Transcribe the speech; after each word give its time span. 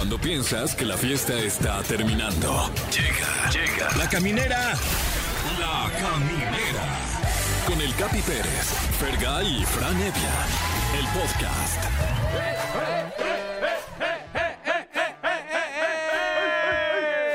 Cuando 0.00 0.16
piensas 0.16 0.74
que 0.74 0.86
la 0.86 0.96
fiesta 0.96 1.34
está 1.34 1.82
terminando. 1.82 2.70
Llega, 2.90 3.50
llega. 3.50 3.96
La 3.98 4.08
caminera. 4.08 4.72
La 5.58 5.90
caminera. 5.92 6.84
Con 7.66 7.78
el 7.82 7.94
Capi 7.96 8.22
Pérez, 8.22 8.64
Fergay 8.98 9.60
y 9.60 9.64
Fran 9.66 9.94
Evia. 9.96 10.36
El 10.98 11.06
podcast. 11.08 11.84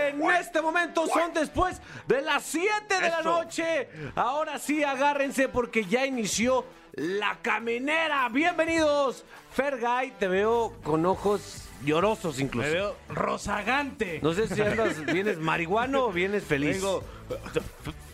En 0.09 0.31
este 0.31 0.59
momento 0.59 1.05
son 1.05 1.35
después 1.35 1.79
de 2.07 2.23
las 2.23 2.41
7 2.45 2.99
de 2.99 3.09
la 3.11 3.21
noche. 3.21 3.89
Ahora 4.15 4.57
sí, 4.57 4.83
agárrense 4.83 5.49
porque 5.49 5.85
ya 5.85 6.03
inició 6.07 6.65
la 6.93 7.37
caminera. 7.43 8.27
Bienvenidos. 8.29 9.23
Fergay, 9.51 10.17
te 10.17 10.27
veo 10.27 10.73
con 10.83 11.05
ojos 11.05 11.64
llorosos 11.83 12.39
incluso. 12.39 12.67
Me 12.67 12.73
veo 12.73 12.95
rozagante. 13.09 14.19
No 14.21 14.33
sé 14.33 14.47
si 14.47 14.61
andas, 14.61 15.05
vienes 15.05 15.37
marihuano 15.37 16.05
o 16.05 16.11
vienes 16.11 16.43
feliz. 16.43 16.77
Vengo 16.77 17.03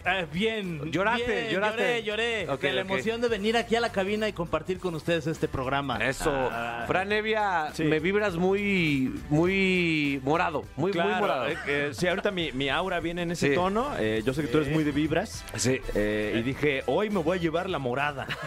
eh, 0.06 0.26
bien. 0.32 0.92
Lloraste, 0.92 1.26
bien, 1.42 1.50
lloraste. 1.50 2.04
Lloré, 2.04 2.04
lloré. 2.04 2.50
Ok, 2.50 2.62
de 2.62 2.74
la 2.74 2.82
emoción 2.82 3.22
de 3.22 3.28
venir 3.28 3.58
aquí 3.58 3.76
a 3.76 3.80
la 3.82 3.92
cabina 3.92 4.28
y 4.28 4.34
compartir 4.34 4.80
con 4.80 4.96
ustedes 4.96 5.28
este 5.28 5.48
programa. 5.48 5.98
Eso. 5.98 6.32
Ah, 6.34 6.86
Fran 6.88 7.12
Evia, 7.12 7.70
Sí. 7.74 7.84
me 7.84 8.00
vibras 8.00 8.36
muy, 8.38 9.14
muy 9.30 10.20
morado. 10.24 10.62
Muy, 10.76 10.86
muy 10.86 10.92
Claro, 10.92 11.16
morado. 11.20 11.48
eh, 11.48 11.58
eh, 11.68 11.90
sí, 11.94 12.08
ahorita 12.08 12.32
mi, 12.32 12.52
mi 12.52 12.70
aura 12.70 13.00
viene 13.00 13.22
en 13.24 13.32
ese 13.32 13.50
Sí. 13.50 13.56
tono. 13.56 13.92
eh, 14.00 14.22
yo 14.26 14.34
sé 14.34 14.42
que 14.42 14.48
tú 14.48 14.58
eres 14.60 14.70
muy 14.72 14.84
de 14.84 14.92
vibras. 14.92 15.44
Sí. 15.56 15.80
eh, 15.96 16.36
y 16.40 16.42
dije, 16.42 16.84
hoy 16.88 17.10
me 17.10 17.20
voy 17.20 17.38
a 17.38 17.42
llevar 17.42 17.70
la 17.70 17.80
morada. 17.80 18.28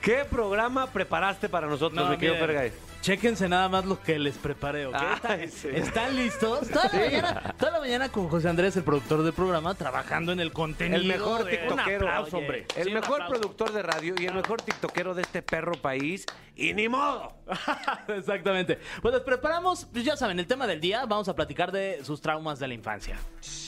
¿Qué 0.00 0.24
programa 0.30 0.86
preparaste 0.88 1.48
para 1.48 1.66
nosotros, 1.66 2.04
No, 2.04 2.10
mi 2.10 2.16
querido 2.18 2.36
Fergay? 2.36 2.72
Chéquense 3.02 3.48
nada 3.48 3.68
más 3.68 3.84
lo 3.84 4.00
que 4.00 4.16
les 4.16 4.36
preparé, 4.38 4.86
¿ok? 4.86 4.94
Ay, 4.96 5.42
¿Están, 5.42 5.50
sí. 5.50 5.68
están 5.74 6.14
listos? 6.16 6.68
Toda 6.68 6.84
la, 6.92 6.98
mañana, 7.00 7.54
toda 7.58 7.72
la 7.72 7.80
mañana 7.80 8.08
con 8.10 8.28
José 8.28 8.48
Andrés, 8.48 8.76
el 8.76 8.84
productor 8.84 9.24
del 9.24 9.32
programa, 9.32 9.74
trabajando 9.74 10.30
en 10.30 10.38
el 10.38 10.52
contenido. 10.52 11.00
El 11.00 11.08
mejor 11.08 11.42
de- 11.44 11.50
tiktokero, 11.56 12.06
Un 12.06 12.12
aplauso, 12.12 12.38
hombre. 12.38 12.64
El 12.76 12.84
Sí, 12.84 12.90
mejor 12.92 13.26
productor 13.26 13.72
de 13.72 13.82
radio 13.82 14.14
y 14.18 14.26
el 14.26 14.34
mejor 14.34 14.62
tiktokero 14.62 15.14
de 15.14 15.22
este 15.22 15.42
perro 15.42 15.72
país. 15.72 16.26
Y 16.54 16.74
ni 16.74 16.88
modo. 16.88 17.32
Exactamente. 18.08 18.78
Pues 19.00 19.14
les 19.14 19.22
preparamos, 19.22 19.86
pues 19.90 20.04
ya 20.04 20.16
saben, 20.16 20.38
el 20.38 20.46
tema 20.46 20.66
del 20.66 20.80
día. 20.80 21.06
Vamos 21.06 21.28
a 21.28 21.34
platicar 21.34 21.72
de 21.72 22.04
sus 22.04 22.20
traumas 22.20 22.58
de 22.58 22.68
la 22.68 22.74
infancia. 22.74 23.18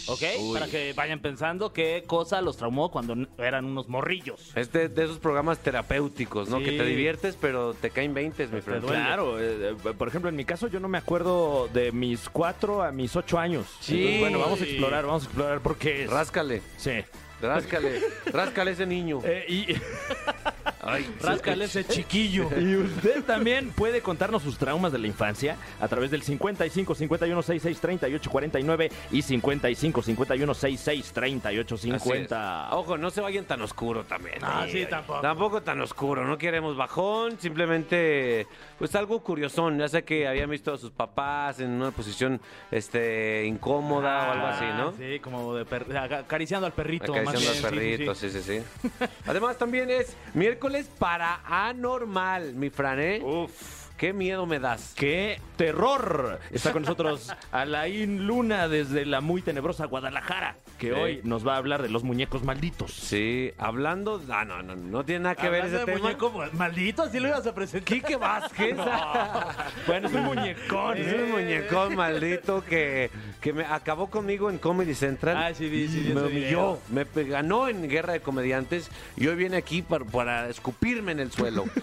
¿Ok? 0.07 0.23
Para 0.53 0.67
que 0.67 0.93
vayan 0.93 1.21
pensando 1.21 1.73
qué 1.73 2.05
cosa 2.07 2.43
los 2.43 2.57
traumó 2.59 2.91
cuando 2.91 3.17
eran 3.39 3.65
unos 3.65 3.89
morrillos. 3.89 4.53
Este 4.55 4.89
de 4.89 5.05
esos 5.05 5.19
programas 5.19 5.61
terapéuticos, 5.61 6.49
¿no? 6.49 6.59
Sí. 6.59 6.65
Que 6.65 6.73
te 6.73 6.85
diviertes, 6.85 7.39
pero 7.41 7.73
te 7.73 7.91
caen 7.91 8.13
20, 8.13 8.49
mi 8.49 8.61
friend. 8.61 8.85
Claro, 8.85 9.41
eh, 9.41 9.71
eh, 9.71 9.93
por 9.97 10.09
ejemplo, 10.09 10.29
en 10.29 10.37
mi 10.37 10.45
caso 10.45 10.69
yo 10.69 10.79
no 10.79 10.89
me 10.89 10.99
acuerdo 10.99 11.69
de 11.73 11.91
mis 11.91 12.29
cuatro 12.29 12.83
a 12.83 12.93
mis 12.93 13.17
ocho 13.17 13.39
años. 13.39 13.67
Sí. 13.81 13.97
Entonces, 13.97 14.21
bueno, 14.21 14.39
vamos 14.41 14.61
a 14.61 14.65
explorar, 14.65 15.07
vamos 15.07 15.23
a 15.23 15.27
explorar 15.27 15.61
por 15.61 15.79
qué 15.79 16.05
es. 16.05 16.11
Ráscale, 16.11 16.61
Sí. 16.77 17.03
ráscale, 17.41 18.01
ráscale 18.27 18.73
ese 18.73 18.85
niño. 18.87 19.21
Eh, 19.25 19.45
y, 19.49 19.67
Ay, 20.87 21.15
Ráscale 21.21 21.65
ese 21.65 21.85
chiquillo. 21.85 22.49
y 22.61 22.77
usted 22.77 23.25
también 23.25 23.71
puede 23.71 24.01
contarnos 24.01 24.43
sus 24.43 24.59
traumas 24.59 24.93
de 24.93 24.99
la 24.99 25.07
infancia 25.07 25.57
a 25.81 25.89
través 25.89 26.11
del 26.11 26.23
55 26.23 26.95
51 26.95 27.43
66 27.43 27.81
38 27.81 28.31
49 28.31 28.91
y 29.13 29.23
55 29.23 30.03
51 30.03 30.55
66 30.55 31.13
38 31.13 31.75
así 31.75 31.91
es. 31.91 32.03
50. 32.03 32.69
Ojo, 32.73 32.99
no 32.99 33.11
se 33.11 33.21
vayan 33.21 33.45
tan 33.45 33.63
oscuro 33.63 34.05
también. 34.05 34.39
Ah, 34.43 34.67
sí, 34.71 34.87
tampoco. 34.89 35.21
Tampoco 35.21 35.63
tan 35.63 35.81
oscuro, 35.81 36.25
no 36.25 36.37
queremos 36.39 36.77
bajón, 36.77 37.39
simplemente 37.39 38.47
pues 38.79 38.95
algo 38.95 39.23
curiosón, 39.23 39.79
ya 39.79 39.89
sé 39.89 40.05
que 40.05 40.27
habían 40.29 40.51
visto 40.51 40.73
a 40.73 40.79
sus 40.79 40.91
papás 40.91 41.61
en 41.61 41.71
una 41.71 41.91
posición 41.91 42.41
este 42.71 43.45
incómoda 43.47 44.29
o 44.29 44.33
algo 44.33 44.47
así, 44.47 44.65
¿no? 44.65 44.89
Ah, 44.89 44.93
Sí, 44.99 45.19
como 45.21 45.55
de 45.55 45.65
acariciando 45.99 46.67
al 46.67 46.73
perrito. 46.73 47.13
más 47.13 47.29
Acariciando 47.29 47.69
al 47.69 47.75
bien, 47.75 47.85
sí, 47.85 47.97
perrito, 47.97 48.15
sí, 48.15 48.31
sí, 48.31 48.43
sí, 48.43 48.61
sí. 48.83 48.99
Además 49.27 49.59
también 49.59 49.91
es 49.91 50.17
miércoles 50.35 50.74
para 50.83 51.41
anormal, 51.45 52.55
mi 52.55 52.71
Fran, 52.71 53.01
¿eh? 53.01 53.21
Uf. 53.23 53.84
Qué 53.97 54.13
miedo 54.13 54.45
me 54.45 54.59
das. 54.59 54.93
¡Qué 54.97 55.41
terror! 55.57 56.41
Está 56.51 56.73
con 56.73 56.83
nosotros 56.83 57.33
Alain 57.53 58.27
Luna 58.27 58.67
desde 58.67 59.07
la 59.07 59.21
muy 59.21 59.41
tenebrosa 59.41 59.87
Guadalajara, 59.87 60.57
que 60.79 60.89
Sí. 60.89 60.93
hoy 60.93 61.21
nos 61.23 61.47
va 61.47 61.55
a 61.55 61.59
hablar 61.59 61.81
de 61.81 61.89
los 61.89 62.03
muñecos 62.03 62.43
malditos. 62.43 62.93
Sí, 62.93 63.53
hablando, 63.57 64.21
ah, 64.31 64.45
no, 64.45 64.63
no, 64.65 64.75
no 64.75 65.05
tiene 65.05 65.21
nada 65.25 65.37
que 65.37 65.49
ver 65.49 65.67
ese 65.67 65.79
de 65.79 65.85
tema. 65.85 65.99
muñeco 65.99 66.33
maldito, 66.55 67.05
así 67.05 67.21
lo 67.21 67.29
ibas 67.29 67.47
a 67.47 67.55
presentar. 67.55 67.85
Quique 67.85 68.17
Vázquez. 68.17 68.77
Bueno, 69.87 70.09
es 70.09 70.15
un 70.15 70.25
muñecón. 70.25 70.97
Es 70.99 71.15
un 71.15 71.31
muñecón 71.31 71.95
maldito 71.97 72.65
que, 72.65 73.11
que 73.41 73.53
me 73.53 73.65
acabó 73.65 74.09
conmigo 74.11 74.51
en 74.51 74.59
Comedy 74.59 74.95
Central. 74.95 75.37
Ah, 75.37 75.55
sí, 75.55 75.69
sí, 75.89 75.99
vi 76.01 76.15
me 76.15 76.23
humilló, 76.23 76.79
video. 76.91 77.07
me 77.15 77.25
ganó 77.25 77.69
en 77.69 77.89
Guerra 77.89 78.15
de 78.15 78.21
Comediantes 78.21 78.91
y 79.17 79.27
hoy 79.27 79.37
viene 79.37 79.57
aquí 79.57 79.83
para, 79.83 80.05
para 80.05 80.49
escupirme 80.49 81.13
en 81.13 81.21
el 81.21 81.31
suelo. 81.33 81.65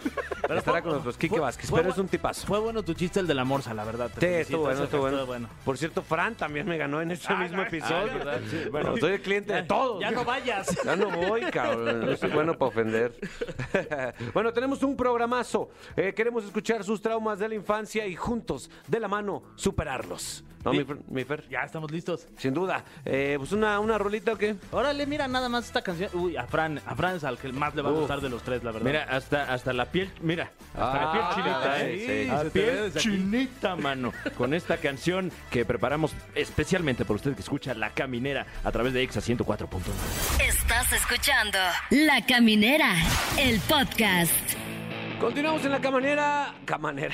Estará 0.42 0.62
fue- 0.62 0.82
con 0.82 0.92
nosotros 0.94 1.18
Quique 1.18 1.30
fue- 1.36 1.40
Vázquez, 1.40 1.70
fue 1.70 1.80
pero 1.80 1.92
es 1.92 1.98
un 2.02 2.08
tipazo. 2.08 2.46
Fue 2.48 2.60
bueno 2.60 2.84
tu 2.84 2.94
chiste 2.94 3.20
el 3.20 3.28
de 3.28 3.34
la 3.34 3.44
morsa, 3.44 3.74
la 3.74 3.84
verdad. 3.84 4.10
te 4.14 4.20
Sí, 4.20 4.42
estuvo 4.42 4.64
bueno, 4.64 4.84
estuvo 4.84 5.02
bueno. 5.02 5.26
bueno. 5.26 5.50
Por 5.64 5.78
cierto, 5.78 6.02
Fran 6.02 6.36
también 6.36 6.68
me 6.68 6.78
ganó 6.78 7.02
en 7.02 7.12
este 7.12 7.34
mismo 7.36 7.62
episodio. 7.62 8.12
bueno, 8.24 8.72
bueno. 8.72 8.98
soy 8.98 9.14
el 9.14 9.22
cliente 9.22 9.54
de 9.54 9.64
todos. 9.64 10.02
Ya 10.02 10.12
no 10.12 10.26
vayas. 10.26 10.76
Ya 10.84 10.96
no 10.96 11.10
voy, 11.10 11.42
cabrón. 11.44 12.02
No 12.12 12.18
soy 12.18 12.30
bueno 12.32 12.58
para 12.58 12.70
ofender. 12.70 13.16
bueno, 14.34 14.52
tenemos 14.52 14.82
un 14.84 14.96
programazo. 14.98 15.70
Eh, 15.96 16.14
queremos 16.14 16.44
escuchar 16.44 16.84
sus 16.84 17.02
traumas 17.02 17.40
de 17.40 17.50
la 17.50 17.56
infancia 17.56 18.06
y 18.08 18.16
juntos, 18.16 18.70
de 18.88 19.00
la 19.00 19.08
mano, 19.08 19.44
superarlos. 19.56 20.44
¿No, 20.64 20.72
mi, 20.72 20.80
Fer- 20.80 21.00
mi 21.10 21.24
Fer? 21.24 21.48
Ya 21.50 21.62
estamos 21.62 21.92
listos. 21.92 22.28
Sin 22.38 22.54
duda. 22.54 22.84
Eh, 23.06 23.36
pues 23.38 23.52
una, 23.52 23.80
una 23.80 23.98
rolita 23.98 24.34
o 24.34 24.38
qué? 24.38 24.56
Órale, 24.72 25.06
mira 25.06 25.28
nada 25.28 25.50
más 25.50 25.66
esta 25.66 25.82
canción. 25.82 26.10
Uy, 26.14 26.38
a 26.38 26.46
Fran, 26.46 26.80
a 26.86 26.96
Fran 26.96 27.16
es 27.16 27.24
al 27.24 27.38
que 27.38 27.52
más 27.52 27.74
le 27.76 27.82
va 27.82 27.90
a 27.90 27.94
Uf. 27.94 28.00
gustar 28.00 28.22
de 28.22 28.30
los 28.30 28.44
tres, 28.44 28.64
la 28.64 28.72
verdad. 28.72 28.86
Mira, 28.88 29.04
hasta, 29.10 29.52
hasta 29.54 29.74
la 29.74 29.86
piel, 29.86 30.10
mira, 30.22 30.52
hasta 30.74 30.92
Ah, 30.92 31.06
la 31.06 31.12
piel 31.12 31.24
chinita, 31.36 31.62
caray, 31.64 32.02
¿eh? 32.04 32.32
sí. 32.44 32.50
Piel 32.52 32.94
chinita, 32.94 33.76
mano. 33.76 34.14
Con 34.38 34.54
esta 34.54 34.78
canción 34.78 35.32
que 35.50 35.66
preparamos 35.66 36.14
especialmente 36.36 37.06
por 37.06 37.16
usted 37.18 37.34
que 37.34 37.42
escucha 37.42 37.74
La 37.74 37.90
Caminera 37.92 38.46
a 38.64 38.72
través 38.72 38.94
de 38.94 39.02
Exa 39.04 39.20
104.9. 39.22 40.48
Estás 40.48 40.92
escuchando 40.94 41.58
La 41.90 42.26
Caminera, 42.26 42.94
el 43.38 43.60
podcast. 43.62 44.32
Continuamos 45.22 45.64
en 45.66 45.72
la 45.72 45.80
caminera. 45.80 46.56
Camanera. 46.66 47.14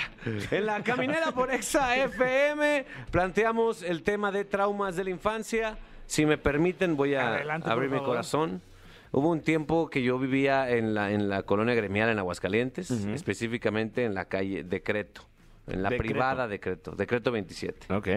En 0.49 0.65
la 0.65 0.81
caminera 0.81 1.33
por 1.33 1.51
Exa 1.53 1.97
FM. 1.97 2.85
Planteamos 3.11 3.83
el 3.83 4.01
tema 4.01 4.31
de 4.31 4.45
traumas 4.45 4.95
de 4.95 5.03
la 5.03 5.09
infancia. 5.09 5.77
Si 6.05 6.25
me 6.25 6.37
permiten, 6.37 6.95
voy 6.95 7.15
a 7.15 7.27
Adelante, 7.35 7.69
abrir 7.69 7.89
mi 7.89 7.99
corazón. 7.99 8.61
Hubo 9.11 9.29
un 9.29 9.41
tiempo 9.41 9.89
que 9.89 10.01
yo 10.03 10.17
vivía 10.19 10.69
en 10.69 10.93
la, 10.93 11.11
en 11.11 11.27
la 11.27 11.43
colonia 11.43 11.75
gremial 11.75 12.09
en 12.09 12.17
Aguascalientes, 12.19 12.91
específicamente 12.91 14.05
en 14.05 14.13
la 14.13 14.25
calle 14.25 14.63
Decreto, 14.63 15.21
en 15.67 15.83
la 15.83 15.89
Decreto. 15.89 16.11
privada 16.13 16.47
Decreto, 16.47 16.91
Decreto 16.91 17.31
27. 17.31 17.93
Ok. 17.93 18.07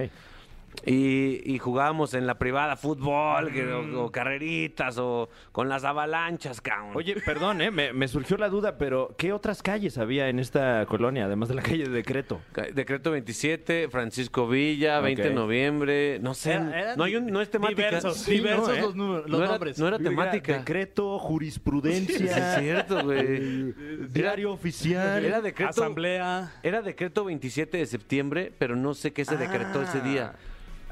Y, 0.86 1.42
y 1.44 1.58
jugábamos 1.58 2.14
en 2.14 2.26
la 2.26 2.38
privada 2.38 2.74
fútbol, 2.76 3.52
que- 3.52 3.70
o, 3.70 4.04
o 4.04 4.12
carreritas, 4.12 4.96
o 4.98 5.28
con 5.52 5.68
las 5.68 5.84
avalanchas, 5.84 6.60
cabrón. 6.60 6.92
Oye, 6.94 7.16
perdón, 7.24 7.60
¿eh? 7.60 7.70
me, 7.70 7.92
me 7.92 8.08
surgió 8.08 8.36
la 8.38 8.48
duda, 8.48 8.78
pero 8.78 9.14
¿qué 9.18 9.32
otras 9.32 9.62
calles 9.62 9.98
había 9.98 10.28
en 10.28 10.38
esta 10.38 10.86
colonia, 10.86 11.26
además 11.26 11.48
de 11.50 11.56
la 11.56 11.62
calle 11.62 11.84
de 11.84 11.90
Decreto? 11.90 12.40
Decreto 12.72 13.10
27, 13.10 13.88
Francisco 13.90 14.48
Villa, 14.48 15.00
20 15.00 15.22
de 15.22 15.34
noviembre, 15.34 16.18
no 16.20 16.32
sé, 16.34 16.52
Era- 16.54 16.96
no 16.96 17.04
hay 17.04 17.16
un, 17.16 17.26
no 17.26 17.40
es 17.42 17.50
temática. 17.50 17.82
Diversos, 17.88 18.16
Sí, 18.16 18.32
diversos 18.36 18.68
no, 18.68 18.74
¿eh? 18.74 18.80
los, 18.80 18.94
números- 18.94 19.28
los 19.28 19.38
no 19.38 19.44
era, 19.44 19.52
nombres. 19.52 19.78
no 19.78 19.88
era 19.88 19.98
temática. 19.98 20.58
Decreto, 20.58 21.18
Sí, 21.20 21.26
jurisprudencia, 21.26 22.54
es 22.54 22.60
cierto, 22.62 23.04
güey. 23.04 23.74
diario 24.08 24.52
oficial. 24.52 25.24
Era 25.24 25.40
decreto, 25.40 25.70
Asamblea. 25.70 26.52
era 26.62 26.80
decreto 26.80 27.24
27 27.24 27.76
de 27.76 27.86
septiembre, 27.86 28.52
pero 28.58 28.76
no 28.76 28.94
sé 28.94 29.12
qué 29.12 29.24
se 29.24 29.36
decretó 29.36 29.82
ese 29.82 30.00
día. 30.00 30.34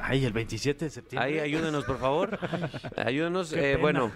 Ay, 0.00 0.24
el 0.24 0.32
27 0.32 0.84
de 0.86 0.90
septiembre. 0.90 1.28
Ahí, 1.28 1.38
ayúdenos, 1.38 1.84
por 1.84 1.98
favor. 1.98 2.38
Ayúdenos. 2.96 3.52
Eh, 3.52 3.76
bueno, 3.80 4.10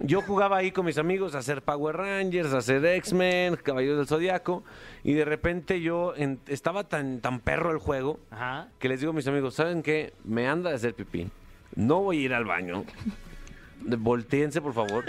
yo 0.00 0.22
jugaba 0.22 0.56
ahí 0.58 0.70
con 0.72 0.84
mis 0.86 0.98
amigos 0.98 1.34
a 1.34 1.38
hacer 1.38 1.62
Power 1.62 1.96
Rangers, 1.96 2.52
a 2.52 2.58
hacer 2.58 2.84
X-Men, 2.84 3.56
Caballeros 3.56 3.98
del 3.98 4.06
Zodiaco, 4.06 4.64
y 5.04 5.12
de 5.14 5.24
repente 5.24 5.80
yo 5.80 6.14
en- 6.16 6.40
estaba 6.46 6.84
tan, 6.84 7.20
tan 7.20 7.40
perro 7.40 7.70
el 7.70 7.78
juego 7.78 8.18
Ajá. 8.30 8.68
que 8.78 8.88
les 8.88 9.00
digo 9.00 9.12
a 9.12 9.14
mis 9.14 9.26
amigos, 9.26 9.54
¿saben 9.54 9.82
qué? 9.82 10.12
Me 10.24 10.48
anda 10.48 10.70
de 10.70 10.76
hacer 10.76 10.94
pipí. 10.94 11.28
No 11.76 12.00
voy 12.02 12.18
a 12.18 12.20
ir 12.22 12.34
al 12.34 12.44
baño. 12.44 12.84
De- 13.82 13.96
Voltéense, 13.96 14.60
por 14.60 14.74
favor. 14.74 15.04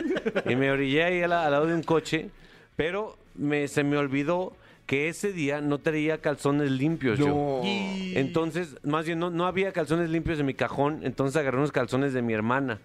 Y 0.50 0.56
me 0.56 0.71
orillé 0.71 1.03
ahí 1.03 1.21
al, 1.24 1.31
al 1.33 1.51
lado 1.51 1.65
de 1.65 1.74
un 1.74 1.83
coche, 1.83 2.29
pero 2.75 3.17
me, 3.35 3.67
se 3.67 3.83
me 3.83 3.97
olvidó 3.97 4.53
que 4.91 5.07
ese 5.07 5.31
día 5.31 5.61
no 5.61 5.77
traía 5.77 6.17
calzones 6.17 6.69
limpios 6.69 7.17
yo. 7.17 7.61
Entonces, 7.63 8.75
más 8.83 9.05
bien, 9.05 9.19
no, 9.19 9.29
no 9.29 9.45
había 9.45 9.71
calzones 9.71 10.09
limpios 10.09 10.38
en 10.41 10.45
mi 10.45 10.53
cajón, 10.53 10.99
entonces 11.03 11.38
agarré 11.38 11.59
unos 11.59 11.71
calzones 11.71 12.11
de 12.11 12.21
mi 12.21 12.33
hermana. 12.33 12.81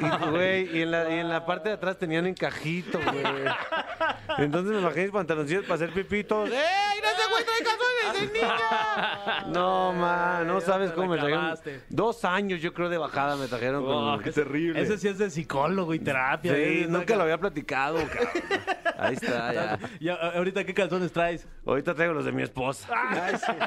Y, 0.00 0.30
güey, 0.30 0.76
y 0.78 0.82
en, 0.82 0.90
la, 0.90 1.10
y 1.10 1.18
en 1.18 1.28
la 1.28 1.44
parte 1.46 1.68
de 1.70 1.74
atrás 1.76 1.98
tenían 1.98 2.26
encajito, 2.26 2.98
güey. 3.00 3.24
Entonces 4.38 4.72
me 4.74 4.80
bajé 4.80 5.02
mis 5.04 5.10
pantaloncillos 5.10 5.64
para 5.64 5.74
hacer 5.76 5.90
pipitos. 5.92 6.48
¡Eh! 6.50 6.52
¡No 7.02 7.08
se 7.22 7.30
güey 7.30 7.44
trae 7.44 7.58
calzones 7.64 8.32
de 8.32 8.38
niña! 8.40 9.44
No, 9.48 9.92
man, 9.92 10.46
no 10.46 10.60
sabes 10.60 10.92
cómo 10.92 11.08
me 11.08 11.18
trajeron. 11.18 11.54
Dos 11.88 12.24
años, 12.24 12.60
yo 12.60 12.72
creo, 12.72 12.88
de 12.88 12.98
bajada 12.98 13.36
me 13.36 13.46
trajeron. 13.48 13.82
Oh, 13.86 14.14
con- 14.16 14.22
qué 14.22 14.32
terrible. 14.32 14.80
Ese 14.80 14.98
sí 14.98 15.08
es 15.08 15.18
de 15.18 15.30
psicólogo 15.30 15.94
y 15.94 15.98
terapia. 15.98 16.54
Sí, 16.54 16.60
¿eh? 16.60 16.86
nunca 16.88 17.16
lo 17.16 17.22
había 17.22 17.38
platicado, 17.38 17.96
cabrón. 18.12 18.28
Ahí 18.98 19.14
está, 19.14 19.52
ya. 19.52 19.78
¿Y 19.98 20.08
a- 20.08 20.14
ahorita 20.36 20.64
qué 20.64 20.74
calzones 20.74 21.12
traes? 21.12 21.46
Ahorita 21.66 21.94
traigo 21.94 22.14
los 22.14 22.24
de 22.24 22.32
mi 22.32 22.42
esposa. 22.42 22.86
Ay, 22.92 23.34
sí. 23.36 23.52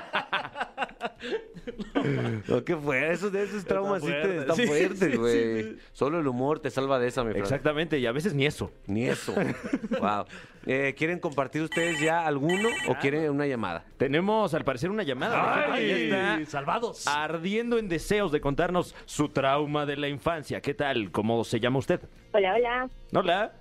No, 2.48 2.64
¿Qué 2.64 2.76
fue? 2.76 3.12
Esos 3.12 3.32
de 3.32 3.44
esos 3.44 3.64
traumas 3.64 4.02
sí 4.04 4.10
te 4.10 4.38
están 4.40 4.56
Sí, 4.56 4.68
fuertes, 4.68 5.00
sí, 5.12 5.18
güey. 5.18 5.73
Solo 5.92 6.20
el 6.20 6.28
humor 6.28 6.60
te 6.60 6.70
salva 6.70 7.00
de 7.00 7.08
esa, 7.08 7.24
mi 7.24 7.32
Fran. 7.32 7.42
Exactamente, 7.44 8.00
y 8.00 8.06
a 8.06 8.12
veces 8.12 8.34
ni 8.34 8.46
eso. 8.46 8.72
Ni 8.88 9.06
eso. 9.06 9.34
wow. 10.00 10.26
Eh, 10.66 10.96
¿Quieren 10.98 11.20
compartir 11.20 11.62
ustedes 11.62 12.00
ya 12.00 12.26
alguno 12.26 12.70
o 12.88 12.96
quieren 12.96 13.30
una 13.30 13.46
llamada? 13.46 13.84
Tenemos, 13.98 14.54
al 14.54 14.64
parecer, 14.64 14.90
una 14.90 15.04
llamada. 15.04 15.74
Ay, 15.74 15.92
Ahí 15.92 16.04
está. 16.04 16.46
salvados. 16.52 17.06
Ardiendo 17.08 17.78
en 17.78 17.90
deseos 17.90 18.32
de 18.32 18.40
contarnos 18.42 18.96
su 19.06 19.30
trauma 19.30 19.86
de 19.86 19.98
la 19.98 20.08
infancia. 20.08 20.62
¿Qué 20.62 20.74
tal? 20.74 21.12
¿Cómo 21.12 21.44
se 21.44 21.60
llama 21.60 21.80
usted? 21.80 22.00
Hola, 22.34 22.56
hola. 22.56 22.90
Hola. 23.14 23.52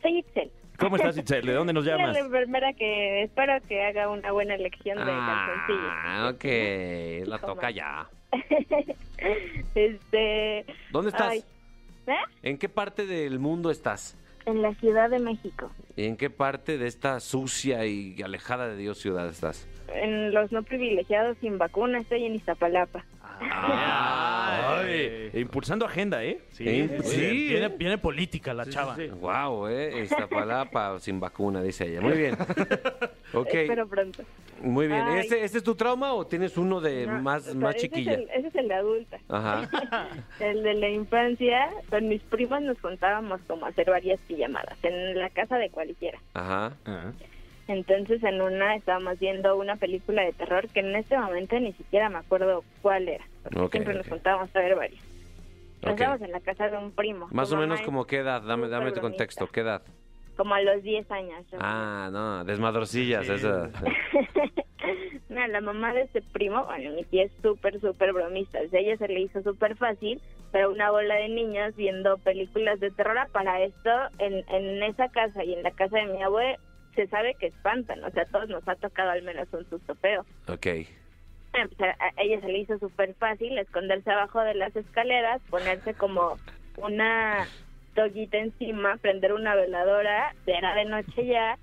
Soy 0.00 0.18
Itzel. 0.18 0.50
¿Cómo 0.78 0.96
estás, 0.96 1.16
Itzel? 1.18 1.44
¿De 1.44 1.52
dónde 1.52 1.72
nos 1.72 1.84
Soy 1.84 1.92
llamas? 1.92 2.14
la 2.14 2.20
enfermera 2.20 2.72
que 2.72 3.24
espero 3.24 3.52
que 3.68 3.84
haga 3.84 4.08
una 4.08 4.30
buena 4.32 4.54
elección 4.54 4.96
de 4.98 5.04
calzoncillos. 5.04 5.92
Ah, 5.92 6.30
ok. 6.32 7.26
La 7.28 7.38
toca 7.38 7.70
ya. 7.70 8.08
este. 9.74 10.66
¿Dónde 10.92 11.10
estás? 11.10 11.30
ay, 11.30 11.44
¿eh? 12.06 12.16
¿En 12.42 12.58
qué 12.58 12.68
parte 12.68 13.06
del 13.06 13.38
mundo 13.38 13.70
estás? 13.70 14.16
En 14.46 14.62
la 14.62 14.72
Ciudad 14.74 15.10
de 15.10 15.18
México. 15.18 15.70
¿Y 15.96 16.06
en 16.06 16.16
qué 16.16 16.30
parte 16.30 16.78
de 16.78 16.86
esta 16.86 17.20
sucia 17.20 17.84
y 17.84 18.20
alejada 18.22 18.68
de 18.68 18.76
Dios 18.76 18.98
ciudad 18.98 19.28
estás? 19.28 19.68
En 19.94 20.32
los 20.32 20.50
no 20.52 20.62
privilegiados 20.62 21.36
sin 21.40 21.58
vacuna. 21.58 21.98
Estoy 21.98 22.24
en 22.24 22.34
Iztapalapa. 22.34 23.04
Ay, 23.40 25.30
impulsando 25.34 25.84
agenda, 25.86 26.24
¿eh? 26.24 26.40
Sí, 26.50 26.64
Sí, 26.64 26.88
sí. 27.02 27.10
sí, 27.10 27.48
Viene, 27.48 27.66
¿eh? 27.66 27.74
viene 27.76 27.98
política 27.98 28.52
la 28.54 28.66
chava. 28.66 28.96
Wow, 29.20 29.68
eh. 29.68 30.02
Iztapalapa 30.04 30.98
sin 31.00 31.20
vacuna, 31.20 31.62
dice 31.62 31.86
ella. 31.86 32.00
Muy 32.00 32.16
bien. 32.16 32.36
Ok, 33.34 33.48
Espero 33.52 33.86
pronto. 33.86 34.22
muy 34.62 34.86
bien. 34.86 35.02
Ay. 35.02 35.18
¿Este, 35.20 35.44
este 35.44 35.58
es 35.58 35.64
tu 35.64 35.74
trauma 35.74 36.14
o 36.14 36.26
tienes 36.26 36.56
uno 36.56 36.80
de 36.80 37.06
No, 37.06 37.20
más, 37.20 37.42
o 37.42 37.50
sea, 37.52 37.54
más 37.60 37.74
ese 37.76 37.86
chiquilla? 37.90 38.12
Es 38.14 38.18
el, 38.20 38.30
ese 38.30 38.48
es 38.48 38.54
el 38.54 38.68
de 38.68 38.74
adulta. 38.74 39.18
Ajá. 39.28 39.68
El 40.40 40.62
de 40.62 40.72
la 40.72 40.88
infancia, 40.88 41.68
con 41.90 42.08
mis 42.08 42.22
primas 42.22 42.62
nos 42.62 42.80
juntábamos 42.80 43.42
como 43.46 43.66
a 43.66 43.68
hacer 43.68 43.90
varias 43.90 44.18
pijamadas 44.20 44.78
en 44.82 45.18
la 45.18 45.28
casa 45.28 45.58
de 45.58 45.68
cualquiera. 45.68 46.18
Ajá. 46.32 46.72
Ah. 46.86 47.12
Entonces 47.68 48.22
en 48.24 48.40
una 48.40 48.74
estábamos 48.76 49.18
viendo 49.18 49.54
una 49.56 49.76
película 49.76 50.22
de 50.24 50.32
terror 50.32 50.66
que 50.68 50.80
en 50.80 50.96
este 50.96 51.16
momento 51.18 51.60
ni 51.60 51.72
siquiera 51.74 52.08
me 52.08 52.18
acuerdo 52.18 52.64
cuál 52.82 53.08
era. 53.08 53.24
porque 53.44 53.58
Ok, 53.60 53.72
siempre 53.72 53.92
ok. 53.94 53.98
nos 53.98 54.08
juntábamos 54.08 54.56
a 54.56 54.58
ver 54.58 54.74
varias. 54.74 55.02
Nos 55.82 55.92
Ok. 55.92 56.00
estábamos 56.00 56.22
en 56.22 56.32
la 56.32 56.40
casa 56.40 56.68
de 56.70 56.76
un 56.78 56.90
primo. 56.92 57.28
Más 57.30 57.52
o 57.52 57.56
menos 57.56 57.80
como 57.82 58.06
qué 58.06 58.16
edad, 58.18 58.42
dame, 58.42 58.68
dame 58.68 58.90
tu 58.92 59.00
contexto, 59.00 59.46
¿qué 59.46 59.60
edad? 59.60 59.82
Como 60.36 60.54
a 60.54 60.60
los 60.62 60.82
10 60.82 61.10
años. 61.10 61.44
yo 61.52 61.58
Ah, 61.60 62.08
no, 62.12 62.44
desmadrocillas, 62.44 63.26
Sí. 63.26 63.32
esa. 63.32 63.70
No, 65.28 65.46
la 65.46 65.60
mamá 65.60 65.92
de 65.92 66.02
ese 66.02 66.22
primo, 66.22 66.64
bueno, 66.64 66.90
mi 66.92 67.04
tía 67.04 67.24
es 67.24 67.32
súper, 67.42 67.78
súper 67.80 68.14
bromista. 68.14 68.58
O 68.64 68.68
sea, 68.70 68.80
ella 68.80 68.96
se 68.96 69.08
le 69.08 69.20
hizo 69.20 69.42
súper 69.42 69.76
fácil, 69.76 70.22
pero 70.52 70.70
una 70.70 70.90
bola 70.90 71.16
de 71.16 71.28
niños 71.28 71.76
viendo 71.76 72.16
películas 72.18 72.80
de 72.80 72.90
terror. 72.92 73.28
Para 73.32 73.60
esto, 73.60 73.90
en, 74.18 74.42
en 74.48 74.82
esa 74.82 75.08
casa 75.10 75.44
y 75.44 75.52
en 75.52 75.62
la 75.62 75.70
casa 75.72 75.98
de 75.98 76.06
mi 76.06 76.22
abue, 76.22 76.56
se 76.98 77.06
sabe 77.06 77.34
que 77.34 77.46
espantan. 77.46 78.02
O 78.02 78.10
sea, 78.10 78.24
a 78.24 78.26
todos 78.26 78.48
nos 78.48 78.66
ha 78.66 78.74
tocado 78.74 79.10
al 79.10 79.22
menos 79.22 79.46
un 79.52 79.64
susto 79.70 79.94
feo. 79.94 80.26
Ok. 80.48 80.66
Bueno, 81.52 81.70
pues, 81.76 81.90
a, 81.90 82.22
ella 82.22 82.40
se 82.40 82.48
le 82.48 82.58
hizo 82.58 82.76
súper 82.80 83.14
fácil 83.14 83.56
esconderse 83.56 84.10
abajo 84.10 84.40
de 84.40 84.54
las 84.54 84.74
escaleras, 84.74 85.40
ponerse 85.48 85.94
como 85.94 86.38
una 86.76 87.46
toguita 87.94 88.38
encima, 88.38 88.96
prender 88.96 89.32
una 89.32 89.54
veladora, 89.54 90.34
era 90.46 90.74
de 90.74 90.86
noche 90.86 91.24
ya, 91.24 91.56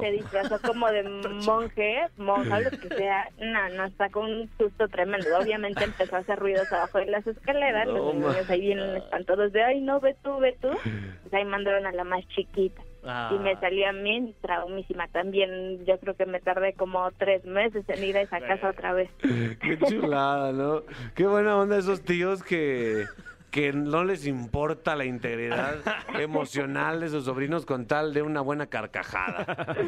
se 0.00 0.10
disfrazó 0.10 0.60
como 0.60 0.90
de 0.90 1.04
monje, 1.04 2.06
monja, 2.16 2.58
lo 2.58 2.70
que 2.70 2.88
sea, 2.88 3.28
no, 3.38 3.68
nos 3.70 3.92
sacó 3.92 4.20
un 4.20 4.50
susto 4.58 4.88
tremendo. 4.88 5.26
Obviamente 5.38 5.84
empezó 5.84 6.16
a 6.16 6.20
hacer 6.20 6.36
ruidos 6.36 6.70
abajo 6.72 6.98
de 6.98 7.06
las 7.06 7.24
escaleras, 7.28 7.86
No, 7.86 7.92
los 7.92 8.14
niños 8.14 8.50
ahí 8.50 8.60
vienen 8.60 8.96
espantados 8.96 9.52
de, 9.52 9.62
ay, 9.62 9.80
no, 9.82 10.00
ve 10.00 10.16
tú, 10.20 10.36
ve 10.40 10.56
tú. 10.60 10.70
Pues 10.82 11.32
ahí 11.32 11.44
mandaron 11.44 11.86
a 11.86 11.92
la 11.92 12.02
más 12.02 12.26
chiquita. 12.28 12.82
Ah. 13.04 13.30
Y 13.34 13.38
me 13.38 13.56
salió 13.56 13.88
a 13.88 13.92
mí 13.92 14.34
traumísima 14.42 15.08
también. 15.08 15.84
Yo 15.86 15.98
creo 15.98 16.14
que 16.14 16.26
me 16.26 16.40
tardé 16.40 16.74
como 16.74 17.10
tres 17.12 17.44
meses 17.44 17.88
en 17.88 18.04
ir 18.04 18.16
a 18.16 18.22
esa 18.22 18.40
casa 18.40 18.70
otra 18.70 18.92
vez. 18.92 19.10
Qué 19.20 19.78
chulada, 19.78 20.52
¿no? 20.52 20.82
Qué 21.14 21.26
buena 21.26 21.56
onda 21.56 21.78
esos 21.78 22.02
tíos 22.02 22.42
que, 22.42 23.06
que 23.50 23.72
no 23.72 24.04
les 24.04 24.26
importa 24.26 24.96
la 24.96 25.04
integridad 25.04 25.76
emocional 26.20 27.00
de 27.00 27.08
sus 27.08 27.24
sobrinos 27.24 27.66
con 27.66 27.86
tal 27.86 28.12
de 28.12 28.22
una 28.22 28.40
buena 28.40 28.66
carcajada. 28.66 29.76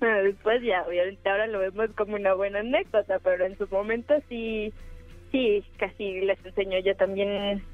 Bueno, 0.00 0.22
después 0.22 0.62
ya, 0.62 0.82
obviamente 0.82 1.26
ahora 1.30 1.46
lo 1.46 1.60
vemos 1.60 1.88
como 1.96 2.16
una 2.16 2.34
buena 2.34 2.58
anécdota, 2.58 3.18
pero 3.20 3.46
en 3.46 3.56
su 3.56 3.66
momento 3.68 4.12
sí, 4.28 4.70
sí, 5.32 5.64
casi 5.78 6.20
les 6.20 6.44
enseñó 6.44 6.78
yo 6.80 6.94
también 6.94 7.64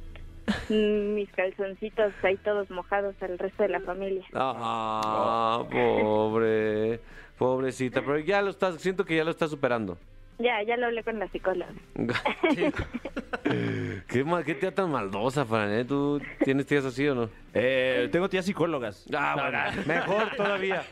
mis 0.69 1.31
calzoncitos 1.33 2.13
ahí 2.23 2.37
todos 2.39 2.71
mojados 2.71 3.15
al 3.21 3.39
resto 3.39 3.63
de 3.63 3.69
la 3.71 3.81
familia. 3.81 4.25
Ah, 4.35 5.63
pobre, 5.71 7.01
pobrecita, 7.39 8.01
pero 8.03 8.19
ya 8.19 8.43
lo 8.43 8.51
estás, 8.51 8.81
siento 8.81 9.05
que 9.05 9.17
ya 9.17 9.25
lo 9.25 9.31
estás 9.31 9.51
superando. 9.51 9.99
Ya, 10.39 10.63
ya 10.63 10.77
lo 10.79 10.87
hablé 10.87 11.03
con 11.05 11.19
la 11.19 11.29
psicóloga. 11.29 11.71
¿Qué, 14.09 14.25
mal, 14.25 14.43
¿Qué 14.45 14.55
tía 14.55 14.75
tan 14.75 14.91
maldosa, 14.91 15.45
Fran? 15.45 15.71
eh? 15.71 15.85
¿Tú 15.85 16.21
tienes 16.45 16.67
tías 16.67 16.85
así 16.85 17.07
o 17.09 17.15
no? 17.15 17.29
Eh, 17.53 18.09
tengo 18.11 18.29
tías 18.29 18.47
psicólogas. 18.47 19.07
Ah, 19.15 19.35
bueno, 19.37 19.85
mejor 19.87 20.31
todavía, 20.37 20.83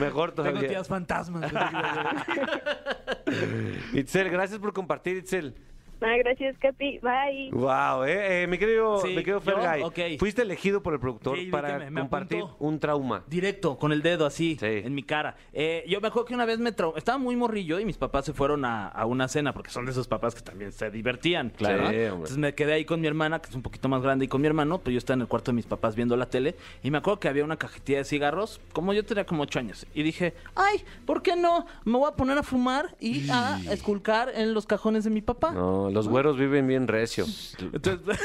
mejor 0.00 0.32
Tengo 0.32 0.48
todavía. 0.50 0.68
tías 0.70 0.88
fantasmas. 0.88 1.52
Itzel, 3.92 4.30
gracias 4.30 4.58
por 4.58 4.72
compartir, 4.72 5.18
Itzel. 5.18 5.54
Ah, 6.00 6.14
gracias, 6.18 6.56
Capi. 6.58 6.98
Bye. 6.98 7.50
Wow, 7.52 8.04
eh, 8.04 8.42
eh, 8.42 8.46
mi 8.46 8.58
querido, 8.58 8.98
Sí, 9.00 9.08
mi 9.08 9.14
querido 9.16 9.38
¿yo? 9.38 9.40
Fergay, 9.40 9.82
Ok. 9.82 9.98
fuiste 10.18 10.42
elegido 10.42 10.82
por 10.82 10.92
el 10.94 11.00
productor 11.00 11.38
Sí, 11.38 11.46
vi 11.46 11.50
para 11.50 11.78
que 11.78 11.84
me- 11.86 11.90
me 11.90 12.00
compartir 12.02 12.38
apuntó. 12.42 12.56
un 12.64 12.78
trauma. 12.78 13.24
Directo, 13.26 13.78
con 13.78 13.92
el 13.92 14.02
dedo 14.02 14.26
así, 14.26 14.56
Sí. 14.60 14.66
en 14.66 14.94
mi 14.94 15.02
cara. 15.02 15.36
Eh, 15.52 15.84
yo 15.88 16.00
me 16.00 16.08
acuerdo 16.08 16.26
que 16.26 16.34
una 16.34 16.44
vez 16.44 16.58
me 16.58 16.74
trau- 16.74 16.92
Estaba 16.96 17.18
muy 17.18 17.34
morrillo 17.36 17.80
y 17.80 17.84
mis 17.84 17.96
papás 17.96 18.24
se 18.26 18.32
fueron 18.34 18.64
a, 18.64 18.88
a 18.88 19.06
una 19.06 19.26
cena, 19.28 19.52
porque 19.54 19.70
son 19.70 19.84
de 19.86 19.92
esos 19.92 20.06
papás 20.06 20.34
que 20.34 20.42
también 20.42 20.70
se 20.72 20.90
divertían. 20.90 21.50
Claro. 21.50 21.84
¿no? 21.84 21.90
Sí, 21.90 21.96
hombre. 21.96 22.06
Entonces 22.14 22.38
me 22.38 22.54
quedé 22.54 22.74
ahí 22.74 22.84
con 22.84 23.00
mi 23.00 23.06
hermana, 23.06 23.40
que 23.40 23.48
es 23.48 23.54
un 23.54 23.62
poquito 23.62 23.88
más 23.88 24.02
grande, 24.02 24.26
y 24.26 24.28
con 24.28 24.40
mi 24.42 24.46
hermano, 24.48 24.78
pero 24.78 24.92
yo 24.92 24.98
estaba 24.98 25.14
en 25.14 25.22
el 25.22 25.28
cuarto 25.28 25.50
de 25.50 25.56
mis 25.56 25.66
papás 25.66 25.96
viendo 25.96 26.14
la 26.16 26.26
tele. 26.26 26.56
Y 26.82 26.90
me 26.90 26.98
acuerdo 26.98 27.20
que 27.20 27.28
había 27.28 27.44
una 27.44 27.56
cajetilla 27.56 27.98
de 27.98 28.04
cigarros, 28.04 28.60
como 28.72 28.92
yo 28.92 29.04
tenía 29.04 29.24
como 29.24 29.44
ocho 29.44 29.58
años. 29.58 29.86
Y 29.94 30.02
dije, 30.02 30.34
ay, 30.54 30.84
¿por 31.06 31.22
qué 31.22 31.36
no? 31.36 31.64
Me 31.84 31.96
voy 31.98 32.08
a 32.08 32.14
poner 32.16 32.36
a 32.38 32.42
fumar 32.42 32.94
y 33.00 33.28
a 33.30 33.60
esculcar 33.70 34.30
en 34.34 34.52
los 34.52 34.66
cajones 34.66 35.04
de 35.04 35.10
mi 35.10 35.22
papá. 35.22 35.52
No, 35.52 35.85
los 35.90 36.08
güeros 36.08 36.38
viven 36.38 36.66
bien 36.66 36.88
recio. 36.88 37.26
Entonces, 37.58 38.18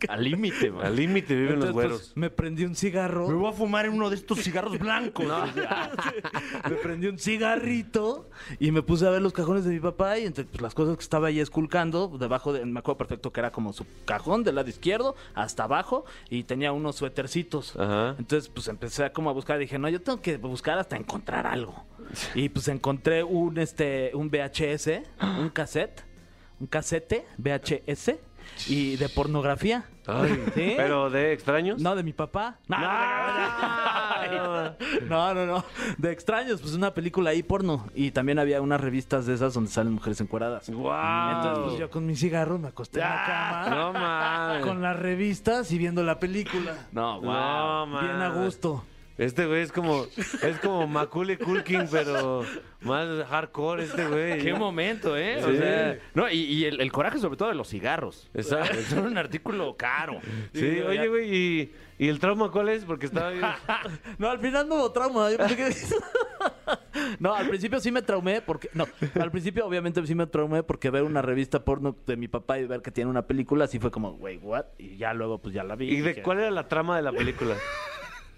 Al 0.08 0.24
límite, 0.24 0.70
man. 0.70 0.86
Al 0.86 0.96
límite 0.96 1.34
viven 1.34 1.60
los 1.60 1.72
güeros. 1.72 1.98
pues, 1.98 2.16
me 2.16 2.30
prendí 2.30 2.64
un 2.64 2.74
cigarro. 2.74 3.28
Me 3.28 3.34
voy 3.34 3.50
a 3.50 3.52
fumar 3.52 3.86
en 3.86 3.92
uno 3.92 4.08
de 4.08 4.16
estos 4.16 4.40
cigarros 4.40 4.78
blancos. 4.78 5.26
me 6.68 6.76
prendí 6.76 7.06
un 7.06 7.18
cigarrito 7.18 8.28
y 8.58 8.70
me 8.70 8.82
puse 8.82 9.06
a 9.06 9.10
ver 9.10 9.22
los 9.22 9.32
cajones 9.32 9.64
de 9.64 9.72
mi 9.72 9.80
papá 9.80 10.18
y 10.18 10.26
entre 10.26 10.44
pues, 10.44 10.62
las 10.62 10.74
cosas 10.74 10.96
que 10.96 11.02
estaba 11.02 11.28
ahí 11.28 11.40
esculcando, 11.40 12.08
debajo 12.18 12.52
de, 12.52 12.64
me 12.64 12.78
acuerdo 12.78 12.98
perfecto 12.98 13.32
que 13.32 13.40
era 13.40 13.52
como 13.52 13.72
su 13.72 13.86
cajón 14.04 14.42
del 14.42 14.54
lado 14.54 14.68
izquierdo 14.68 15.16
hasta 15.34 15.64
abajo 15.64 16.04
y 16.28 16.44
tenía 16.44 16.72
unos 16.72 16.96
suétercitos. 16.96 17.76
Ajá. 17.76 18.16
Entonces 18.18 18.48
pues 18.48 18.68
empecé 18.68 19.04
a 19.04 19.12
como 19.12 19.30
a 19.30 19.32
buscar, 19.32 19.58
dije, 19.58 19.78
no, 19.78 19.88
yo 19.88 20.00
tengo 20.00 20.20
que 20.22 20.36
buscar 20.38 20.78
hasta 20.78 20.96
encontrar 20.96 21.46
algo. 21.46 21.84
Y 22.34 22.48
pues 22.48 22.68
encontré 22.68 23.22
un 23.22 23.58
este 23.58 24.10
un 24.14 24.30
VHS, 24.30 25.02
un 25.38 25.50
cassette, 25.50 26.04
un 26.60 26.66
casete 26.66 27.26
VHS 27.38 28.12
y 28.68 28.96
de 28.96 29.08
pornografía. 29.08 29.84
Ay, 30.06 30.42
¿Sí? 30.54 30.74
¿Pero 30.76 31.08
de 31.10 31.32
extraños? 31.32 31.80
No, 31.80 31.94
de 31.94 32.02
mi 32.02 32.12
papá. 32.12 32.58
No, 32.68 32.76
Ah. 32.78 34.74
no, 35.08 35.34
no, 35.34 35.46
no. 35.46 35.64
De 35.98 36.10
extraños, 36.12 36.60
pues 36.60 36.74
una 36.74 36.92
película 36.94 37.30
ahí 37.30 37.42
porno. 37.42 37.86
Y 37.94 38.10
también 38.10 38.38
había 38.38 38.60
unas 38.60 38.80
revistas 38.80 39.26
de 39.26 39.34
esas 39.34 39.54
donde 39.54 39.70
salen 39.70 39.92
mujeres 39.94 40.20
encueradas. 40.20 40.68
Guau. 40.70 41.36
Entonces, 41.36 41.64
pues 41.64 41.78
yo 41.78 41.90
con 41.90 42.06
mi 42.06 42.16
cigarro 42.16 42.58
me 42.58 42.68
acosté 42.68 43.00
en 43.00 43.06
la 43.08 43.24
cama. 43.26 43.76
No 43.76 43.92
mames. 43.92 44.66
Con 44.66 44.82
las 44.82 44.96
revistas 44.98 45.70
y 45.72 45.78
viendo 45.78 46.02
la 46.02 46.18
película. 46.18 46.86
No, 46.92 47.20
No, 47.20 47.86
wow. 47.86 48.00
Bien 48.00 48.20
a 48.22 48.30
gusto. 48.30 48.84
Este 49.20 49.44
güey 49.44 49.60
es 49.60 49.70
como, 49.70 50.06
es 50.16 50.58
como 50.62 50.86
Macaulay 50.88 51.36
Culkin, 51.36 51.86
pero 51.90 52.42
más 52.80 53.06
hardcore 53.28 53.84
este 53.84 54.06
güey. 54.06 54.38
Qué 54.42 54.54
momento, 54.54 55.14
¿eh? 55.14 55.44
O 55.44 55.52
sea, 55.52 55.98
no, 56.14 56.30
y, 56.30 56.38
y 56.38 56.64
el, 56.64 56.80
el 56.80 56.90
coraje 56.90 57.18
sobre 57.18 57.36
todo 57.36 57.50
de 57.50 57.54
los 57.54 57.68
cigarros. 57.68 58.30
Exacto. 58.32 58.78
Es 58.78 58.90
un 58.94 59.18
artículo 59.18 59.76
caro. 59.76 60.20
Sí, 60.54 60.80
oye, 60.80 60.94
ya- 60.96 61.06
güey, 61.06 61.34
¿y, 61.36 61.72
¿y 61.98 62.08
el 62.08 62.18
trauma 62.18 62.50
cuál 62.50 62.70
es? 62.70 62.86
Porque 62.86 63.04
estaba 63.04 63.28
bien... 63.30 63.44
No, 64.18 64.30
al 64.30 64.38
final 64.38 64.66
no 64.66 64.76
hubo 64.76 64.90
trauma. 64.92 65.30
Yo 65.30 65.36
pensé 65.36 65.56
que- 65.56 65.70
No, 67.18 67.34
al 67.34 67.46
principio 67.48 67.78
sí 67.78 67.92
me 67.92 68.00
traumé 68.00 68.40
porque... 68.40 68.70
No, 68.72 68.86
al 69.20 69.30
principio 69.30 69.66
obviamente 69.66 70.04
sí 70.06 70.14
me 70.14 70.26
traumé 70.26 70.62
porque 70.62 70.88
ver 70.88 71.02
una 71.02 71.20
revista 71.20 71.62
porno 71.62 71.94
de 72.06 72.16
mi 72.16 72.28
papá 72.28 72.58
y 72.58 72.64
ver 72.66 72.80
que 72.80 72.90
tiene 72.90 73.10
una 73.10 73.26
película 73.26 73.66
así 73.66 73.78
fue 73.78 73.90
como, 73.90 74.12
güey, 74.14 74.38
what? 74.38 74.64
Y 74.78 74.96
ya 74.96 75.12
luego 75.12 75.38
pues 75.42 75.54
ya 75.54 75.62
la 75.62 75.76
vi. 75.76 75.90
¿Y 75.90 76.00
de 76.00 76.08
dije, 76.08 76.22
cuál 76.22 76.38
era 76.38 76.50
la 76.50 76.68
trama 76.68 76.96
de 76.96 77.02
la 77.02 77.12
película? 77.12 77.54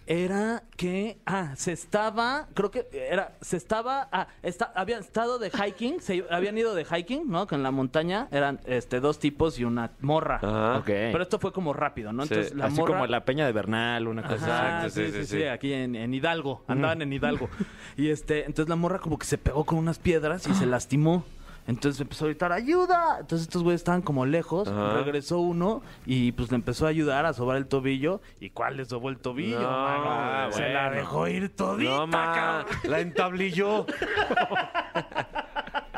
Era 0.06 0.64
que, 0.76 1.18
ah, 1.26 1.54
se 1.56 1.72
estaba, 1.72 2.48
creo 2.54 2.70
que 2.70 2.88
era, 2.92 3.36
se 3.40 3.56
estaba, 3.56 4.08
ah, 4.10 4.26
está, 4.42 4.72
habían 4.74 5.00
estado 5.00 5.38
de 5.38 5.50
hiking, 5.50 6.00
se 6.00 6.24
habían 6.30 6.58
ido 6.58 6.74
de 6.74 6.84
hiking, 6.84 7.30
¿no? 7.30 7.46
Que 7.46 7.54
en 7.54 7.62
la 7.62 7.70
montaña 7.70 8.26
eran, 8.32 8.60
este, 8.66 9.00
dos 9.00 9.18
tipos 9.18 9.58
y 9.60 9.64
una 9.64 9.92
morra. 10.00 10.36
Ajá. 10.42 10.82
Pero 10.84 11.22
esto 11.22 11.38
fue 11.38 11.52
como 11.52 11.72
rápido, 11.72 12.12
¿no? 12.12 12.24
Sí, 12.26 12.34
Entonces 12.34 12.54
la 12.54 12.66
Así 12.66 12.80
morra... 12.80 12.94
como 12.94 13.06
la 13.06 13.24
peña 13.24 13.46
de 13.46 13.52
Bernal, 13.52 14.08
una 14.08 14.22
cosa. 14.22 14.34
Ajá, 14.34 14.86
Exacto, 14.86 14.90
sí, 14.90 15.06
sí, 15.06 15.12
sí, 15.12 15.18
sí, 15.18 15.26
sí. 15.26 15.36
sí, 15.38 15.44
aquí 15.44 15.72
en, 15.72 15.94
en 15.94 16.12
Hidalgo, 16.12 16.64
andaban 16.66 17.00
en 17.02 17.12
Hidalgo. 17.12 17.48
Y 17.96 18.08
este, 18.08 18.40
entonces 18.40 18.68
la 18.68 18.76
morra 18.76 18.98
como 18.98 19.18
que 19.18 19.26
se 19.26 19.38
pegó 19.38 19.64
con 19.64 19.78
unas 19.78 19.98
piedras 19.98 20.46
y 20.48 20.54
se 20.54 20.66
lastimó. 20.66 21.24
Entonces 21.66 22.00
empezó 22.00 22.24
a 22.24 22.28
gritar, 22.28 22.50
¡ayuda! 22.52 23.18
Entonces 23.20 23.46
estos 23.46 23.62
güeyes 23.62 23.80
estaban 23.80 24.02
como 24.02 24.26
lejos, 24.26 24.66
Ajá. 24.68 24.94
regresó 24.94 25.38
uno 25.38 25.82
y 26.06 26.32
pues 26.32 26.50
le 26.50 26.56
empezó 26.56 26.86
a 26.86 26.88
ayudar 26.88 27.24
a 27.24 27.32
sobar 27.32 27.56
el 27.56 27.66
tobillo. 27.66 28.20
¿Y 28.40 28.50
cuál 28.50 28.76
le 28.78 28.84
sobó 28.84 29.08
el 29.10 29.18
tobillo? 29.18 29.60
No, 29.60 29.70
mano? 29.70 30.52
se 30.52 30.68
la 30.70 30.90
dejó 30.90 31.28
ir 31.28 31.54
todita, 31.54 32.06
No, 32.06 32.10
cabrón. 32.10 32.66
la 32.84 33.00
entablilló. 33.00 33.86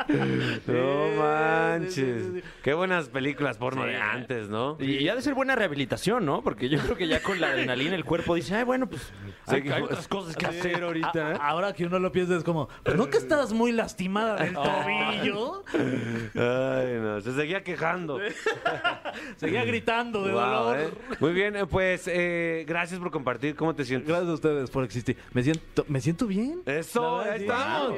No 0.07 0.25
sí, 0.25 0.61
sí, 0.65 1.19
manches. 1.19 2.23
sí. 2.33 2.41
Qué 2.63 2.73
buenas 2.73 3.09
películas 3.09 3.57
porno 3.57 3.83
Sí. 3.83 3.89
de 3.89 3.95
antes, 3.97 4.49
¿no? 4.49 4.77
Y, 4.79 4.97
y 5.03 5.09
ha 5.09 5.15
de 5.15 5.21
ser 5.21 5.33
buena 5.33 5.55
rehabilitación, 5.55 6.25
¿no? 6.25 6.41
Porque 6.43 6.69
yo 6.69 6.79
creo 6.79 6.95
que 6.95 7.07
ya 7.07 7.21
con 7.21 7.39
la 7.39 7.47
adrenalina 7.49 7.95
el 7.95 8.05
cuerpo 8.05 8.35
dice, 8.35 8.55
ay, 8.55 8.63
bueno, 8.63 8.87
pues 8.87 9.11
hay, 9.47 9.67
hay 9.69 9.81
otras 9.83 10.07
cosas 10.07 10.35
que 10.35 10.45
hacer 10.45 10.83
ahorita. 10.83 11.31
A- 11.33 11.49
ahora 11.49 11.73
que 11.73 11.85
uno 11.85 11.99
lo 11.99 12.11
piensa 12.11 12.35
es 12.35 12.43
como, 12.43 12.67
pues 12.83 12.95
no 12.97 13.09
que 13.09 13.17
estás 13.17 13.53
muy 13.53 13.71
lastimada 13.71 14.35
del 14.35 14.53
tobillo. 14.53 15.63
Ay, 15.73 16.97
no, 17.01 17.21
se 17.21 17.33
seguía 17.33 17.63
quejando. 17.63 18.19
Seguía 19.37 19.63
gritando 19.63 20.23
de 20.25 20.33
Wow, 20.33 20.41
dolor. 20.41 20.77
eh. 20.79 20.89
Muy 21.19 21.31
bien, 21.33 21.55
eh, 21.55 21.65
pues 21.65 22.07
eh, 22.11 22.65
gracias 22.67 22.99
por 22.99 23.11
compartir. 23.11 23.55
¿Cómo 23.55 23.73
te 23.73 23.85
sientes? 23.85 24.09
Gracias 24.09 24.29
a 24.29 24.33
ustedes 24.33 24.69
por 24.69 24.83
existir. 24.83 25.17
Me 25.31 25.41
siento, 25.43 25.85
me 25.87 26.01
siento 26.01 26.27
bien. 26.27 26.61
Eso, 26.65 27.19
ahí 27.21 27.41
estamos. 27.45 27.97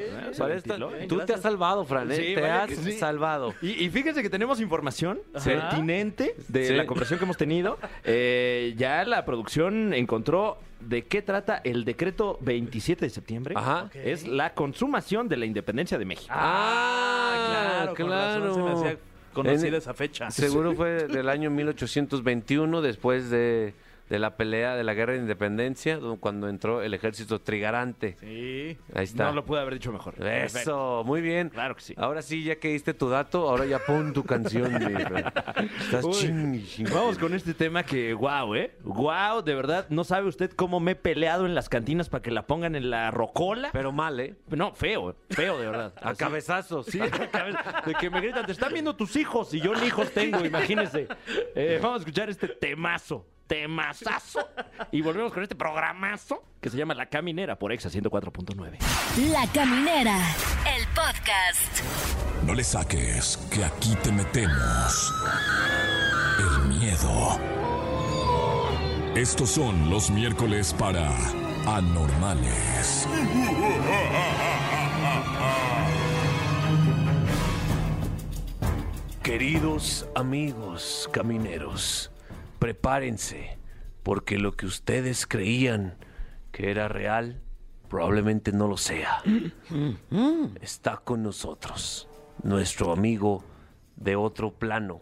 Tú 1.07 1.19
te 1.25 1.33
has 1.33 1.41
salvado, 1.41 1.83
Fran, 1.85 1.96
¿eh? 2.03 2.15
Sí, 2.15 2.35
te 2.35 2.45
has 2.49 2.69
sí. 2.71 2.91
salvado. 2.93 3.53
Y, 3.61 3.83
y 3.85 3.89
fíjense 3.89 4.21
que 4.21 4.29
tenemos 4.29 4.59
información 4.61 5.19
Ajá. 5.33 5.43
pertinente 5.45 6.35
de 6.47 6.67
Sí. 6.67 6.73
la 6.75 6.85
conversación 6.85 7.19
que 7.19 7.25
hemos 7.25 7.37
tenido. 7.37 7.77
Eh, 8.03 8.73
ya 8.77 9.03
la 9.05 9.25
producción 9.25 9.93
encontró 9.93 10.57
de 10.79 11.03
qué 11.05 11.21
trata 11.23 11.59
el 11.63 11.85
decreto 11.85 12.37
27 12.41 13.05
de 13.05 13.09
septiembre. 13.09 13.55
Ajá. 13.57 13.89
Es 13.93 14.27
la 14.27 14.53
consumación 14.53 15.27
de 15.27 15.37
la 15.37 15.45
independencia 15.45 15.97
de 15.97 16.05
México. 16.05 16.33
Ah, 16.35 17.93
con 17.97 18.09
razón 18.09 18.53
se 18.53 18.61
me 18.61 18.71
hacía 18.71 18.91
En- 18.91 18.99
conocida 19.33 19.77
esa 19.77 19.93
fecha. 19.93 20.31
Seguro 20.31 20.73
fue 20.73 21.07
del 21.07 21.29
año 21.29 21.49
1821, 21.49 22.81
después 22.81 23.29
de, 23.29 23.73
de 24.09 24.19
la 24.19 24.37
pelea 24.37 24.75
de 24.75 24.83
la 24.83 24.93
guerra 24.93 25.13
de 25.13 25.19
independencia, 25.19 25.97
do- 25.97 26.17
cuando 26.17 26.49
entró 26.49 26.81
el 26.81 26.93
ejército 26.93 27.39
trigarante. 27.41 28.15
Sí. 28.19 28.77
Ahí 28.93 29.03
está. 29.03 29.25
No 29.25 29.33
lo 29.33 29.45
pude 29.45 29.59
haber 29.61 29.73
dicho 29.75 29.91
mejor. 29.91 30.15
Perfecto. 30.15 30.59
Eso, 30.59 31.03
muy 31.05 31.21
bien. 31.21 31.49
Claro 31.49 31.75
que 31.75 31.81
sí. 31.81 31.93
Ahora 31.97 32.21
sí, 32.21 32.43
ya 32.43 32.55
que 32.57 32.69
diste 32.69 32.93
tu 32.93 33.09
dato, 33.09 33.49
ahora 33.49 33.65
ya 33.65 33.79
pon 33.79 34.13
tu 34.13 34.23
canción. 34.23 34.71
Estás 35.81 36.03
Uy, 36.05 36.65
ching. 36.67 36.87
Vamos 36.93 37.17
con 37.17 37.33
este 37.33 37.53
tema 37.53 37.83
que, 37.83 38.13
wow, 38.13 38.55
¿eh? 38.55 38.71
Wow, 38.83 39.41
de 39.43 39.55
verdad, 39.55 39.85
no 39.89 40.03
sabe 40.03 40.27
usted 40.27 40.51
cómo 40.51 40.79
me 40.79 40.91
he 40.91 40.95
peleado 40.95 41.45
en 41.45 41.55
las 41.55 41.69
cantinas 41.69 42.09
para 42.09 42.21
que 42.21 42.31
la 42.31 42.47
pongan 42.47 42.75
en 42.75 42.89
la 42.89 43.11
rocola. 43.11 43.69
Pero 43.73 43.91
mal, 43.91 44.19
¿eh? 44.19 44.35
No, 44.49 44.73
feo, 44.73 45.15
feo, 45.29 45.57
de 45.59 45.65
verdad. 45.67 45.93
A 46.01 46.09
Así. 46.11 46.17
cabezazos. 46.19 46.85
Sí, 46.87 46.99
a 47.33 47.81
de 47.85 47.93
que 47.95 48.09
me 48.09 48.21
gritan, 48.21 48.45
te 48.45 48.51
están 48.51 48.71
viendo 48.73 48.95
tus 48.95 49.15
hijos 49.15 49.53
y 49.53 49.59
yo 49.61 49.73
ni 49.75 49.87
hijos 49.87 50.11
tengo, 50.11 50.43
imagínense. 50.45 51.07
Eh, 51.55 51.79
vamos 51.81 51.97
a 51.97 51.99
escuchar 51.99 52.29
este 52.29 52.47
temazo, 52.47 53.25
temazazo. 53.47 54.47
Y 54.91 55.01
volvemos 55.01 55.33
con 55.33 55.43
este 55.43 55.55
programazo 55.55 56.43
que 56.61 56.69
se 56.69 56.77
llama 56.77 56.93
La 56.93 57.07
Caminera 57.07 57.57
por 57.57 57.71
Exa 57.71 57.89
104.9. 57.89 58.77
La 59.31 59.47
Caminera, 59.47 60.17
el 60.75 60.85
podcast. 60.89 61.81
No 62.45 62.53
le 62.53 62.63
saques, 62.63 63.37
que 63.51 63.65
aquí 63.65 63.95
te 64.03 64.11
metemos 64.11 65.13
el 66.39 66.67
miedo. 66.67 67.39
Estos 69.15 69.49
son 69.49 69.89
los 69.89 70.11
miércoles 70.11 70.73
para 70.77 71.09
anormales. 71.65 73.07
Queridos 79.23 80.07
amigos 80.15 81.09
camineros, 81.11 82.11
prepárense, 82.59 83.57
porque 84.03 84.37
lo 84.37 84.53
que 84.53 84.65
ustedes 84.65 85.27
creían 85.27 85.95
que 86.51 86.71
era 86.71 86.87
real, 86.87 87.41
probablemente 87.89 88.51
no 88.51 88.67
lo 88.67 88.77
sea. 88.77 89.21
Está 90.61 90.97
con 90.97 91.23
nosotros, 91.23 92.07
nuestro 92.43 92.91
amigo 92.91 93.43
de 93.95 94.15
otro 94.15 94.51
plano. 94.51 95.01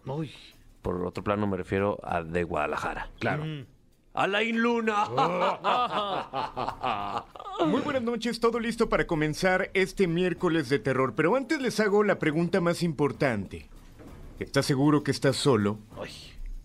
Por 0.82 1.04
otro 1.04 1.24
plano 1.24 1.46
me 1.46 1.56
refiero 1.56 1.98
a 2.02 2.22
de 2.22 2.44
Guadalajara. 2.44 3.10
Claro. 3.18 3.44
Alain 4.14 4.62
Luna. 4.62 5.04
Muy 7.66 7.80
buenas 7.82 8.02
noches, 8.02 8.40
todo 8.40 8.60
listo 8.60 8.88
para 8.88 9.06
comenzar 9.06 9.70
este 9.74 10.06
miércoles 10.06 10.68
de 10.68 10.78
terror. 10.78 11.14
Pero 11.14 11.36
antes 11.36 11.60
les 11.60 11.80
hago 11.80 12.02
la 12.02 12.18
pregunta 12.18 12.60
más 12.60 12.82
importante. 12.82 13.68
¿Estás 14.38 14.66
seguro 14.66 15.02
que 15.02 15.10
estás 15.10 15.36
solo? 15.36 15.78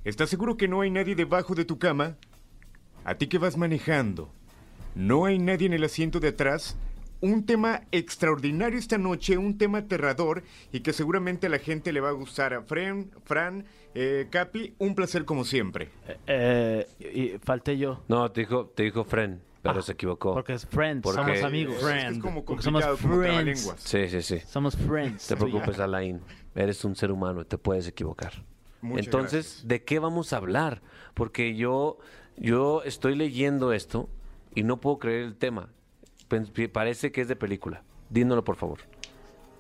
¿Estás 0.04 0.30
seguro 0.30 0.58
que 0.58 0.68
no 0.68 0.82
hay 0.82 0.90
nadie 0.90 1.16
debajo 1.16 1.54
de 1.54 1.66
tu 1.66 1.78
cama? 1.78 2.18
¿A 3.04 3.16
ti 3.16 3.28
que 3.28 3.38
vas 3.38 3.58
manejando? 3.58 4.34
¿No 4.96 5.26
hay 5.26 5.38
nadie 5.40 5.68
en 5.68 5.74
el 5.74 5.84
asiento 5.84 6.20
de 6.20 6.30
atrás? 6.30 6.76
Un 7.22 7.46
tema 7.46 7.82
extraordinario 7.92 8.80
esta 8.80 8.98
noche, 8.98 9.38
un 9.38 9.58
tema 9.60 9.80
aterrador 9.80 10.44
y 10.72 10.80
que 10.80 10.92
seguramente 10.92 11.46
a 11.48 11.50
la 11.52 11.60
gente 11.60 11.94
le 11.94 12.00
va 12.02 12.10
a 12.10 12.14
gustar. 12.14 12.54
A 12.56 12.64
Fran, 12.64 13.12
Fran, 13.26 13.66
eh, 13.94 14.28
Capi, 14.32 14.74
un 14.80 14.96
placer 14.96 15.24
como 15.24 15.46
siempre. 15.46 15.90
Eh, 16.26 16.88
y 17.00 17.38
falté 17.38 17.78
yo. 17.78 18.04
No, 18.08 18.32
te 18.32 18.42
dijo, 18.42 18.66
te 18.76 18.84
dijo 18.84 19.04
Fren, 19.04 19.40
pero 19.62 19.84
se 19.84 19.92
equivocó. 19.92 20.34
Porque 20.34 20.54
es 20.54 20.66
friends, 20.66 21.04
Porque- 21.04 21.22
somos 21.22 21.44
amigos. 21.44 21.76
Es 21.78 21.84
que 21.86 22.08
es 22.08 22.18
como 22.20 22.44
Porque 22.44 22.64
somos 22.64 22.84
complicado, 22.84 22.98
como 22.98 23.22
friends. 23.24 23.76
Sí, 23.78 24.08
sí, 24.10 24.22
sí. 24.24 24.40
Somos 24.48 24.76
friends. 24.76 25.28
Te 25.28 25.36
preocupes, 25.38 25.80
Alain. 25.80 26.22
Eres 26.56 26.84
un 26.84 26.96
ser 26.96 27.12
humano 27.12 27.42
y 27.42 27.46
te 27.46 27.60
puedes 27.60 27.88
equivocar. 27.88 28.34
Muchas 28.82 29.06
Entonces, 29.06 29.46
gracias. 29.46 29.68
¿de 29.68 29.84
qué 29.84 30.00
vamos 30.00 30.34
a 30.34 30.38
hablar? 30.38 30.82
Porque 31.14 31.56
yo, 31.56 31.98
yo 32.38 32.84
estoy 32.84 33.16
leyendo 33.16 33.74
esto 33.74 34.10
y 34.56 34.64
no 34.64 34.78
puedo 34.78 35.00
creer 35.00 35.24
el 35.24 35.36
tema. 35.36 35.70
Parece 36.72 37.12
que 37.12 37.22
es 37.22 37.28
de 37.28 37.36
película. 37.36 37.84
Dínoslo, 38.10 38.44
por 38.44 38.56
favor. 38.56 38.80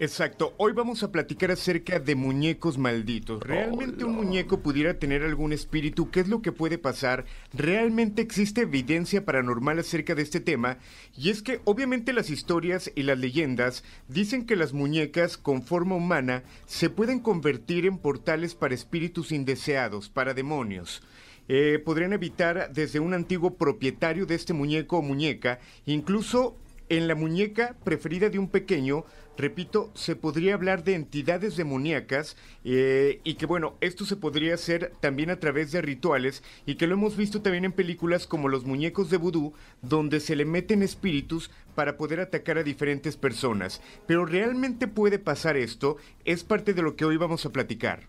Exacto, 0.01 0.55
hoy 0.57 0.73
vamos 0.73 1.03
a 1.03 1.11
platicar 1.11 1.51
acerca 1.51 1.99
de 1.99 2.15
muñecos 2.15 2.79
malditos. 2.79 3.39
¿Realmente 3.43 4.03
un 4.03 4.15
muñeco 4.15 4.61
pudiera 4.61 4.97
tener 4.97 5.21
algún 5.21 5.53
espíritu? 5.53 6.09
¿Qué 6.09 6.21
es 6.21 6.27
lo 6.27 6.41
que 6.41 6.51
puede 6.51 6.79
pasar? 6.79 7.25
¿Realmente 7.53 8.23
existe 8.23 8.61
evidencia 8.61 9.25
paranormal 9.25 9.77
acerca 9.77 10.15
de 10.15 10.23
este 10.23 10.39
tema? 10.39 10.79
Y 11.15 11.29
es 11.29 11.43
que 11.43 11.61
obviamente 11.65 12.13
las 12.13 12.31
historias 12.31 12.91
y 12.95 13.03
las 13.03 13.19
leyendas 13.19 13.83
dicen 14.07 14.47
que 14.47 14.55
las 14.55 14.73
muñecas 14.73 15.37
con 15.37 15.61
forma 15.61 15.97
humana 15.97 16.41
se 16.65 16.89
pueden 16.89 17.19
convertir 17.19 17.85
en 17.85 17.99
portales 17.99 18.55
para 18.55 18.73
espíritus 18.73 19.31
indeseados, 19.31 20.09
para 20.09 20.33
demonios. 20.33 21.03
Eh, 21.47 21.77
podrían 21.77 22.13
evitar 22.13 22.73
desde 22.73 22.99
un 22.99 23.13
antiguo 23.13 23.53
propietario 23.53 24.25
de 24.25 24.33
este 24.33 24.53
muñeco 24.53 24.97
o 24.97 25.03
muñeca, 25.03 25.59
incluso 25.85 26.57
en 26.91 27.07
la 27.07 27.15
muñeca 27.15 27.77
preferida 27.85 28.29
de 28.29 28.37
un 28.37 28.49
pequeño, 28.49 29.05
repito, 29.41 29.91
se 29.93 30.15
podría 30.15 30.53
hablar 30.53 30.83
de 30.83 30.95
entidades 30.95 31.57
demoníacas 31.57 32.37
eh, 32.63 33.19
y 33.23 33.33
que 33.33 33.45
bueno, 33.45 33.75
esto 33.81 34.05
se 34.05 34.15
podría 34.15 34.53
hacer 34.53 34.93
también 34.99 35.29
a 35.29 35.39
través 35.39 35.71
de 35.71 35.81
rituales 35.81 36.43
y 36.65 36.75
que 36.75 36.87
lo 36.87 36.93
hemos 36.93 37.17
visto 37.17 37.41
también 37.41 37.65
en 37.65 37.71
películas 37.73 38.27
como 38.27 38.47
los 38.47 38.65
muñecos 38.65 39.09
de 39.09 39.17
vudú, 39.17 39.53
donde 39.81 40.19
se 40.19 40.35
le 40.35 40.45
meten 40.45 40.83
espíritus 40.83 41.51
para 41.75 41.97
poder 41.97 42.19
atacar 42.19 42.57
a 42.57 42.63
diferentes 42.63 43.17
personas. 43.17 43.81
Pero 44.07 44.25
realmente 44.25 44.87
puede 44.87 45.19
pasar 45.19 45.57
esto, 45.57 45.97
es 46.23 46.43
parte 46.43 46.73
de 46.73 46.83
lo 46.83 46.95
que 46.95 47.05
hoy 47.05 47.17
vamos 47.17 47.45
a 47.45 47.51
platicar. 47.51 48.07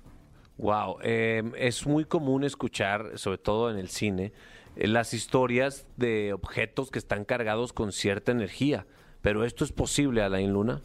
Wow, 0.58 0.98
eh, 1.02 1.42
es 1.56 1.86
muy 1.86 2.04
común 2.04 2.44
escuchar, 2.44 3.18
sobre 3.18 3.38
todo 3.38 3.70
en 3.70 3.78
el 3.78 3.88
cine, 3.88 4.32
eh, 4.76 4.86
las 4.86 5.14
historias 5.14 5.86
de 5.96 6.32
objetos 6.32 6.90
que 6.90 6.98
están 6.98 7.24
cargados 7.24 7.72
con 7.72 7.90
cierta 7.90 8.32
energía. 8.32 8.86
Pero 9.22 9.44
esto 9.44 9.64
es 9.64 9.72
posible, 9.72 10.22
Alain 10.22 10.52
Luna. 10.52 10.82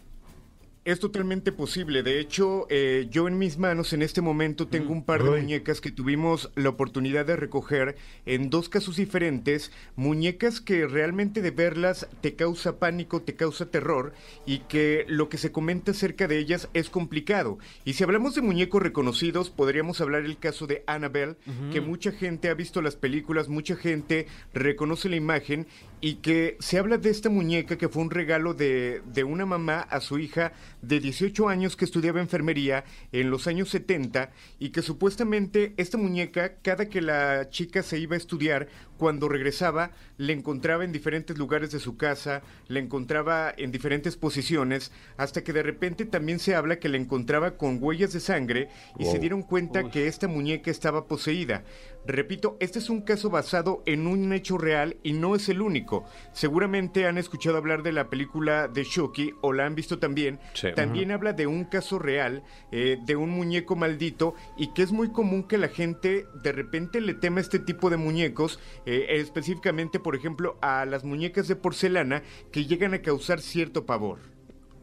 Es 0.88 1.02
totalmente 1.02 1.52
posible. 1.52 2.02
De 2.02 2.18
hecho, 2.18 2.66
eh, 2.70 3.10
yo 3.12 3.28
en 3.28 3.38
mis 3.38 3.58
manos 3.58 3.92
en 3.92 4.02
este 4.02 4.22
momento 4.22 4.70
tengo 4.70 4.94
un 4.94 5.04
par 5.04 5.22
de 5.22 5.32
muñecas 5.32 5.82
que 5.82 5.92
tuvimos 5.92 6.50
la 6.56 6.70
oportunidad 6.70 7.26
de 7.26 7.36
recoger 7.36 7.98
en 8.26 8.50
dos 8.50 8.70
casos 8.70 8.96
diferentes. 8.96 9.74
Muñecas 9.98 10.62
que 10.62 10.88
realmente 10.88 11.42
de 11.42 11.52
verlas 11.52 12.08
te 12.22 12.38
causa 12.38 12.80
pánico, 12.80 13.22
te 13.22 13.36
causa 13.36 13.70
terror 13.70 14.14
y 14.46 14.60
que 14.60 15.04
lo 15.10 15.28
que 15.28 15.38
se 15.38 15.52
comenta 15.52 15.92
acerca 15.92 16.26
de 16.26 16.38
ellas 16.38 16.70
es 16.74 16.90
complicado. 16.90 17.58
Y 17.84 17.96
si 17.96 18.06
hablamos 18.06 18.36
de 18.36 18.44
muñecos 18.44 18.82
reconocidos, 18.82 19.50
podríamos 19.50 20.00
hablar 20.00 20.24
el 20.24 20.38
caso 20.38 20.68
de 20.68 20.86
Annabelle, 20.88 21.36
que 21.74 21.82
mucha 21.82 22.14
gente 22.14 22.48
ha 22.48 22.54
visto 22.54 22.82
las 22.82 22.96
películas, 22.96 23.50
mucha 23.50 23.76
gente 23.76 24.28
reconoce 24.54 25.10
la 25.10 25.18
imagen 25.18 25.68
y 26.00 26.16
que 26.16 26.58
se 26.60 26.78
habla 26.78 26.98
de 26.98 27.10
esta 27.10 27.30
muñeca 27.30 27.78
que 27.78 27.90
fue 27.90 28.04
un 28.04 28.12
regalo 28.12 28.54
de, 28.54 29.02
de, 29.06 29.24
una 29.24 29.46
mamá 29.46 29.80
a 29.82 30.00
su 30.00 30.20
hija 30.20 30.54
de 30.82 31.00
18 31.00 31.50
años 31.50 31.76
que 31.76 31.86
estudiaba 31.86 32.20
enfermería 32.20 32.84
en 33.12 33.32
los 33.32 33.48
años 33.48 33.70
70 33.70 34.32
y 34.60 34.70
que 34.70 34.82
supuestamente 34.82 35.74
esta 35.78 35.98
muñeca, 35.98 36.58
cada 36.62 36.88
que 36.88 37.02
la 37.02 37.50
chica 37.50 37.82
se 37.82 37.98
iba 37.98 38.16
a 38.16 38.18
estudiar, 38.18 38.68
cuando 38.98 39.30
regresaba, 39.30 39.92
le 40.18 40.34
encontraba 40.34 40.84
en 40.84 40.92
diferentes 40.92 41.38
lugares 41.38 41.72
de 41.72 41.80
su 41.80 41.98
casa, 41.98 42.42
le 42.68 42.80
encontraba 42.80 43.54
en 43.56 43.72
diferentes 43.72 44.18
posiciones, 44.18 44.92
hasta 45.18 45.44
que 45.44 45.54
de 45.54 45.64
repente 45.64 46.06
también 46.06 46.40
se 46.40 46.56
habla 46.56 46.80
que 46.80 46.90
le 46.90 46.98
encontraba 46.98 47.58
con 47.58 47.78
huellas 47.82 48.14
de 48.14 48.20
sangre 48.20 48.70
y 48.98 49.06
se 49.06 49.20
dieron 49.20 49.44
cuenta 49.44 49.90
que 49.90 50.08
esta 50.08 50.28
muñeca 50.28 50.72
estaba 50.72 51.06
poseída. 51.08 51.64
Repito, 52.08 52.56
este 52.62 52.80
es 52.80 52.90
un 52.90 53.02
caso 53.02 53.30
basado 53.30 53.84
en 53.86 54.08
un 54.08 54.32
hecho 54.32 54.58
real 54.58 54.96
y 55.04 55.12
no 55.12 55.36
es 55.36 55.50
el 55.50 55.62
único. 55.62 56.06
Seguramente 56.32 57.06
han 57.06 57.18
escuchado 57.18 57.58
hablar 57.58 57.84
de 57.84 57.92
la 57.92 58.10
película 58.10 58.70
de 58.70 58.86
Shoki 58.86 59.34
o 59.42 59.52
la 59.52 59.66
han 59.66 59.76
visto 59.76 60.00
también. 60.00 60.40
También 60.74 61.12
habla 61.12 61.34
de 61.34 61.48
un 61.48 61.66
caso 61.66 62.00
real, 62.00 62.44
eh, 62.72 62.98
de 63.06 63.18
un 63.18 63.32
muñeco 63.32 63.76
maldito 63.76 64.36
y 64.56 64.72
que 64.74 64.84
es 64.84 64.94
muy 64.94 65.12
común 65.12 65.44
que 65.44 65.58
la 65.58 65.68
gente 65.68 66.28
de 66.42 66.54
repente 66.54 67.02
le 67.02 67.14
tema 67.14 67.42
este 67.42 67.60
tipo 67.60 67.90
de 67.90 67.98
muñecos, 67.98 68.58
eh, 68.86 69.08
específicamente, 69.10 70.00
por 70.00 70.16
ejemplo, 70.16 70.58
a 70.62 70.86
las 70.86 71.04
muñecas 71.04 71.50
de 71.50 71.58
porcelana 71.58 72.24
que 72.54 72.66
llegan 72.66 72.94
a 72.94 73.02
causar 73.02 73.42
cierto 73.42 73.86
pavor. 73.86 74.20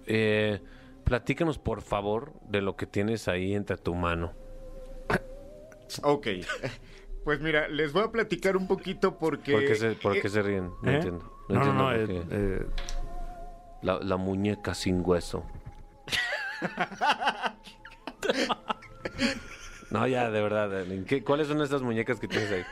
Eh, 0.07 0.61
platícanos, 1.05 1.59
por 1.59 1.81
favor, 1.81 2.35
de 2.51 2.61
lo 2.61 2.77
que 2.77 2.85
tienes 2.85 3.29
ahí 3.29 3.55
entre 3.55 3.79
tu 3.79 3.95
mano. 3.95 4.35
Ok. 6.03 6.29
Pues 7.25 7.41
mira, 7.41 7.67
les 7.69 7.93
voy 7.93 8.05
a 8.05 8.11
platicar 8.13 8.57
un 8.57 8.67
poquito 8.69 9.19
porque... 9.19 9.53
¿Por 9.53 9.65
qué 9.67 9.75
se, 9.75 9.91
por 9.93 10.21
qué 10.21 10.29
se 10.29 10.43
ríen? 10.43 10.71
No 10.83 10.91
¿Eh? 10.91 10.95
entiendo. 10.97 11.33
No, 11.49 11.55
No, 11.55 11.61
entiendo 11.61 11.75
no, 11.75 11.85
por 11.85 11.97
eh, 11.97 12.07
qué. 12.07 12.23
eh, 12.31 12.67
La, 13.83 13.99
la 14.01 14.17
muñeca 14.17 14.75
sin 14.75 15.03
hueso. 15.05 15.45
no, 19.91 20.07
ya, 20.07 20.31
de 20.31 20.43
verdad. 20.43 20.83
¿en 20.91 21.05
qué- 21.05 21.23
¿Cuáles 21.23 21.49
son 21.49 21.61
estas 21.63 21.83
muñecas 21.83 22.19
que 22.21 22.29
tienes 22.29 22.51
ahí? 22.51 22.65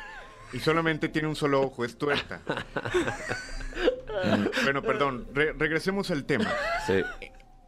Y 0.52 0.59
solamente 0.59 1.09
tiene 1.09 1.28
un 1.28 1.37
solo 1.37 1.62
ojo, 1.62 1.85
es 1.85 1.97
tuerta. 1.97 2.40
bueno, 4.64 4.82
perdón, 4.82 5.26
re- 5.32 5.52
regresemos 5.54 6.11
al 6.11 6.25
tema. 6.25 6.50
Sí. 6.87 7.02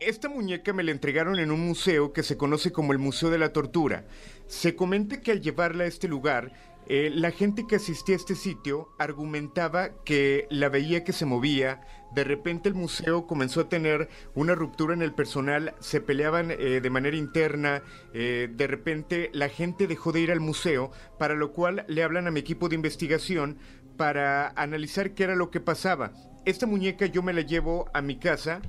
Esta 0.01 0.29
muñeca 0.29 0.73
me 0.75 0.83
la 0.83 0.91
entregaron 0.91 1.39
en 1.39 1.51
un 1.51 1.61
museo 1.67 2.13
que 2.13 2.23
se 2.23 2.37
conoce 2.37 2.73
como 2.73 2.93
el 2.93 2.99
Museo 2.99 3.31
de 3.31 3.39
la 3.39 3.53
Tortura. 3.55 4.05
Se 4.49 4.77
comenta 4.77 5.21
que 5.23 5.33
al 5.33 5.41
llevarla 5.41 5.85
a 5.85 5.87
este 5.87 6.09
lugar, 6.09 6.53
eh, 6.87 7.11
la 7.13 7.31
gente 7.31 7.67
que 7.67 7.77
asistía 7.77 8.15
a 8.15 8.19
este 8.19 8.35
sitio 8.35 8.91
argumentaba 8.99 10.03
que 10.05 10.47
la 10.51 10.69
veía 10.69 11.05
que 11.05 11.13
se 11.13 11.25
movía. 11.25 11.81
De 12.15 12.25
repente 12.25 12.69
el 12.69 12.75
museo 12.75 13.27
comenzó 13.27 13.63
a 13.63 13.69
tener 13.69 14.09
una 14.35 14.55
ruptura 14.55 14.95
en 14.95 15.03
el 15.03 15.15
personal, 15.15 15.75
se 15.81 16.01
peleaban 16.01 16.51
eh, 16.51 16.81
de 16.81 16.91
manera 16.91 17.17
interna. 17.17 17.83
eh, 18.13 18.49
de 18.53 18.67
repente 18.67 19.31
la 19.33 19.49
gente 19.49 19.87
dejó 19.87 20.13
de 20.13 20.21
ir 20.21 20.31
al 20.31 20.41
museo, 20.41 20.91
para 21.19 21.35
lo 21.35 21.53
cual 21.53 21.85
le 21.89 22.03
hablan 22.03 22.27
a 22.27 22.31
mi 22.31 22.41
equipo 22.41 22.69
de 22.69 22.77
investigación 22.77 23.59
para 23.97 24.49
analizar 24.51 25.15
qué 25.15 25.25
era 25.25 25.37
lo 25.37 25.51
que 25.51 25.61
pasaba. 25.61 26.13
Esta 26.45 26.67
muñeca 26.67 27.07
yo 27.07 27.23
me 27.23 27.33
la 27.33 27.41
llevo 27.41 27.91
a 27.95 28.03
mi 28.03 28.17
casa, 28.19 28.61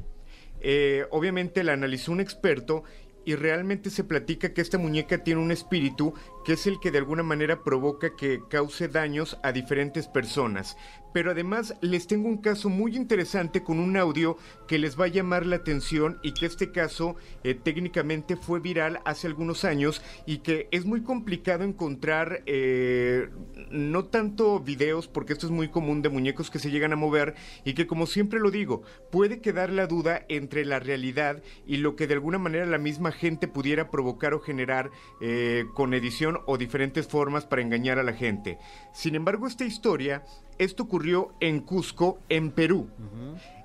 obviamente 1.11 1.63
la 1.63 1.73
analizó 1.73 2.11
un 2.11 2.21
experto 2.21 2.83
y 3.25 3.35
realmente 3.35 3.89
se 3.89 4.03
platica 4.03 4.53
que 4.53 4.61
esta 4.61 4.77
muñeca 4.77 5.23
tiene 5.23 5.41
un 5.41 5.51
espíritu 5.51 6.13
que 6.45 6.53
es 6.53 6.67
el 6.67 6.79
que 6.79 6.91
de 6.91 6.99
alguna 6.99 7.23
manera 7.23 7.63
provoca 7.63 8.15
que 8.15 8.41
cause 8.49 8.87
daños 8.87 9.37
a 9.43 9.51
diferentes 9.51 10.07
personas. 10.07 10.77
Pero 11.15 11.31
además 11.31 11.77
les 11.79 12.07
tengo 12.07 12.27
un 12.27 12.39
caso 12.39 12.67
muy 12.67 12.97
interesante 12.97 13.63
con 13.63 13.79
un 13.79 13.95
audio 13.95 14.35
que 14.67 14.77
les 14.77 14.99
va 14.99 15.05
a 15.05 15.07
llamar 15.07 15.45
la 15.45 15.55
atención 15.55 16.19
y 16.23 16.33
que 16.33 16.45
este 16.45 16.73
caso 16.73 17.15
eh, 17.45 17.55
técnicamente 17.55 18.35
fue 18.35 18.59
viral 18.59 18.99
hace 19.05 19.27
algunos 19.27 19.63
años 19.63 20.01
y 20.25 20.39
que 20.39 20.67
es 20.71 20.83
muy 20.83 21.03
complicado 21.03 21.63
encontrar 21.63 22.43
eh, 22.47 23.29
no 23.71 24.03
tanto 24.03 24.59
videos 24.59 25.07
porque 25.07 25.31
esto 25.31 25.45
es 25.45 25.53
muy 25.53 25.69
común 25.69 26.01
de 26.01 26.09
muñecos 26.09 26.51
que 26.51 26.59
se 26.59 26.69
llegan 26.69 26.91
a 26.91 26.97
mover 26.97 27.35
y 27.63 27.75
que 27.75 27.87
como 27.87 28.07
siempre 28.07 28.41
lo 28.41 28.51
digo 28.51 28.83
puede 29.09 29.39
quedar 29.39 29.69
la 29.69 29.87
duda 29.87 30.25
entre 30.27 30.65
la 30.65 30.79
realidad 30.79 31.41
y 31.65 31.77
lo 31.77 31.95
que 31.95 32.07
de 32.07 32.15
alguna 32.15 32.39
manera 32.39 32.65
la 32.65 32.77
misma 32.77 33.13
gente 33.13 33.47
pudiera 33.47 33.89
provocar 33.89 34.33
o 34.33 34.41
generar 34.41 34.91
eh, 35.21 35.63
con 35.75 35.93
edición 35.93 36.39
o 36.45 36.57
diferentes 36.57 37.07
formas 37.07 37.45
para 37.45 37.61
engañar 37.61 37.99
a 37.99 38.03
la 38.03 38.11
gente. 38.11 38.57
Sin 38.93 39.15
embargo, 39.15 39.47
esta 39.47 39.63
historia, 39.63 40.25
esto 40.57 40.83
ocurrió 40.83 41.33
en 41.39 41.59
Cusco, 41.61 42.19
en 42.29 42.51
Perú. 42.51 42.89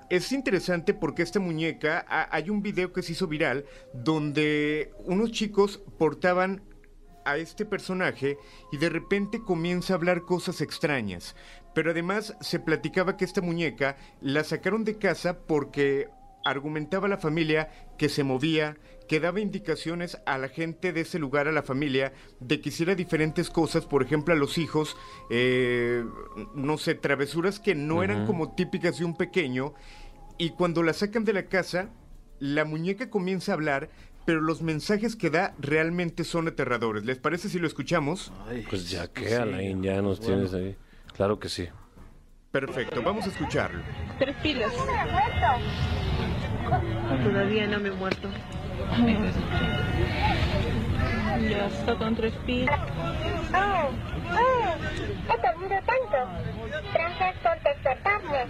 Es 0.08 0.32
interesante 0.32 0.92
porque 0.92 1.22
esta 1.22 1.38
muñeca, 1.38 2.04
ha- 2.08 2.28
hay 2.34 2.50
un 2.50 2.62
video 2.62 2.92
que 2.92 3.02
se 3.02 3.12
hizo 3.12 3.28
viral 3.28 3.64
donde 3.94 4.92
unos 5.04 5.30
chicos 5.30 5.80
portaban 5.98 6.62
a 7.24 7.36
este 7.36 7.64
personaje 7.64 8.36
y 8.72 8.78
de 8.78 8.88
repente 8.88 9.42
comienza 9.44 9.92
a 9.92 9.96
hablar 9.96 10.22
cosas 10.22 10.60
extrañas. 10.60 11.36
Pero 11.74 11.92
además 11.92 12.34
se 12.40 12.58
platicaba 12.58 13.16
que 13.16 13.24
esta 13.24 13.40
muñeca 13.40 13.96
la 14.20 14.42
sacaron 14.42 14.82
de 14.84 14.98
casa 14.98 15.38
porque 15.38 16.08
argumentaba 16.44 17.06
la 17.06 17.18
familia 17.18 17.70
que 17.98 18.08
se 18.08 18.24
movía, 18.24 18.76
que 19.10 19.18
daba 19.18 19.40
indicaciones 19.40 20.20
a 20.24 20.38
la 20.38 20.48
gente 20.48 20.92
de 20.92 21.00
ese 21.00 21.18
lugar, 21.18 21.48
a 21.48 21.52
la 21.52 21.64
familia, 21.64 22.12
de 22.38 22.60
que 22.60 22.68
hiciera 22.68 22.94
diferentes 22.94 23.50
cosas, 23.50 23.84
por 23.84 24.04
ejemplo 24.04 24.32
a 24.32 24.36
los 24.36 24.56
hijos, 24.56 24.96
eh, 25.30 26.04
no 26.54 26.78
sé, 26.78 26.94
travesuras 26.94 27.58
que 27.58 27.74
no 27.74 28.04
eran 28.04 28.24
como 28.24 28.54
típicas 28.54 29.00
de 29.00 29.04
un 29.04 29.16
pequeño, 29.16 29.74
y 30.38 30.50
cuando 30.50 30.84
la 30.84 30.92
sacan 30.92 31.24
de 31.24 31.32
la 31.32 31.46
casa, 31.46 31.88
la 32.38 32.64
muñeca 32.64 33.10
comienza 33.10 33.50
a 33.50 33.56
hablar, 33.56 33.90
pero 34.26 34.40
los 34.40 34.62
mensajes 34.62 35.16
que 35.16 35.28
da 35.28 35.56
realmente 35.58 36.22
son 36.22 36.46
aterradores. 36.46 37.04
¿Les 37.04 37.18
parece 37.18 37.48
si 37.48 37.58
lo 37.58 37.66
escuchamos? 37.66 38.32
Pues 38.68 38.88
ya 38.90 39.08
que, 39.08 39.34
Alain, 39.34 39.82
ya 39.82 40.00
nos 40.02 40.20
tienes 40.20 40.54
ahí. 40.54 40.76
Claro 41.16 41.40
que 41.40 41.48
sí. 41.48 41.66
Perfecto, 42.52 43.02
vamos 43.02 43.26
a 43.26 43.30
escucharlo. 43.30 43.82
Tres 44.20 44.36
pilas. 44.36 44.72
Todavía 47.24 47.66
no 47.66 47.80
me 47.80 47.88
he 47.88 47.92
muerto. 47.92 48.28
Ya 51.48 51.66
está 51.66 51.96
con 51.96 52.14
tres 52.16 52.34
pilas. 52.46 52.80
Oh, 53.54 53.88
oh, 54.32 54.74
he 55.32 55.36
dormido 55.46 55.80
tanto. 55.86 56.30
Gracias 56.92 57.36
por 57.42 57.62
despertarme. 57.62 58.44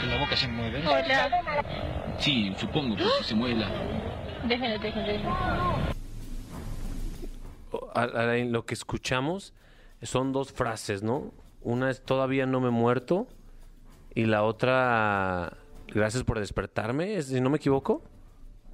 Que 0.00 0.06
la 0.06 0.18
boca 0.18 0.36
se 0.36 0.48
mueve. 0.48 0.82
Hola. 0.86 1.64
Sí, 2.18 2.54
supongo, 2.56 2.96
si 2.98 3.24
se 3.24 3.34
mueve 3.34 3.56
la... 3.60 3.68
Déjenlo, 4.46 4.78
déjenlo, 4.78 5.06
déjenlo. 5.12 5.36
O- 7.72 7.90
Al- 7.94 8.16
Alain, 8.16 8.52
lo 8.52 8.64
que 8.64 8.74
escuchamos 8.74 9.52
son 10.02 10.32
dos 10.32 10.52
frases, 10.52 11.02
¿no? 11.02 11.32
Una 11.62 11.90
es 11.90 12.02
todavía 12.04 12.46
no 12.46 12.60
me 12.60 12.68
he 12.68 12.70
muerto 12.70 13.26
y 14.14 14.26
la 14.26 14.42
otra 14.44 15.54
gracias 15.88 16.22
por 16.24 16.38
despertarme, 16.38 17.16
¿es- 17.16 17.26
si 17.28 17.40
no 17.40 17.50
me 17.50 17.56
equivoco. 17.56 18.02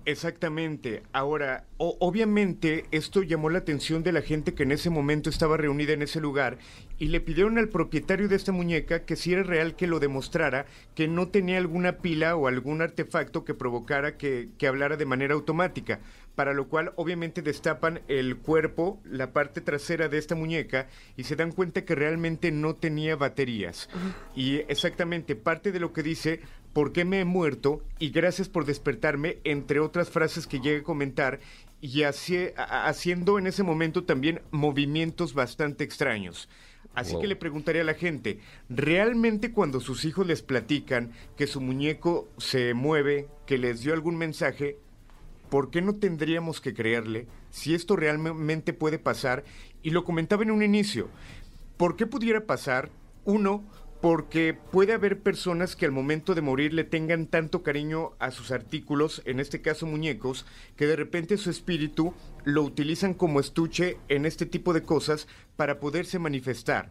Exactamente. 0.07 1.03
Ahora, 1.13 1.65
o- 1.77 1.97
obviamente 2.01 2.87
esto 2.91 3.23
llamó 3.23 3.51
la 3.51 3.59
atención 3.59 4.03
de 4.03 4.13
la 4.13 4.23
gente 4.23 4.55
que 4.55 4.63
en 4.63 4.73
ese 4.73 4.89
momento 4.91 5.29
estaba 5.31 5.57
reunida 5.57 5.93
en 5.93 6.03
ese 6.03 6.21
lugar 6.21 6.57
y 6.99 7.09
le 7.09 7.21
pidieron 7.21 7.59
al 7.59 7.69
propietario 7.69 8.29
de 8.29 8.37
esta 8.37 8.51
muñeca 8.53 9.05
que 9.05 9.17
si 9.17 9.33
era 9.33 9.43
real 9.43 9.77
que 9.77 9.87
lo 9.87 10.01
demostrara, 10.01 10.67
que 10.95 11.07
no 11.07 11.29
tenía 11.29 11.59
alguna 11.59 11.99
pila 11.99 12.35
o 12.37 12.49
algún 12.49 12.83
artefacto 12.83 13.45
que 13.45 13.55
provocara 13.55 14.17
que, 14.17 14.49
que 14.59 14.67
hablara 14.67 14.97
de 14.97 15.07
manera 15.07 15.35
automática, 15.35 16.01
para 16.35 16.55
lo 16.55 16.69
cual 16.69 16.93
obviamente 16.97 17.43
destapan 17.43 18.01
el 18.09 18.37
cuerpo, 18.39 19.01
la 19.05 19.33
parte 19.33 19.61
trasera 19.61 20.09
de 20.09 20.19
esta 20.19 20.35
muñeca 20.35 20.89
y 21.17 21.25
se 21.25 21.37
dan 21.37 21.53
cuenta 21.53 21.85
que 21.85 21.95
realmente 21.95 22.51
no 22.53 22.75
tenía 22.75 23.17
baterías. 23.17 23.89
Y 24.35 24.57
exactamente 24.69 25.37
parte 25.37 25.73
de 25.73 25.81
lo 25.81 25.93
que 25.93 26.03
dice, 26.03 26.41
¿por 26.73 26.93
qué 26.93 27.05
me 27.05 27.21
he 27.21 27.25
muerto? 27.25 27.83
Y 27.99 28.11
gracias 28.11 28.49
por 28.49 28.65
despertarme, 28.65 29.39
entre 29.45 29.81
otras 29.81 30.11
frases 30.11 30.47
que 30.47 30.61
llegue 30.61 30.79
a 30.81 30.85
comentar, 30.85 31.41
y 31.81 32.03
a- 32.03 32.11
haciendo 32.87 33.39
en 33.39 33.47
ese 33.47 33.63
momento 33.63 34.05
también 34.05 34.43
movimientos 34.51 35.33
bastante 35.35 35.83
extraños. 35.85 36.49
Así 36.95 37.13
Wow. 37.13 37.23
que 37.23 37.29
le 37.29 37.37
preguntaría 37.37 37.83
a 37.83 37.85
la 37.85 37.95
gente, 37.95 38.41
¿realmente 38.69 39.53
cuando 39.53 39.81
sus 39.81 40.05
hijos 40.05 40.27
les 40.27 40.43
platican 40.43 41.13
que 41.37 41.47
su 41.47 41.61
muñeco 41.61 42.29
se 42.39 42.75
mueve, 42.75 43.29
que 43.47 43.59
les 43.59 43.81
dio 43.83 43.93
algún 43.93 44.17
mensaje, 44.17 44.77
¿por 45.51 45.71
qué 45.71 45.83
no 45.83 45.95
tendríamos 45.97 46.61
que 46.61 46.75
creerle 46.75 47.27
si 47.51 47.75
esto 47.75 47.95
realmente 47.97 48.73
puede 48.73 48.99
pasar? 48.99 49.45
Y 49.83 49.91
lo 49.91 50.05
comentaba 50.05 50.43
en 50.43 50.51
un 50.51 50.63
inicio, 50.63 51.09
¿por 51.77 51.97
qué 51.97 52.07
pudiera 52.07 52.45
pasar? 52.45 52.91
Uno, 53.25 53.63
porque 54.01 54.55
puede 54.55 54.95
haber 54.95 55.21
personas 55.21 55.77
que 55.77 55.85
al 55.85 55.93
momento 55.93 56.35
de 56.35 56.41
morir 56.41 56.73
le 56.73 56.85
tengan 56.85 57.27
tanto 57.27 57.63
cariño 57.63 58.13
a 58.19 58.31
sus 58.31 58.51
artículos, 58.51 59.21
en 59.27 59.41
este 59.41 59.61
caso 59.61 59.87
muñecos, 59.87 60.47
que 60.77 60.87
de 60.87 60.97
repente 60.97 61.37
su 61.37 61.51
espíritu 61.51 62.15
lo 62.45 62.63
utilizan 62.63 63.13
como 63.13 63.41
estuche 63.41 63.99
en 64.09 64.25
este 64.25 64.47
tipo 64.47 64.73
de 64.73 64.83
cosas 64.83 65.29
para 65.57 65.81
poderse 65.81 66.19
manifestar. 66.19 66.91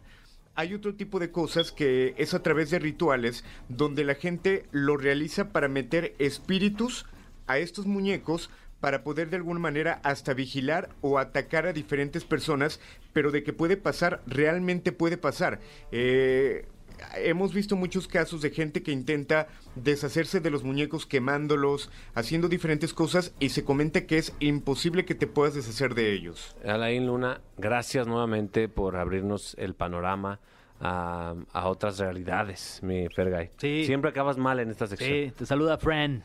Hay 0.53 0.73
otro 0.73 0.95
tipo 0.95 1.19
de 1.19 1.31
cosas 1.31 1.71
que 1.71 2.13
es 2.17 2.33
a 2.33 2.43
través 2.43 2.69
de 2.69 2.79
rituales 2.79 3.43
donde 3.69 4.03
la 4.03 4.15
gente 4.15 4.65
lo 4.71 4.97
realiza 4.97 5.49
para 5.49 5.67
meter 5.67 6.15
espíritus 6.19 7.05
a 7.47 7.57
estos 7.57 7.87
muñecos 7.87 8.51
para 8.79 9.03
poder 9.03 9.29
de 9.29 9.37
alguna 9.37 9.59
manera 9.59 9.99
hasta 10.03 10.33
vigilar 10.33 10.89
o 11.01 11.17
atacar 11.17 11.65
a 11.65 11.73
diferentes 11.73 12.23
personas, 12.23 12.79
pero 13.13 13.31
de 13.31 13.43
que 13.43 13.51
puede 13.51 13.77
pasar, 13.77 14.21
realmente 14.25 14.91
puede 14.91 15.17
pasar. 15.17 15.59
Eh, 15.91 16.67
hemos 17.15 17.53
visto 17.53 17.75
muchos 17.75 18.07
casos 18.07 18.41
de 18.41 18.51
gente 18.51 18.83
que 18.83 18.91
intenta 18.91 19.47
deshacerse 19.75 20.39
de 20.39 20.49
los 20.49 20.63
muñecos 20.63 21.05
quemándolos, 21.05 21.89
haciendo 22.15 22.49
diferentes 22.49 22.93
cosas 22.93 23.33
y 23.39 23.49
se 23.49 23.63
comenta 23.63 24.05
que 24.05 24.17
es 24.17 24.33
imposible 24.39 25.05
que 25.05 25.15
te 25.15 25.27
puedas 25.27 25.55
deshacer 25.55 25.95
de 25.95 26.13
ellos. 26.13 26.55
Alain 26.65 27.07
Luna, 27.07 27.41
gracias 27.57 28.07
nuevamente 28.07 28.67
por 28.69 28.95
abrirnos 28.95 29.55
el 29.59 29.75
panorama 29.75 30.39
a, 30.79 31.35
a 31.51 31.67
otras 31.67 31.99
realidades, 31.99 32.79
mi 32.83 33.07
Fergay. 33.09 33.51
Sí. 33.57 33.85
Siempre 33.85 34.09
acabas 34.09 34.37
mal 34.37 34.59
en 34.59 34.69
esta 34.69 34.87
sección. 34.87 35.09
Sí, 35.09 35.33
te 35.37 35.45
saluda 35.45 35.77
Fran. 35.77 36.23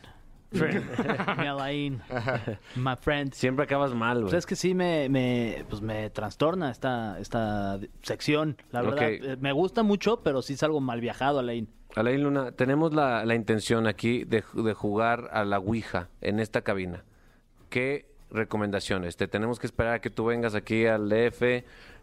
Mi 1.37 1.47
Alain. 1.47 2.01
My 2.75 2.95
friend. 2.99 3.33
Siempre 3.33 3.65
acabas 3.65 3.93
mal, 3.93 4.17
güey. 4.19 4.25
Pues 4.31 4.33
es 4.39 4.45
que 4.45 4.55
sí 4.55 4.73
me, 4.73 5.09
me, 5.09 5.65
pues 5.69 5.81
me 5.81 6.09
trastorna 6.09 6.71
esta, 6.71 7.19
esta 7.19 7.79
sección. 8.01 8.57
La 8.71 8.81
verdad. 8.81 9.09
Eh, 9.09 9.37
me 9.39 9.51
gusta 9.51 9.83
mucho, 9.83 10.21
pero 10.23 10.41
sí 10.41 10.53
es 10.53 10.63
algo 10.63 10.79
mal 10.79 11.01
viajado, 11.01 11.39
Alain. 11.39 11.67
Alain 11.95 12.23
Luna, 12.23 12.51
tenemos 12.51 12.93
la, 12.93 13.25
la 13.25 13.35
intención 13.35 13.87
aquí 13.87 14.23
de, 14.25 14.43
ju- 14.43 14.63
de 14.63 14.73
jugar 14.73 15.29
a 15.31 15.43
la 15.45 15.59
Ouija 15.59 16.09
en 16.21 16.39
esta 16.39 16.61
cabina. 16.61 17.03
¿Qué 17.69 18.05
recomendaciones? 18.31 19.15
Te 19.17 19.27
tenemos 19.27 19.59
que 19.59 19.67
esperar 19.67 19.93
a 19.95 19.99
que 20.01 20.09
tú 20.09 20.25
vengas 20.25 20.55
aquí 20.55 20.85
al 20.85 21.09
DF. 21.09 21.41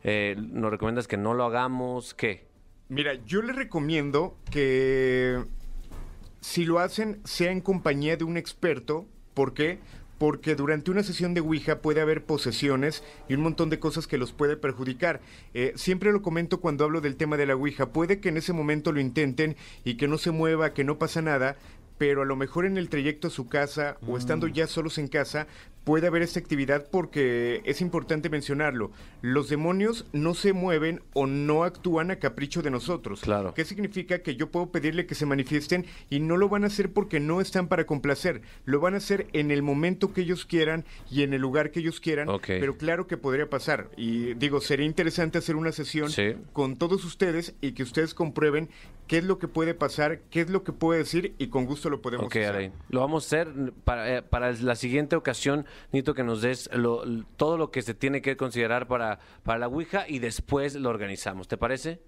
eh, 0.04 0.36
¿Nos 0.38 0.70
recomiendas 0.70 1.06
que 1.08 1.16
no 1.16 1.34
lo 1.34 1.44
hagamos? 1.44 2.14
¿Qué? 2.14 2.46
Mira, 2.88 3.14
yo 3.26 3.42
les 3.42 3.54
recomiendo 3.56 4.36
que 4.50 5.42
si 6.42 6.64
lo 6.64 6.80
hacen 6.80 7.20
sea 7.24 7.52
en 7.52 7.62
compañía 7.62 8.16
de 8.16 8.24
un 8.24 8.36
experto. 8.36 9.06
¿Por 9.32 9.54
qué? 9.54 9.78
Porque 10.18 10.54
durante 10.54 10.90
una 10.90 11.02
sesión 11.02 11.34
de 11.34 11.40
Ouija 11.40 11.80
puede 11.80 12.00
haber 12.00 12.24
posesiones 12.24 13.02
y 13.28 13.34
un 13.34 13.42
montón 13.42 13.70
de 13.70 13.78
cosas 13.78 14.06
que 14.06 14.18
los 14.18 14.32
puede 14.32 14.56
perjudicar. 14.56 15.20
Eh, 15.54 15.72
siempre 15.76 16.12
lo 16.12 16.20
comento 16.20 16.60
cuando 16.60 16.84
hablo 16.84 17.00
del 17.00 17.16
tema 17.16 17.36
de 17.36 17.46
la 17.46 17.54
Ouija. 17.54 17.92
Puede 17.92 18.20
que 18.20 18.28
en 18.28 18.36
ese 18.36 18.52
momento 18.52 18.92
lo 18.92 19.00
intenten 19.00 19.56
y 19.84 19.94
que 19.94 20.08
no 20.08 20.18
se 20.18 20.32
mueva, 20.32 20.74
que 20.74 20.84
no 20.84 20.98
pasa 20.98 21.22
nada, 21.22 21.56
pero 21.96 22.22
a 22.22 22.26
lo 22.26 22.34
mejor 22.36 22.66
en 22.66 22.76
el 22.76 22.88
trayecto 22.88 23.28
a 23.28 23.30
su 23.30 23.48
casa 23.48 23.96
o 24.06 24.18
estando 24.18 24.48
ya 24.48 24.66
solos 24.66 24.98
en 24.98 25.06
casa 25.06 25.46
puede 25.84 26.06
haber 26.06 26.22
esta 26.22 26.38
actividad 26.38 26.86
porque 26.90 27.60
es 27.64 27.80
importante 27.80 28.28
mencionarlo. 28.30 28.92
Los 29.20 29.48
demonios 29.48 30.06
no 30.12 30.34
se 30.34 30.52
mueven 30.52 31.02
o 31.12 31.26
no 31.26 31.64
actúan 31.64 32.10
a 32.10 32.16
capricho 32.16 32.62
de 32.62 32.70
nosotros. 32.70 33.20
Claro. 33.20 33.52
¿Qué 33.54 33.64
significa? 33.64 34.20
Que 34.22 34.36
yo 34.36 34.50
puedo 34.50 34.70
pedirle 34.70 35.06
que 35.06 35.14
se 35.14 35.26
manifiesten 35.26 35.86
y 36.10 36.20
no 36.20 36.36
lo 36.36 36.48
van 36.48 36.64
a 36.64 36.68
hacer 36.68 36.92
porque 36.92 37.20
no 37.20 37.40
están 37.40 37.68
para 37.68 37.84
complacer. 37.86 38.42
Lo 38.64 38.80
van 38.80 38.94
a 38.94 38.98
hacer 38.98 39.26
en 39.32 39.50
el 39.50 39.62
momento 39.62 40.12
que 40.12 40.20
ellos 40.22 40.44
quieran 40.44 40.84
y 41.10 41.22
en 41.22 41.32
el 41.34 41.40
lugar 41.40 41.70
que 41.70 41.80
ellos 41.80 42.00
quieran. 42.00 42.28
Pero 42.46 42.76
claro 42.76 43.06
que 43.06 43.16
podría 43.16 43.50
pasar. 43.50 43.90
Y 43.96 44.34
digo, 44.34 44.60
sería 44.60 44.86
interesante 44.86 45.38
hacer 45.38 45.56
una 45.56 45.72
sesión 45.72 46.10
Sí. 46.10 46.34
con 46.52 46.76
todos 46.76 47.04
ustedes 47.04 47.54
y 47.60 47.72
que 47.72 47.82
ustedes 47.82 48.14
comprueben 48.14 48.68
qué 49.08 49.18
es 49.18 49.24
lo 49.24 49.38
que 49.38 49.48
puede 49.48 49.74
pasar, 49.74 50.20
qué 50.30 50.40
es 50.42 50.50
lo 50.50 50.62
que 50.62 50.72
puede 50.72 51.00
decir 51.00 51.34
y 51.38 51.48
con 51.48 51.66
gusto 51.66 51.90
lo 51.90 52.00
podemos 52.00 52.26
Ok, 52.26 52.36
hacer. 52.36 52.72
Lo 52.88 53.00
vamos 53.00 53.24
a 53.24 53.26
hacer 53.26 53.72
para, 53.84 54.18
eh, 54.18 54.22
para 54.22 54.52
la 54.52 54.76
siguiente 54.76 55.16
ocasión. 55.16 55.66
Necesito 55.92 56.14
que 56.14 56.24
nos 56.24 56.42
des 56.42 56.70
lo- 56.72 57.02
todo 57.36 57.56
lo 57.58 57.70
que 57.70 57.82
se 57.82 57.94
tiene 57.94 58.22
que 58.22 58.36
considerar 58.36 58.86
para, 58.88 59.18
para 59.42 59.58
la 59.58 59.68
Ouija 59.68 60.04
y 60.08 60.18
después 60.18 60.74
lo 60.74 60.88
organizamos. 60.90 61.48
¿Te 61.48 61.56
parece? 61.56 62.00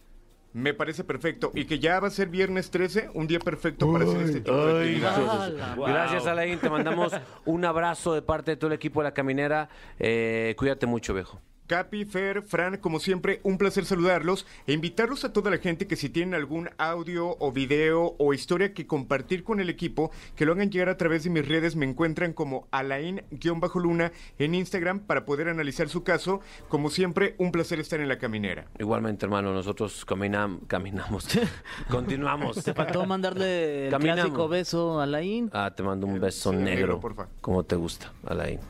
Me 0.52 0.72
parece 0.72 1.02
perfecto. 1.02 1.50
Y 1.54 1.64
que 1.64 1.80
ya 1.80 1.98
va 1.98 2.06
a 2.06 2.10
ser 2.10 2.28
viernes 2.28 2.70
13, 2.70 3.10
un 3.14 3.26
día 3.26 3.40
perfecto 3.40 3.90
para 3.92 4.04
hacer 4.04 4.20
este 4.22 4.40
tipo 4.40 4.56
de 4.66 4.72
actividades. 4.82 5.54
Gracias, 5.92 6.26
Alain. 6.28 6.58
Te 6.60 6.70
mandamos 6.70 7.12
un 7.44 7.64
abrazo 7.64 8.14
de 8.14 8.22
parte 8.22 8.52
de 8.52 8.56
todo 8.56 8.68
el 8.68 8.74
equipo 8.74 9.00
de 9.00 9.04
La 9.04 9.12
Caminera. 9.14 9.68
Eh, 9.98 10.54
cuídate 10.56 10.86
mucho, 10.86 11.12
viejo. 11.12 11.40
Capi, 11.66 12.04
Fer, 12.04 12.42
Fran, 12.42 12.76
como 12.76 13.00
siempre, 13.00 13.40
un 13.42 13.56
placer 13.56 13.86
saludarlos 13.86 14.46
e 14.66 14.74
invitarlos 14.74 15.24
a 15.24 15.32
toda 15.32 15.50
la 15.50 15.56
gente 15.56 15.86
que 15.86 15.96
si 15.96 16.10
tienen 16.10 16.34
algún 16.34 16.68
audio 16.76 17.36
o 17.40 17.52
video 17.52 18.14
o 18.18 18.34
historia 18.34 18.74
que 18.74 18.86
compartir 18.86 19.44
con 19.44 19.60
el 19.60 19.70
equipo, 19.70 20.10
que 20.36 20.44
lo 20.44 20.52
hagan 20.52 20.70
llegar 20.70 20.90
a 20.90 20.98
través 20.98 21.24
de 21.24 21.30
mis 21.30 21.48
redes. 21.48 21.74
Me 21.74 21.86
encuentran 21.86 22.34
como 22.34 22.68
Alain-Luna 22.70 24.12
en 24.38 24.54
Instagram 24.54 25.00
para 25.00 25.24
poder 25.24 25.48
analizar 25.48 25.88
su 25.88 26.02
caso. 26.04 26.40
Como 26.68 26.90
siempre, 26.90 27.34
un 27.38 27.50
placer 27.50 27.80
estar 27.80 27.98
en 28.00 28.08
la 28.08 28.18
caminera. 28.18 28.66
Igualmente, 28.78 29.24
hermano, 29.24 29.52
nosotros 29.54 30.06
caminam- 30.06 30.66
caminamos. 30.66 31.26
Continuamos. 31.90 32.62
Te 32.62 32.74
faltó 32.74 33.06
mandarle 33.06 33.86
el 33.86 33.90
Caminamos. 33.90 34.24
clásico 34.24 34.48
beso 34.48 35.00
a 35.00 35.04
Alain. 35.04 35.48
Ah, 35.52 35.72
te 35.74 35.82
mando 35.82 36.06
un 36.06 36.20
beso 36.20 36.50
Sí, 36.50 36.56
negro. 36.56 36.74
negro, 36.74 37.00
porfa. 37.00 37.28
Como 37.40 37.62
te 37.64 37.76
gusta, 37.76 38.12
Alain. 38.26 38.60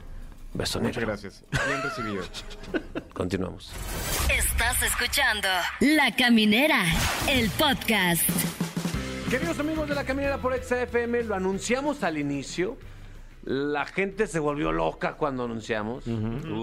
Beso 0.54 0.80
Muchas 0.80 1.04
gracias. 1.04 1.44
Bien 1.66 1.82
recibido. 1.82 2.22
Continuamos. 3.12 3.72
Estás 4.30 4.82
escuchando 4.82 5.48
La 5.80 6.14
Caminera, 6.14 6.80
el 7.28 7.50
podcast. 7.50 8.22
Queridos 9.28 9.58
amigos 9.58 9.88
de 9.88 9.96
la 9.96 10.04
Caminera 10.04 10.38
por 10.38 10.54
XFM, 10.56 11.24
lo 11.24 11.34
anunciamos 11.34 12.04
al 12.04 12.18
inicio. 12.18 12.78
La 13.42 13.84
gente 13.84 14.28
se 14.28 14.38
volvió 14.38 14.70
loca 14.70 15.14
cuando 15.14 15.44
anunciamos. 15.44 16.04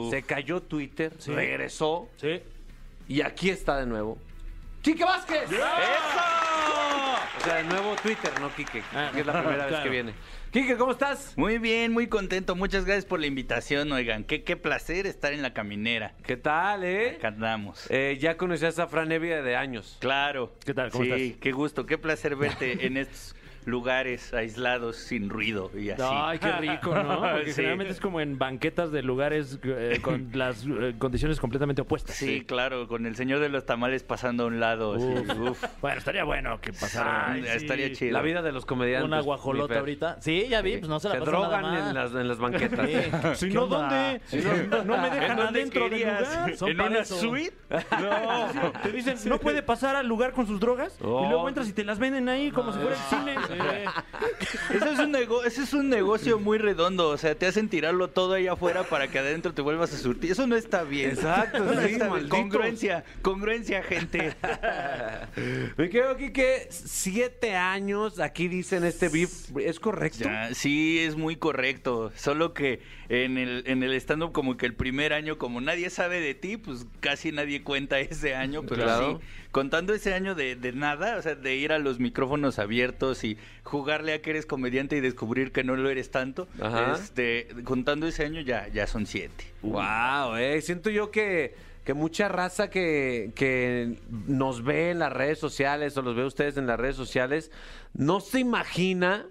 Se 0.10 0.24
cayó 0.24 0.62
Twitter, 0.62 1.14
regresó. 1.28 2.08
Sí. 2.16 2.42
Y 3.10 3.22
aquí 3.22 3.50
está 3.50 3.78
de 3.78 3.88
nuevo. 3.88 4.18
¡Quique 4.82 5.04
Vázquez! 5.04 5.52
¡Eso! 5.52 5.60
O 7.38 7.44
sea, 7.44 7.56
de 7.56 7.64
nuevo 7.66 7.96
Twitter, 8.02 8.32
no 8.40 8.56
Quique. 8.56 8.82
que 9.14 9.20
es 9.20 9.26
la 9.26 9.44
primera 9.44 9.66
vez 9.68 9.80
que 9.82 9.90
viene. 9.90 10.14
Quique, 10.52 10.76
¿cómo 10.76 10.92
estás? 10.92 11.32
Muy 11.38 11.60
bien, 11.60 11.94
muy 11.94 12.08
contento. 12.08 12.58
Muchas 12.58 12.84
gracias 12.84 13.06
por 13.06 13.22
la 13.22 13.28
invitación, 13.28 13.90
oigan. 13.94 14.26
Qué, 14.26 14.44
qué 14.44 14.58
placer 14.58 15.08
estar 15.08 15.32
en 15.32 15.42
la 15.42 15.54
caminera. 15.54 16.14
¿Qué 16.24 16.36
tal, 16.36 16.84
eh? 16.84 17.16
Acá 17.18 17.30
andamos. 17.30 17.90
Eh, 17.90 18.18
ya 18.20 18.36
conocías 18.36 18.78
a 18.78 18.88
Fran 18.88 19.14
Evia 19.14 19.42
de 19.44 19.56
años. 19.56 19.96
Claro. 20.02 20.52
¿Qué 20.66 20.74
tal? 20.74 20.92
¿Cómo 20.92 21.06
sí, 21.06 21.12
estás? 21.12 21.40
qué 21.40 21.52
gusto, 21.54 21.86
qué 21.86 21.98
placer 21.98 22.36
verte 22.36 22.86
en 22.86 22.98
estos 22.98 23.34
lugares 23.66 24.34
aislados, 24.34 24.98
sin 24.98 25.30
ruido 25.30 25.72
y 25.78 25.90
así. 25.90 26.02
Ay, 26.06 26.40
qué 26.40 26.52
rico, 26.54 26.94
¿no? 26.96 27.20
Porque 27.32 27.46
Sí. 27.48 27.54
generalmente 27.56 27.94
es 27.94 28.00
como 28.00 28.22
en 28.22 28.38
banquetas 28.38 28.92
de 28.92 29.02
lugares 29.04 29.60
eh, 29.64 30.00
con 30.02 30.30
las 30.34 30.66
eh, 30.66 30.96
condiciones 30.98 31.40
completamente 31.40 31.82
opuestas. 31.82 32.16
Sí, 32.16 32.42
claro, 32.46 32.88
con 32.88 33.06
el 33.06 33.16
señor 33.16 33.40
de 33.40 33.50
los 33.50 33.66
tamales 33.66 34.04
pasando 34.04 34.44
a 34.44 34.48
un 34.48 34.60
lado. 34.60 34.92
Uf. 34.98 35.30
uf. 35.40 35.64
Bueno, 35.82 35.98
estaría 35.98 36.24
bueno 36.24 36.60
que 36.62 36.74
pasara. 36.74 37.32
Ay, 37.34 37.44
estaría 37.46 37.92
chido. 37.92 38.12
La 38.14 38.22
vida 38.22 38.42
de 38.42 38.52
los 38.52 38.66
comediantes. 38.66 39.08
Una 39.08 39.22
guajolota 39.22 39.80
ahorita. 39.80 40.18
Sí, 40.22 40.48
ya 40.50 40.62
vi, 40.62 40.78
pues 40.78 40.90
no 40.90 41.00
se 41.00 41.10
la 41.10 41.16
Se 41.16 41.20
pasa 41.22 41.32
nada 41.32 41.44
drogan 41.48 41.62
mal. 41.62 41.88
en 41.90 41.94
las, 41.96 42.12
en 42.14 42.28
las 42.28 42.38
banquetas. 42.40 42.90
Si 43.38 43.48
¿Qué 43.50 43.54
no? 43.56 43.68
¿dónde? 43.68 44.22
Si 44.26 44.38
no, 44.38 44.98
me 44.98 45.08
¿En 45.08 45.14
dejan 45.14 45.40
adentro 45.40 45.90
del 45.90 46.00
lugar. 46.02 46.56
Son 46.58 46.70
¿En 46.70 46.82
una 46.82 47.00
eso. 47.00 47.16
suite? 47.16 47.56
No, 48.00 48.72
te 48.84 48.92
dicen, 48.92 49.18
no 49.30 49.40
puede 49.40 49.62
pasar 49.64 49.96
al 49.96 50.08
lugar 50.08 50.32
con 50.34 50.48
sus 50.48 50.60
drogas. 50.60 50.98
Oh. 51.04 51.26
Y 51.26 51.30
luego 51.30 51.48
entras 51.48 51.68
y 51.70 51.74
te 51.74 51.84
las 51.84 52.00
venden 52.00 52.30
ahí 52.30 52.52
como 52.52 52.72
si 52.72 52.80
fuera 52.80 52.96
el 52.96 53.02
cine. 53.02 53.36
Eso 54.74 54.86
es, 54.92 55.00
un 55.00 55.12
nego- 55.12 55.44
ese 55.44 55.64
es 55.64 55.74
un 55.74 55.90
negocio 55.90 56.40
muy 56.40 56.58
redondo. 56.58 57.10
O 57.10 57.18
sea, 57.18 57.36
te 57.36 57.46
hacen 57.46 57.70
tirarlo 57.70 58.10
todo 58.10 58.34
ahí 58.34 58.48
afuera 58.48 58.84
para 58.84 59.08
que 59.08 59.20
adentro 59.20 59.54
te 59.54 59.62
vuelvas 59.62 59.94
a 59.94 59.98
surtir. 59.98 60.32
Eso 60.32 60.48
no 60.48 60.56
está 60.56 60.84
bien. 60.84 61.12
Exacto, 61.12 61.60
No 61.64 61.82
sí, 61.82 61.94
está 61.94 62.10
bien. 62.14 62.30
Congruencia, 62.30 63.04
congruencia, 63.22 63.84
gente. 63.84 64.34
Me 65.78 65.90
quedo 65.90 66.12
aquí 66.12 66.32
que 66.32 66.68
siete 66.70 67.56
años, 67.56 68.20
aquí 68.20 68.48
dicen 68.48 68.84
este 68.84 69.10
beef, 69.10 69.50
¿es 69.58 69.80
correcto? 69.80 70.24
Ya, 70.26 70.54
sí, 70.54 71.00
es 71.00 71.16
muy 71.16 71.36
correcto. 71.36 72.12
Solo 72.16 72.54
que 72.54 72.82
en 73.14 73.38
el, 73.38 73.64
en 73.68 73.84
el 73.84 73.92
stand-up, 73.96 74.32
como 74.32 74.56
que 74.56 74.66
el 74.66 74.74
primer 74.74 75.12
año, 75.12 75.38
como 75.38 75.60
nadie 75.60 75.90
sabe 75.90 76.22
de 76.22 76.34
ti, 76.34 76.56
pues 76.56 76.86
casi 77.02 77.34
nadie 77.34 77.62
cuenta 77.62 78.00
ese 78.00 78.36
año. 78.36 78.64
Pero 78.64 78.84
Claro. 78.84 79.20
sí, 79.22 79.28
contando 79.52 79.94
ese 79.94 80.14
año 80.14 80.34
de, 80.34 80.56
de 80.56 80.72
nada, 80.72 81.18
o 81.18 81.22
sea, 81.22 81.36
de 81.36 81.56
ir 81.58 81.74
a 81.74 81.80
los 81.80 82.00
micrófonos 82.00 82.58
abiertos 82.58 83.26
y 83.26 83.38
jugarle 83.64 84.14
a 84.14 84.22
que 84.22 84.30
eres 84.30 84.46
comediante 84.46 84.96
y 84.96 85.02
descubrir 85.02 85.52
que 85.52 85.66
no 85.66 85.76
lo 85.76 85.90
eres 85.90 86.10
tanto, 86.10 86.48
Ajá. 86.62 86.94
este, 86.94 87.48
contando 87.66 88.08
ese 88.08 88.24
año 88.24 88.40
ya, 88.40 88.70
ya 88.70 88.88
son 88.88 89.06
siete. 89.06 89.44
Wow, 89.62 90.38
eh, 90.38 90.62
siento 90.62 90.90
yo 90.90 91.12
que 91.12 91.70
que 91.84 91.96
mucha 91.96 92.30
raza 92.30 92.70
que, 92.70 93.32
que 93.34 93.96
nos 94.28 94.64
ve 94.64 94.92
en 94.92 95.00
las 95.00 95.12
redes 95.12 95.40
sociales 95.40 95.98
o 95.98 96.04
los 96.04 96.16
ve 96.16 96.24
ustedes 96.24 96.56
en 96.58 96.68
las 96.68 96.80
redes 96.80 96.96
sociales, 96.96 97.50
no 97.96 98.20
se 98.20 98.40
imagina 98.40 99.26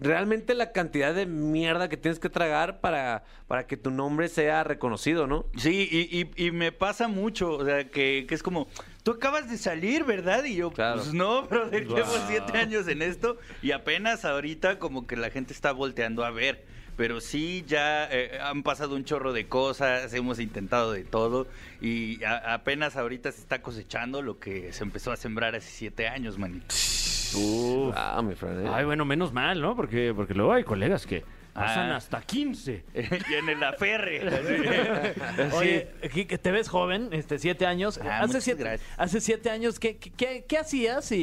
realmente 0.00 0.54
la 0.54 0.72
cantidad 0.72 1.14
de 1.14 1.26
mierda 1.26 1.88
que 1.88 1.96
tienes 1.96 2.18
que 2.18 2.28
tragar 2.30 2.80
para, 2.80 3.24
para 3.48 3.66
que 3.66 3.76
tu 3.76 3.90
nombre 3.90 4.28
sea 4.28 4.64
reconocido, 4.64 5.26
¿no? 5.26 5.46
Sí, 5.56 5.88
y, 5.90 6.20
y- 6.20 6.46
y 6.46 6.50
me 6.50 6.72
pasa 6.72 7.08
mucho, 7.08 7.52
o 7.52 7.64
sea, 7.64 7.88
que, 7.88 8.26
que 8.28 8.34
es 8.34 8.42
como, 8.42 8.68
tú 9.02 9.12
acabas 9.12 9.50
de 9.50 9.58
salir, 9.58 10.04
¿verdad? 10.04 10.44
Y 10.44 10.56
yo, 10.56 10.70
Claro. 10.72 10.96
pues 11.02 11.12
no, 11.14 11.42
brother, 11.48 11.86
llevo 11.86 12.12
Wow. 12.12 12.26
siete 12.26 12.58
años 12.58 12.88
en 12.88 13.02
esto 13.02 13.38
y 13.62 13.72
apenas 13.72 14.24
ahorita 14.24 14.78
como 14.78 15.06
que 15.06 15.16
la 15.16 15.30
gente 15.30 15.52
está 15.52 15.72
volteando 15.72 16.24
a 16.24 16.30
ver. 16.30 16.64
Pero 16.96 17.20
sí, 17.20 17.62
ya 17.66 18.08
eh, 18.10 18.38
han 18.42 18.62
pasado 18.62 18.96
un 18.96 19.04
chorro 19.04 19.34
de 19.34 19.46
cosas, 19.48 20.14
hemos 20.14 20.40
intentado 20.40 20.92
de 20.92 21.04
todo 21.04 21.46
y 21.82 22.24
a- 22.24 22.54
apenas 22.54 22.96
ahorita 22.96 23.30
se 23.32 23.40
está 23.42 23.60
cosechando 23.60 24.22
lo 24.22 24.38
que 24.38 24.72
se 24.72 24.82
empezó 24.82 25.12
a 25.12 25.16
sembrar 25.18 25.54
hace 25.54 25.68
siete 25.70 26.08
años, 26.08 26.38
manito. 26.38 26.74
Uf. 27.36 27.94
Ah, 27.96 28.20
mi 28.22 28.34
Fran. 28.34 28.66
¿eh? 28.66 28.70
Ay, 28.72 28.84
bueno, 28.84 29.04
menos 29.04 29.32
mal, 29.32 29.60
¿no? 29.60 29.76
Porque, 29.76 30.12
porque 30.14 30.34
luego 30.34 30.52
hay 30.52 30.64
colegas 30.64 31.06
que 31.06 31.24
pasan 31.54 31.90
Ah. 31.90 31.96
hasta 31.96 32.20
15. 32.20 32.84
y 32.94 33.34
en 33.34 33.48
el 33.48 33.62
aferre. 33.64 34.20
Oye, 35.54 35.88
Kike, 36.12 36.36
te 36.36 36.50
ves 36.50 36.68
joven, 36.68 37.08
este, 37.12 37.38
siete 37.38 37.64
años. 37.64 37.98
Ah, 38.02 38.18
hace, 38.18 38.26
muchas 38.26 38.44
siete, 38.44 38.62
gracias. 38.62 38.90
hace 38.98 39.20
siete 39.22 39.48
años, 39.50 39.78
¿qué, 39.78 39.96
qué- 39.96 40.10
qué, 40.10 40.44
qué 40.46 40.58
hacías 40.58 41.10
y, 41.12 41.16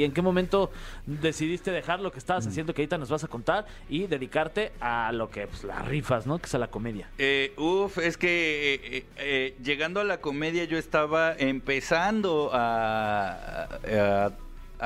y 0.00 0.04
en 0.04 0.10
qué 0.12 0.20
momento 0.20 0.72
decidiste 1.06 1.70
dejar 1.70 2.00
lo 2.00 2.10
que 2.10 2.18
estabas 2.18 2.44
haciendo, 2.44 2.74
que 2.74 2.82
ahorita 2.82 2.98
nos 2.98 3.08
vas 3.08 3.22
a 3.22 3.28
contar, 3.28 3.66
y 3.88 4.08
dedicarte 4.08 4.72
a 4.80 5.12
lo 5.12 5.30
que, 5.30 5.46
pues, 5.46 5.62
las 5.62 5.86
rifas, 5.86 6.26
¿no? 6.26 6.38
Que 6.40 6.46
es 6.46 6.54
a 6.56 6.58
la 6.58 6.66
comedia. 6.68 7.08
Eh, 7.18 7.52
uf, 7.56 7.98
es 7.98 8.16
que 8.16 8.74
eh, 8.74 8.80
eh, 8.84 9.04
eh, 9.18 9.56
llegando 9.62 10.00
a 10.00 10.04
la 10.04 10.18
comedia 10.20 10.64
yo 10.64 10.76
estaba 10.76 11.34
empezando 11.38 12.50
a, 12.52 13.64
a, 13.64 14.26
a 14.26 14.32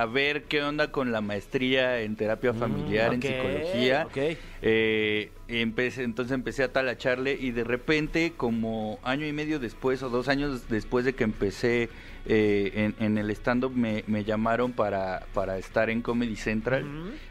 ver 0.04 0.42
qué 0.42 0.62
onda 0.62 0.92
con 0.92 1.10
la 1.10 1.22
maestría 1.22 2.02
en 2.02 2.16
terapia 2.16 2.52
familiar, 2.52 3.08
ok, 3.08 3.14
en 3.14 3.22
psicología. 3.22 4.06
ok. 4.06 4.36
Eh, 4.60 5.30
empecé, 5.48 6.02
entonces 6.02 6.34
empecé 6.34 6.64
a 6.64 6.72
talacharle 6.72 7.38
y 7.40 7.52
de 7.52 7.64
repente, 7.64 8.34
como 8.36 8.98
año 9.02 9.26
y 9.26 9.32
medio 9.32 9.58
después 9.58 10.02
o 10.02 10.10
dos 10.10 10.28
años 10.28 10.68
después 10.68 11.06
de 11.06 11.14
que 11.14 11.24
empecé 11.24 11.88
eh, 12.26 12.72
en, 12.74 12.94
en 13.02 13.16
el 13.16 13.30
stand-up, 13.30 13.72
me, 13.74 14.04
me 14.06 14.24
llamaron 14.24 14.72
para, 14.72 15.24
para 15.32 15.56
estar 15.56 15.88
en 15.88 16.02
Comedy 16.02 16.36
Central. 16.36 16.84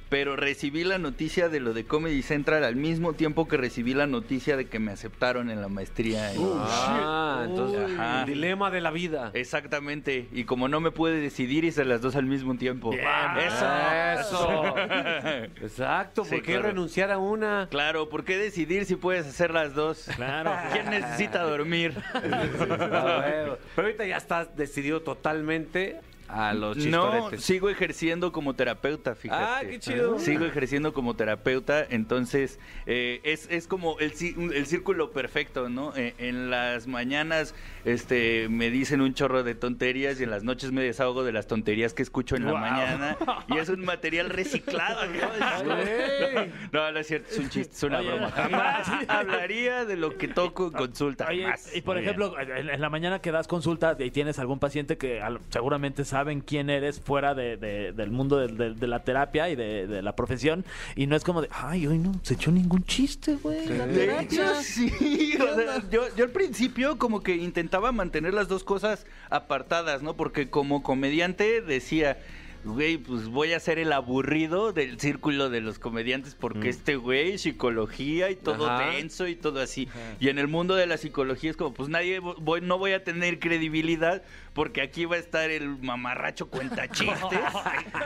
Pero 0.10 0.36
recibí 0.36 0.84
la 0.84 0.98
noticia 1.00 1.50
de 1.50 1.60
lo 1.60 1.74
de 1.74 1.86
Comedy 1.86 2.22
Central 2.22 2.64
al 2.64 2.76
mismo 2.76 3.14
tiempo 3.14 3.48
que 3.48 3.58
recibí 3.58 3.94
la 3.96 4.06
noticia 4.06 4.56
de 4.56 4.68
que 4.68 4.78
me 4.80 4.92
aceptaron 4.92 5.50
en 5.50 5.62
la 5.62 5.68
maestría. 5.68 6.32
en- 6.32 6.42
Ah, 6.44 7.44
entonces, 7.48 7.92
Ajá. 7.92 8.20
el 8.22 8.26
dilema 8.28 8.70
de 8.70 8.82
la 8.82 8.92
vida. 8.92 9.32
Exactamente. 9.34 10.28
Y 10.32 10.44
como 10.44 10.68
no 10.68 10.80
me 10.80 10.92
pude 10.92 11.20
decidir, 11.20 11.64
hice 11.66 11.86
las 11.86 12.02
dos 12.02 12.16
al 12.16 12.26
mismo 12.26 12.56
tiempo. 12.56 12.92
Eso. 12.94 14.76
Exacto, 15.62 16.22
¿por 16.24 16.30
Sí, 16.30 16.36
qué 16.42 16.54
claro. 16.54 16.68
renunciar 16.68 17.12
a 17.12 17.18
una? 17.18 17.68
Claro, 17.72 18.08
¿por 18.10 18.24
qué 18.24 18.38
decidir 18.38 18.86
si 18.86 18.96
puedes 18.96 19.26
hacer 19.26 19.52
las 19.52 19.74
dos? 19.74 20.08
Claro. 20.16 20.52
¿Quién 20.72 20.90
necesita 20.90 21.42
dormir? 21.44 21.96
Ah, 22.16 23.22
bueno. 23.22 23.58
Pero 23.76 23.88
ahorita 23.88 24.06
ya 24.06 24.18
estás 24.18 24.56
decidido 24.56 25.02
totalmente 25.02 26.00
a 26.28 26.54
los 26.54 26.78
No, 26.78 26.84
chistoretes. 27.12 27.44
sigo 27.46 27.70
ejerciendo 27.70 28.32
como 28.32 28.54
terapeuta, 28.56 29.16
fíjate. 29.16 29.44
Ah, 29.44 29.62
qué 29.70 29.80
chido. 29.80 30.20
Sigo 30.20 30.46
ejerciendo 30.46 30.94
como 30.94 31.16
terapeuta, 31.16 31.86
entonces 31.90 32.60
eh, 32.86 33.22
es, 33.24 33.48
es 33.50 33.68
como 33.68 34.00
el, 34.00 34.12
el 34.54 34.66
círculo 34.66 35.12
perfecto, 35.12 35.70
¿no? 35.70 35.96
Eh, 35.96 36.14
en 36.18 36.50
las 36.50 36.88
mañanas 36.88 37.54
este, 37.86 38.48
me 38.50 38.70
dicen 38.72 39.02
un 39.02 39.14
chorro 39.14 39.44
de 39.44 39.56
tonterías 39.56 40.20
y 40.20 40.24
en 40.24 40.32
las 40.32 40.44
noches 40.44 40.72
me 40.72 40.82
desahogo 40.84 41.24
de 41.24 41.32
las 41.32 41.48
tonterías 41.48 41.94
que 41.94 42.02
escucho 42.04 42.36
en 42.36 42.46
la 42.46 42.54
mañana 42.54 43.18
y 43.48 43.58
es 43.58 43.70
un 43.70 43.82
material 43.86 44.30
reciclado, 44.30 45.02
¿no? 45.06 45.66
No, 46.72 46.92
no 46.92 47.00
es 47.00 47.08
cierto, 47.08 47.30
es 47.32 47.38
un 47.40 47.50
chiste, 47.50 47.74
es 47.76 47.84
una 47.84 48.00
Oye, 48.00 48.10
broma. 48.12 48.32
Jamás 48.32 48.88
hablaría 49.08 49.86
de 49.86 49.96
lo 49.96 50.18
que 50.18 50.28
toco 50.28 50.68
en 50.68 50.74
consulta. 50.74 51.28
Oye, 51.30 51.44
jamás. 51.44 51.76
y 51.76 51.82
por 51.82 51.96
Muy 51.96 52.04
ejemplo, 52.04 52.40
en, 52.40 52.70
en 52.70 52.82
la 52.82 52.90
mañana 52.90 53.20
que 53.20 53.32
das 53.32 53.48
consulta 53.48 53.96
y 54.00 54.12
tienes 54.12 54.40
algún 54.40 54.60
paciente 54.60 54.98
que 54.98 55.22
al- 55.22 55.40
seguramente 55.50 56.04
saben 56.06 56.42
quién 56.42 56.70
eres 56.70 57.00
fuera 57.00 57.34
de- 57.36 57.58
de- 57.58 57.92
del 57.94 58.12
mundo 58.12 58.38
de, 58.38 58.48
de- 58.48 58.74
de 58.74 58.88
la 58.88 59.04
terapia 59.04 59.50
y 59.50 59.56
de, 59.56 59.88
de 59.88 60.02
la 60.02 60.16
profesión, 60.16 60.66
y 60.96 61.08
no 61.08 61.16
es 61.16 61.24
como 61.24 61.42
de, 61.42 61.50
ay, 61.52 61.88
hoy 61.88 61.98
no 62.00 62.14
se 62.24 62.34
echó 62.34 62.52
ningún 62.52 62.84
chiste, 62.84 63.36
güey. 63.42 63.68
De 63.68 63.78
terapia". 63.94 64.22
hecho, 64.22 64.56
sí. 64.62 65.38
o 65.40 65.56
sea, 65.56 65.82
yo, 65.92 66.04
yo 66.16 66.26
al 66.26 66.32
principio 66.32 66.98
como 66.98 67.22
que 67.22 67.36
intentaba 67.36 67.75
mantener 67.92 68.34
las 68.34 68.48
dos 68.48 68.64
cosas 68.64 69.06
apartadas, 69.30 70.02
¿no? 70.02 70.16
Porque 70.16 70.50
como 70.50 70.84
comediante 70.84 71.62
decía, 71.62 72.18
güey, 72.66 72.98
pues 72.98 73.28
voy 73.28 73.54
a 73.54 73.60
ser 73.60 73.78
el 73.78 73.94
aburrido 73.94 74.74
del 74.74 75.00
círculo 75.00 75.50
de 75.50 75.62
los 75.62 75.78
comediantes 75.78 76.36
porque 76.36 76.70
este 76.70 76.96
güey, 76.96 77.38
psicología 77.38 78.32
y 78.32 78.36
todo 78.36 78.68
Ajá. 78.70 78.90
denso 78.90 79.28
y 79.28 79.36
todo 79.36 79.62
así. 79.62 79.88
Y 80.20 80.30
en 80.30 80.40
el 80.40 80.48
mundo 80.48 80.76
de 80.76 80.88
la 80.88 80.98
psicología 80.98 81.52
es 81.52 81.58
como, 81.58 81.74
pues 81.74 81.90
nadie, 81.90 82.20
voy, 82.20 82.62
no 82.62 82.80
voy 82.80 82.94
a 82.94 83.04
tener 83.04 83.40
credibilidad 83.40 84.24
porque 84.54 84.82
aquí 84.82 85.06
va 85.06 85.18
a 85.18 85.20
estar 85.20 85.52
el 85.52 85.78
mamarracho 85.78 86.50
cuenta 86.50 86.88
chistes, 86.92 87.40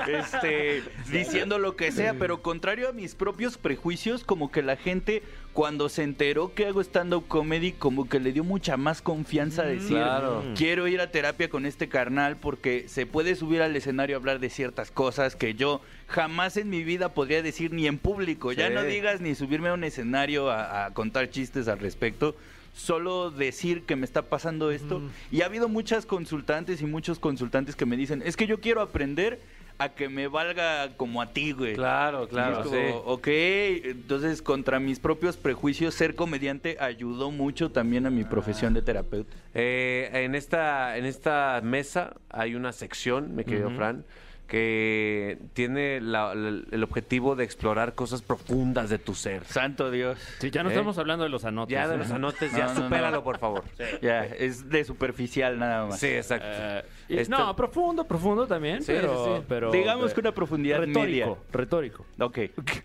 este, 0.07 0.83
diciendo 1.09 1.57
lo 1.57 1.75
que 1.75 1.91
sea, 1.91 2.15
pero 2.15 2.41
contrario 2.41 2.89
a 2.89 2.91
mis 2.91 3.15
propios 3.15 3.57
prejuicios, 3.57 4.23
como 4.25 4.51
que 4.51 4.61
la 4.61 4.75
gente 4.75 5.23
cuando 5.59 5.89
se 5.89 6.03
enteró 6.03 6.53
que 6.53 6.67
hago 6.67 6.79
stand-up 6.79 7.27
comedy, 7.27 7.73
como 7.73 8.07
que 8.07 8.21
le 8.21 8.31
dio 8.31 8.45
mucha 8.45 8.77
más 8.77 9.01
confianza 9.01 9.63
a 9.63 9.65
decir, 9.65 9.97
Claro. 9.97 10.41
quiero 10.55 10.87
ir 10.87 11.01
a 11.01 11.11
terapia 11.11 11.49
con 11.49 11.65
este 11.65 11.89
carnal 11.89 12.37
porque 12.37 12.87
se 12.87 13.05
puede 13.05 13.35
subir 13.35 13.61
al 13.61 13.75
escenario 13.75 14.15
a 14.15 14.19
hablar 14.19 14.39
de 14.39 14.49
ciertas 14.49 14.89
cosas 14.89 15.35
que 15.35 15.55
yo 15.55 15.81
jamás 16.07 16.55
en 16.55 16.69
mi 16.69 16.85
vida 16.85 17.13
podría 17.13 17.41
decir 17.41 17.73
ni 17.73 17.87
en 17.87 17.97
público. 17.97 18.53
Ya 18.53 18.69
no 18.69 18.83
digas 18.83 19.19
ni 19.19 19.35
subirme 19.35 19.67
a 19.67 19.73
un 19.73 19.83
escenario 19.83 20.49
a, 20.49 20.85
a 20.85 20.93
contar 20.93 21.29
chistes 21.29 21.67
al 21.67 21.79
respecto. 21.79 22.37
Solo 22.73 23.29
decir 23.29 23.83
que 23.83 23.97
me 23.97 24.05
está 24.05 24.21
pasando 24.29 24.71
esto. 24.71 25.01
Y 25.29 25.41
ha 25.41 25.47
habido 25.47 25.67
muchas 25.67 26.05
consultantes 26.05 26.81
y 26.81 26.85
muchos 26.85 27.19
consultantes 27.19 27.75
que 27.75 27.85
me 27.85 27.97
dicen, 27.97 28.23
es 28.25 28.37
que 28.37 28.47
yo 28.47 28.61
quiero 28.61 28.79
aprender 28.79 29.41
a 29.81 29.87
que 29.89 30.09
me 30.09 30.27
valga 30.27 30.89
como 30.97 31.21
a 31.21 31.27
ti, 31.31 31.53
güey. 31.53 31.73
Claro, 31.73 32.27
claro, 32.27 32.59
es 32.59 32.67
como, 32.67 32.75
sí. 32.77 32.93
Ok, 33.05 33.27
entonces 33.29 34.41
contra 34.41 34.77
mis 34.81 34.99
propios 34.99 35.37
prejuicios, 35.37 35.93
ser 35.95 36.15
comediante 36.15 36.75
ayudó 36.81 37.31
mucho 37.31 37.71
también 37.71 38.05
a 38.05 38.09
mi 38.09 38.25
profesión 38.25 38.73
de 38.73 38.81
terapeuta. 38.81 39.33
Eh, 39.53 40.09
en, 40.13 40.35
esta, 40.35 40.97
en 40.97 41.05
esta 41.05 41.61
mesa 41.63 42.13
hay 42.29 42.55
una 42.55 42.73
sección, 42.73 43.35
mi 43.37 43.45
querido 43.45 43.69
Fran, 43.71 44.03
que 44.49 45.37
tiene 45.53 46.01
la- 46.01 46.33
la- 46.35 46.61
el 46.71 46.83
objetivo 46.83 47.35
de 47.37 47.45
explorar 47.45 47.93
cosas 47.95 48.21
profundas 48.21 48.89
de 48.89 48.97
tu 48.97 49.13
ser. 49.15 49.45
Santo 49.45 49.91
Dios. 49.91 50.17
Sí, 50.39 50.49
ya 50.51 50.63
no 50.63 50.69
¿Eh? 50.69 50.73
estamos 50.73 50.97
hablando 50.97 51.23
de 51.23 51.29
los 51.29 51.45
anotes. 51.45 51.71
Ya 51.71 51.87
de 51.87 51.95
¿eh? 51.95 51.97
los 51.99 52.11
anotes, 52.11 52.51
ya 52.51 52.65
No, 52.65 52.73
no, 52.73 52.79
no. 52.81 52.85
supéralo, 52.87 53.23
por 53.23 53.37
favor. 53.37 53.63
Ya, 54.01 54.25
es 54.25 54.67
de 54.67 54.83
superficial 54.83 55.57
nada 55.57 55.85
más. 55.85 55.99
Sí, 55.99 56.07
exacto. 56.07 56.47
Y- 56.47 56.98
Este- 57.09 57.29
No, 57.35 57.55
profundo, 57.55 58.03
profundo 58.05 58.45
también. 58.47 58.81
Sí, 58.83 58.91
pero, 58.93 59.25
sí, 59.25 59.31
sí. 59.39 59.45
pero- 59.47 59.71
Digamos 59.71 60.13
que 60.13 60.19
una 60.19 60.31
profundidad 60.31 60.79
retórico, 60.79 61.01
media. 61.01 61.35
retórico. 61.51 62.05
Ok. 62.19 62.37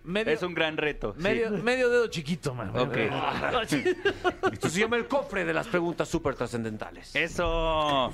Medio- 0.04 0.32
Es 0.32 0.42
un 0.42 0.54
gran 0.54 0.76
reto. 0.76 1.14
sí. 1.16 1.22
Medio, 1.22 1.50
medio 1.50 1.90
dedo 1.90 2.06
chiquito, 2.08 2.54
man. 2.54 2.70
Ok. 2.76 2.96
Esto 4.52 4.68
se 4.68 4.80
llama 4.80 4.96
el 4.96 5.06
cofre 5.06 5.44
de 5.44 5.52
las 5.52 5.66
preguntas 5.66 6.08
súper 6.08 6.34
trascendentales. 6.34 7.14
Eso. 7.14 8.12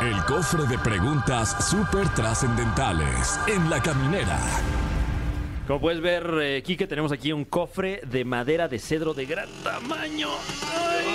El 0.00 0.24
cofre 0.24 0.64
de 0.66 0.78
preguntas 0.78 1.68
súper 1.68 2.08
trascendentales 2.10 3.38
en 3.46 3.68
la 3.70 3.80
caminera. 3.82 4.38
Como 5.66 5.80
puedes 5.80 6.00
ver, 6.00 6.28
eh, 6.42 6.62
Quique, 6.62 6.86
tenemos 6.88 7.12
aquí 7.12 7.32
un 7.32 7.44
cofre 7.44 8.00
de 8.06 8.24
madera 8.24 8.66
de 8.68 8.78
cedro 8.80 9.14
de 9.14 9.26
gran 9.26 9.48
tamaño. 9.62 10.28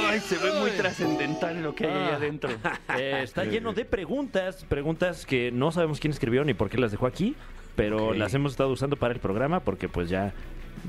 Ay, 0.07 0.19
se 0.21 0.37
ve 0.37 0.53
muy 0.59 0.71
trascendental 0.71 1.61
lo 1.61 1.75
que 1.75 1.85
hay 1.85 1.91
ahí 1.93 2.09
Ah. 2.11 2.15
adentro. 2.15 2.49
Eh, 2.97 3.19
está 3.23 3.43
lleno 3.43 3.73
de 3.73 3.83
preguntas, 3.85 4.65
preguntas 4.67 5.25
que 5.25 5.51
no 5.51 5.71
sabemos 5.71 5.99
quién 5.99 6.11
escribió 6.13 6.43
ni 6.45 6.53
por 6.53 6.69
qué 6.69 6.77
las 6.77 6.91
dejó 6.91 7.05
aquí, 7.07 7.35
pero 7.75 8.07
Ok. 8.09 8.15
las 8.15 8.33
hemos 8.33 8.53
estado 8.53 8.69
usando 8.69 8.95
para 8.95 9.13
el 9.13 9.19
programa 9.19 9.59
porque 9.59 9.89
pues 9.89 10.09
ya 10.09 10.33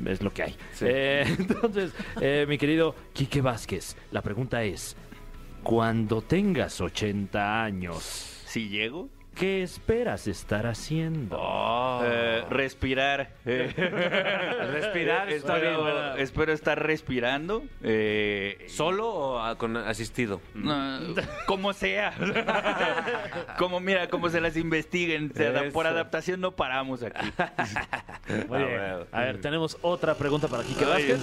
es 0.07 0.23
lo 0.23 0.33
que 0.33 0.45
hay. 0.45 0.57
Sí. 0.73 0.85
Eh, 0.89 1.25
entonces, 1.39 1.93
eh, 2.21 2.47
mi 2.49 2.57
querido 2.59 2.95
Quique 3.13 3.41
Vázquez, 3.43 3.97
la 4.13 4.23
pregunta 4.23 4.63
es, 4.63 4.97
cuando 5.65 6.23
tengas 6.23 6.81
80 6.81 7.65
años, 7.65 8.05
Si 8.47 8.69
llego. 8.69 9.11
¿Qué 9.39 9.63
esperas 9.63 10.27
estar 10.27 10.67
haciendo? 10.67 11.39
Eh, 12.05 12.43
respirar. 12.51 13.31
Eh, 13.47 13.73
Respirar 14.73 15.29
está 15.31 15.57
espero, 15.59 15.85
bien. 15.85 15.97
espero 16.19 16.53
estar 16.53 16.83
respirando. 16.85 17.63
eh, 17.83 18.65
¿Solo 18.69 19.09
o 19.09 19.39
a- 19.39 19.57
con 19.57 19.77
asistido? 19.77 20.41
No, 20.55 20.99
como 21.47 21.73
sea. 21.73 22.13
como 23.59 23.79
mira, 23.79 24.09
como 24.09 24.29
se 24.29 24.41
las 24.41 24.57
investiguen. 24.57 25.33
Se 25.33 25.49
por 25.71 25.87
adaptación 25.87 26.41
no 26.41 26.57
paramos 26.57 27.05
aquí. 27.05 27.31
Muy 28.49 28.59
bien. 28.59 28.81
A 29.13 29.21
ver, 29.21 29.41
tenemos 29.41 29.79
otra 29.83 30.17
pregunta 30.17 30.49
para 30.49 30.65
Kike 30.65 30.85
Vázquez. 30.85 31.21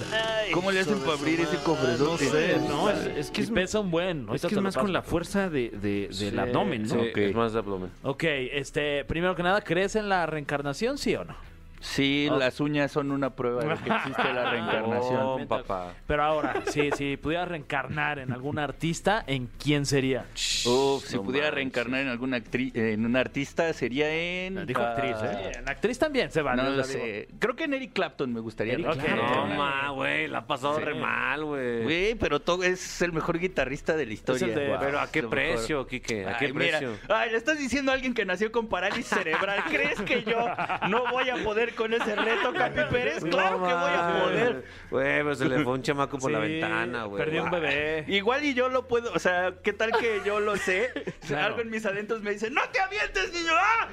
¿Cómo 0.54 0.70
le 0.72 0.80
hacen 0.80 0.98
para 1.00 1.12
abrir 1.18 1.40
ese 1.40 1.56
No 1.56 1.64
cofrezote? 1.64 2.24
sé, 2.30 2.56
no, 2.66 2.88
es, 2.88 3.06
es 3.16 3.30
que 3.30 3.42
es, 3.42 3.50
pesa 3.50 3.80
un 3.80 3.90
buen. 3.90 4.26
es, 4.32 4.40
que 4.40 4.54
es 4.54 4.60
más 4.60 4.76
con 4.76 4.92
la 4.92 5.02
fuerza 5.02 5.50
de, 5.50 5.68
de- 5.68 6.08
del 6.18 6.38
abdomen, 6.38 6.84
¿no? 6.84 6.88
Sí, 6.94 7.10
es 7.14 7.34
más 7.34 7.52
de 7.52 7.58
abdomen. 7.58 7.90
Ok, 8.08 8.22
este, 8.22 9.04
primero 9.04 9.34
que 9.34 9.42
nada, 9.42 9.62
¿crees 9.62 9.96
en 9.96 10.08
la 10.08 10.26
reencarnación, 10.26 10.96
sí 10.96 11.16
o 11.16 11.24
no? 11.24 11.34
Sí, 11.80 12.28
las 12.30 12.60
uñas 12.60 12.90
son 12.92 13.10
una 13.10 13.30
prueba 13.30 13.62
de 13.62 13.74
que 13.82 13.90
existe 13.90 14.32
la 14.32 14.50
reencarnación. 14.50 15.20
Oh, 15.22 15.46
papá. 15.46 15.94
Pero 16.06 16.22
ahora, 16.22 16.62
sí, 16.66 16.90
si 16.96 17.16
pudieras 17.16 17.48
reencarnar 17.48 18.18
en 18.18 18.32
algún 18.32 18.58
artista, 18.58 19.22
¿en 19.26 19.48
quién 19.62 19.86
sería? 19.86 20.24
Uf, 20.64 21.04
si 21.04 21.16
No 21.16 21.22
pudiera 21.22 21.46
manches. 21.46 21.54
reencarnar 21.54 22.00
en 22.00 22.08
alguna 22.08 22.36
actriz, 22.38 22.74
en 22.74 23.04
un 23.04 23.16
artista 23.16 23.72
sería 23.72 24.10
en. 24.12 24.66
Dijo 24.66 24.80
actriz, 24.82 25.16
ah, 25.20 25.32
¿eh? 25.32 25.52
En 25.58 25.68
actriz 25.68 25.98
también 25.98 26.30
se. 26.30 26.42
No 26.42 26.54
lo 26.56 26.70
digo, 26.72 26.84
sé. 26.84 27.28
Creo 27.38 27.54
que 27.56 27.64
en 27.64 27.74
Eric 27.74 27.92
Clapton 27.92 28.32
me 28.32 28.40
gustaría. 28.40 28.74
Eric 28.74 28.86
reencarnar. 28.86 29.48
No, 29.48 29.54
ma, 29.56 29.90
güey, 29.90 30.28
la 30.28 30.38
ha 30.38 30.46
pasado 30.46 30.78
Sí. 30.78 30.84
re 30.84 30.94
mal, 30.94 31.44
güey. 31.44 31.82
Güey, 31.82 32.14
pero 32.16 32.40
todo 32.40 32.64
es 32.64 33.02
el 33.02 33.12
mejor 33.12 33.38
guitarrista 33.38 33.96
de 33.96 34.06
la 34.06 34.12
historia. 34.12 34.46
de- 34.48 34.68
Wow, 34.68 34.78
Pero 34.80 35.00
¿a 35.00 35.10
qué 35.10 35.22
lo 35.22 35.30
mejor. 35.30 35.44
precio, 35.54 35.86
Quique? 35.86 36.26
¿A 36.26 36.36
qué 36.38 36.46
Ay, 36.46 36.52
mira, 36.52 36.78
precio? 36.78 36.96
ay, 37.08 37.30
le 37.30 37.36
estás 37.36 37.58
diciendo 37.58 37.90
a 37.92 37.94
alguien 37.94 38.14
que 38.14 38.24
nació 38.24 38.50
con 38.50 38.68
parálisis 38.68 39.06
cerebral. 39.06 39.62
¿Crees 39.68 40.00
que 40.02 40.22
yo 40.24 40.46
no 40.88 41.04
voy 41.10 41.28
a 41.30 41.36
poder 41.44 41.65
con 41.74 41.92
ese 41.94 42.14
reto, 42.16 42.52
Capi 42.52 42.80
Pérez? 42.90 43.24
Claro 43.24 43.56
que 43.58 43.72
voy 43.74 43.92
a 43.92 44.22
poder. 44.22 44.64
Güey, 44.90 45.04
pero 45.18 45.34
se 45.34 45.48
le 45.48 45.62
fue 45.64 45.72
un 45.72 45.82
chamaco 45.82 46.18
por 46.18 46.30
la 46.30 46.38
ventana, 46.38 47.04
güey. 47.04 47.22
Perdió 47.24 47.44
un 47.44 47.50
bebé. 47.50 48.04
Igual 48.08 48.44
y 48.44 48.54
yo 48.54 48.68
lo 48.68 48.86
puedo, 48.88 49.12
o 49.12 49.18
sea, 49.18 49.54
¿qué 49.62 49.72
tal 49.72 49.92
que 49.92 50.20
yo 50.24 50.40
lo 50.40 50.56
sé? 50.56 50.90
Claro. 51.26 51.46
Algo 51.46 51.60
en 51.62 51.70
mis 51.70 51.84
adentros 51.84 52.22
me 52.22 52.30
dice, 52.30 52.50
¡no 52.52 52.60
te 52.72 52.78
avientes, 52.78 53.32
niño! 53.32 53.50
¡Ah! 53.58 53.88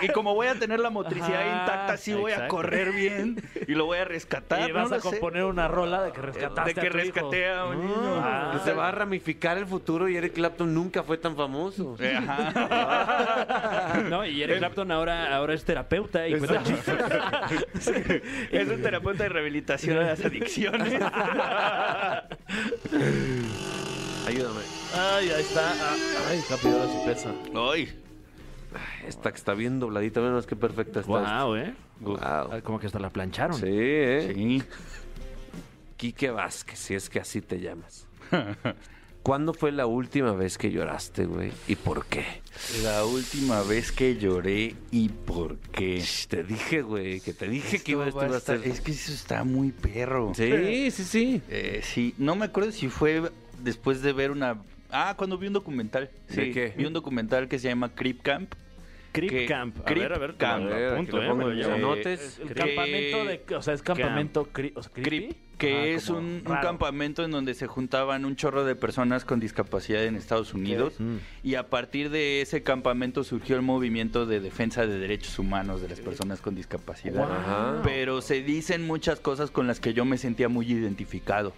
Y, 0.00 0.06
y 0.06 0.08
como 0.08 0.34
voy 0.34 0.46
a 0.46 0.54
tener 0.54 0.80
la 0.80 0.88
motricidad 0.88 1.42
Ajá, 1.42 1.60
intacta, 1.60 1.96
sí 1.98 2.14
voy 2.14 2.32
a 2.32 2.48
correr 2.48 2.92
bien 2.92 3.42
y 3.66 3.74
lo 3.74 3.84
voy 3.84 3.98
a 3.98 4.06
rescatar. 4.06 4.66
Y 4.66 4.72
vas 4.72 4.88
no 4.88 4.96
a 4.96 5.00
sé. 5.00 5.10
componer 5.10 5.44
una 5.44 5.68
rola 5.68 6.02
de 6.02 6.12
que 6.12 6.22
rescataste 6.22 6.72
De 6.72 6.80
que 6.80 6.86
a 6.86 6.90
tu 6.90 6.96
hijo. 6.98 7.04
rescaté 7.04 7.48
a 7.50 7.64
un 7.66 7.80
niño. 7.86 8.22
Ah. 8.24 8.52
Que 8.54 8.60
se 8.60 8.72
va 8.72 8.88
a 8.88 8.90
ramificar 8.92 9.58
el 9.58 9.66
futuro 9.66 10.08
y 10.08 10.16
Eric 10.16 10.32
Clapton 10.32 10.72
nunca 10.72 11.02
fue 11.02 11.18
tan 11.18 11.36
famoso. 11.36 11.94
Eh, 12.00 12.16
Ajá. 12.16 13.98
No, 14.08 14.24
y 14.24 14.42
Eric 14.42 14.58
Clapton 14.58 14.90
ahora, 14.90 15.34
ahora 15.36 15.52
es 15.54 15.64
terapeuta 15.64 16.26
y 16.26 16.38
cuenta 16.38 16.62
chistes. 16.62 16.94
Es 18.50 18.68
un 18.68 18.82
terapeuta 18.82 19.22
de 19.24 19.28
rehabilitación 19.28 19.98
a 19.98 20.02
las 20.02 20.24
adicciones. 20.24 20.92
Ayúdame. 24.26 24.60
Ay, 24.94 25.30
ahí 25.30 25.40
está. 25.40 25.70
Ah, 25.72 25.96
Ay, 26.28 26.40
Capi, 26.48 26.68
ahora 26.68 26.86
sí 26.86 26.98
pesa. 27.06 27.32
Ay, 27.54 28.02
Esta 29.06 29.30
que 29.30 29.36
está 29.36 29.54
bien 29.54 29.80
dobladita, 29.80 30.20
menos 30.20 30.46
que 30.46 30.56
perfecta 30.56 31.00
está. 31.00 31.18
esta. 31.20 31.44
Wow, 31.44 31.56
¿eh? 31.56 31.74
Wow. 32.00 32.18
Ah, 32.20 32.60
Como 32.62 32.78
que 32.78 32.86
hasta 32.86 32.98
la 32.98 33.10
plancharon. 33.10 33.56
Sí, 33.58 33.66
¿eh? 33.68 34.32
sí. 34.34 34.62
Quique 35.96 36.30
Vázquez, 36.30 36.78
si 36.78 36.94
es 36.94 37.08
que 37.10 37.20
así 37.20 37.40
te 37.40 37.58
llamas. 37.60 38.06
¿Cuándo 39.28 39.52
fue 39.52 39.72
la 39.72 39.84
última 39.84 40.32
vez 40.32 40.56
que 40.56 40.70
lloraste, 40.70 41.26
güey? 41.26 41.52
¿Y 41.66 41.74
por 41.76 42.06
qué? 42.06 42.24
La 42.82 43.04
última 43.04 43.62
vez 43.62 43.92
que 43.92 44.16
lloré 44.16 44.74
y 44.90 45.10
por 45.10 45.58
qué. 45.58 46.02
Te 46.28 46.42
dije, 46.44 46.80
güey, 46.80 47.20
que 47.20 47.34
te 47.34 47.46
dije 47.46 47.72
que 47.72 47.76
Esto 47.76 47.90
iba, 47.92 48.06
esto 48.08 48.18
va 48.20 48.24
a 48.24 48.38
estar- 48.38 48.58
ser... 48.62 48.66
Es 48.66 48.80
que 48.80 48.92
eso 48.92 49.12
está 49.12 49.44
muy 49.44 49.70
perro. 49.70 50.32
Sí, 50.34 50.90
sí, 50.90 51.04
sí. 51.04 51.42
Eh, 51.50 51.82
sí, 51.82 52.14
no 52.16 52.36
me 52.36 52.46
acuerdo 52.46 52.72
si 52.72 52.88
fue 52.88 53.20
después 53.62 54.00
de 54.00 54.14
ver 54.14 54.30
una... 54.30 54.62
Ah, 54.90 55.12
cuando 55.18 55.36
vi 55.36 55.48
un 55.48 55.52
documental. 55.52 56.10
¿De 56.30 56.46
Sí, 56.46 56.52
qué? 56.54 56.72
Vi 56.74 56.86
un 56.86 56.94
documental 56.94 57.48
que 57.48 57.58
se 57.58 57.68
llama 57.68 57.94
Creep 57.94 58.22
Camp. 58.22 58.54
Creep 59.12 59.30
Que- 59.30 59.44
Camp. 59.44 59.78
A 59.80 59.84
Creep 59.84 59.98
ver, 60.04 60.12
a 60.14 60.18
ver, 60.18 60.36
Camp. 60.36 60.64
A 60.64 60.68
ver, 60.74 60.92
apunto, 60.94 61.18
aquí 61.18 61.60
¿eh? 61.60 61.78
notes. 61.78 62.38
El 62.40 62.48
Que- 62.48 62.54
campamento 62.54 63.24
de. 63.26 63.56
O 63.56 63.60
sea, 63.60 63.74
es 63.74 63.82
campamento. 63.82 64.48
cri- 64.54 64.72
o 64.74 64.82
sea, 64.82 64.90
creepy. 64.90 65.08
Creep, 65.10 65.36
que 65.58 65.78
Ah, 65.78 65.86
es 65.86 66.08
un, 66.08 66.42
campamento 66.62 67.24
en 67.24 67.30
donde 67.30 67.54
se 67.54 67.66
juntaban 67.66 68.24
un 68.24 68.36
chorro 68.36 68.64
de 68.64 68.74
personas 68.74 69.24
con 69.24 69.40
discapacidad 69.40 70.04
en 70.04 70.16
Estados 70.16 70.54
Unidos 70.54 70.94
y 71.42 71.54
a 71.54 71.68
partir 71.68 72.10
de 72.10 72.40
ese 72.40 72.62
campamento 72.62 73.24
surgió 73.24 73.56
el 73.56 73.62
movimiento 73.62 74.26
de 74.26 74.40
defensa 74.40 74.86
de 74.86 74.98
derechos 74.98 75.38
humanos 75.38 75.80
de 75.82 75.88
las 75.88 76.00
personas 76.00 76.40
con 76.40 76.54
discapacidad. 76.54 77.82
Pero 77.82 78.22
se 78.22 78.42
dicen 78.42 78.86
muchas 78.86 79.20
cosas 79.20 79.50
con 79.50 79.66
las 79.66 79.80
que 79.80 79.94
yo 79.94 80.04
me 80.04 80.18
sentía 80.18 80.48
muy 80.48 80.70
identificado. 80.70 81.52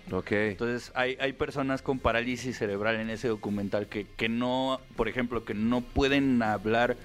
Entonces 0.51 0.93
hay, 0.95 1.17
hay 1.21 1.33
personas 1.33 1.83
con 1.83 1.99
parálisis 1.99 2.59
cerebral 2.59 2.97
en 2.97 3.11
ese 3.11 3.29
documental 3.29 3.87
que, 3.87 4.07
que 4.17 4.29
no, 4.29 4.81
por 4.97 5.09
ejemplo, 5.09 5.45
que 5.45 5.55
no 5.55 5.81
pueden 5.81 6.43
hablar 6.43 6.97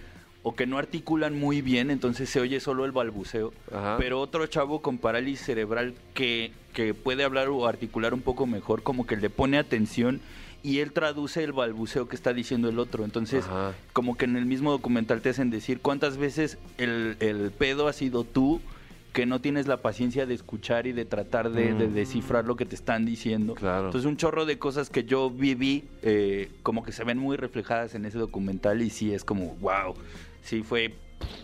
o 0.47 0.53
que 0.53 0.67
no 0.67 0.77
articulan 0.77 1.39
muy 1.39 1.63
bien, 1.63 1.89
entonces 1.89 2.29
se 2.29 2.39
oye 2.39 2.59
solo 2.59 2.85
el 2.85 2.91
balbuceo. 2.91 3.51
Ajá. 3.73 3.95
Pero 3.97 4.21
otro 4.21 4.45
chavo 4.45 4.79
con 4.79 4.99
parálisis 4.99 5.43
cerebral 5.43 5.95
que, 6.13 6.51
que 6.71 6.93
puede 6.93 7.23
hablar 7.23 7.47
o 7.49 7.65
articular 7.65 8.13
un 8.13 8.21
poco 8.21 8.45
mejor, 8.45 8.83
como 8.83 9.07
que 9.07 9.17
le 9.17 9.31
pone 9.31 9.57
atención 9.57 10.21
y 10.61 10.81
él 10.81 10.91
traduce 10.91 11.43
el 11.43 11.51
balbuceo 11.51 12.07
que 12.07 12.15
está 12.15 12.31
diciendo 12.31 12.69
el 12.69 12.77
otro. 12.77 13.05
Entonces, 13.05 13.43
Ajá. 13.45 13.73
como 13.91 14.17
que 14.17 14.25
en 14.25 14.35
el 14.35 14.45
mismo 14.45 14.69
documental 14.69 15.21
te 15.21 15.29
hacen 15.29 15.49
decir 15.49 15.79
cuántas 15.79 16.17
veces 16.17 16.59
el, 16.77 17.17
el 17.21 17.49
pedo 17.49 17.87
ha 17.87 17.93
sido 17.93 18.23
tú 18.23 18.61
que 19.13 19.25
no 19.25 19.41
tienes 19.41 19.65
la 19.65 19.77
paciencia 19.77 20.27
de 20.27 20.35
escuchar 20.35 20.85
y 20.85 20.91
de 20.91 21.05
tratar 21.05 21.49
de, 21.49 21.73
de 21.73 21.87
descifrar 21.87 22.45
lo 22.45 22.55
que 22.55 22.65
te 22.65 22.75
están 22.75 23.05
diciendo. 23.05 23.53
Mm. 23.53 23.57
Claro. 23.57 23.85
Entonces 23.85 24.07
un 24.07 24.17
chorro 24.17 24.45
de 24.45 24.59
cosas 24.59 24.91
que 24.91 25.05
yo 25.05 25.31
viví 25.31 25.85
eh, 26.03 26.51
como 26.61 26.83
que 26.83 26.91
se 26.91 27.03
ven 27.03 27.17
muy 27.17 27.35
reflejadas 27.35 27.95
en 27.95 28.05
ese 28.05 28.19
documental 28.19 28.83
y 28.83 28.91
sí 28.91 29.11
es 29.11 29.23
como, 29.23 29.55
wow, 29.61 29.95
sí 30.45 30.63
fue 30.63 30.93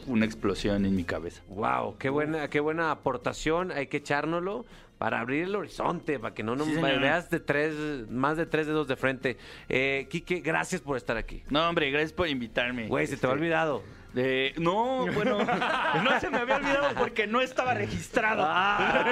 una 0.08 0.26
explosión 0.26 0.86
en 0.86 0.96
mi 0.96 1.04
cabeza. 1.04 1.42
Wow, 1.50 1.98
qué 1.98 2.10
buena, 2.10 2.50
qué 2.50 2.60
buena 2.60 2.92
aportación. 2.92 3.72
Hay 3.72 3.88
que 3.88 3.98
echárnoslo 3.98 4.66
para 4.98 5.20
abrir 5.20 5.46
el 5.46 5.56
horizonte, 5.56 6.20
para 6.20 6.34
que 6.36 6.44
no 6.44 6.56
nos 6.56 6.68
Sí, 6.68 6.76
veas 6.76 7.30
de 7.32 7.40
tres, 7.40 8.08
más 8.10 8.38
de 8.38 8.46
tres 8.46 8.68
dedos 8.68 8.88
de 8.88 8.96
frente. 8.96 9.38
Eh, 9.68 10.08
Quique, 10.10 10.42
gracias 10.42 10.82
por 10.82 10.96
estar 10.98 11.18
aquí. 11.18 11.44
No, 11.50 11.68
hombre, 11.68 11.90
gracias 11.90 12.14
por 12.14 12.28
invitarme. 12.28 12.88
Güey, 12.88 13.08
se 13.08 13.18
te 13.18 13.26
va 13.26 13.34
Este, 13.34 13.42
olvidado. 13.42 13.84
Eh, 14.16 14.54
no, 14.58 15.06
bueno, 15.14 15.38
no 16.04 16.20
se 16.20 16.30
me 16.30 16.38
había 16.40 16.58
olvidado 16.58 16.90
porque 16.98 17.28
no 17.28 17.42
estaba 17.42 17.74
registrado. 17.74 18.44
Ah, 18.46 19.06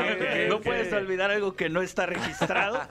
no 0.49 0.59
puedes 0.61 0.91
olvidar 0.93 1.31
algo 1.31 1.55
que 1.55 1.69
no 1.69 1.81
está 1.81 2.05
registrado. 2.05 2.81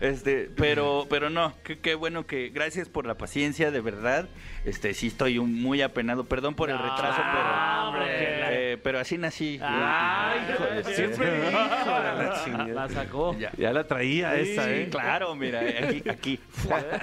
Este, 0.00 0.50
pero, 0.56 1.06
pero 1.08 1.30
no, 1.30 1.54
qué, 1.64 1.78
qué 1.78 1.94
bueno 1.94 2.26
que 2.26 2.50
gracias 2.50 2.88
por 2.88 3.06
la 3.06 3.14
paciencia, 3.14 3.70
de 3.70 3.80
verdad. 3.80 4.28
Este, 4.64 4.94
sí 4.94 5.08
estoy 5.08 5.38
un- 5.38 5.60
muy 5.60 5.82
apenado. 5.82 6.24
Perdón 6.24 6.54
por 6.54 6.70
el 6.70 6.78
retraso, 6.78 7.20
pero, 7.32 7.88
hombre. 7.88 8.72
eh, 8.72 8.78
pero 8.82 8.98
así 8.98 9.18
nací. 9.18 9.58
Ay, 9.62 10.40
hijo 10.50 10.64
de 10.64 10.84
siempre. 10.94 11.26
hijo 11.50 12.68
la 12.68 12.88
sacó. 12.88 13.36
Ya. 13.38 13.52
Ya 13.56 13.72
la 13.72 13.86
traía 13.86 14.36
esa, 14.36 14.64
Sí, 14.64 14.70
¿eh? 14.70 14.88
claro, 14.90 15.34
mira, 15.34 15.60
aquí, 15.60 16.02
aquí. 16.08 16.40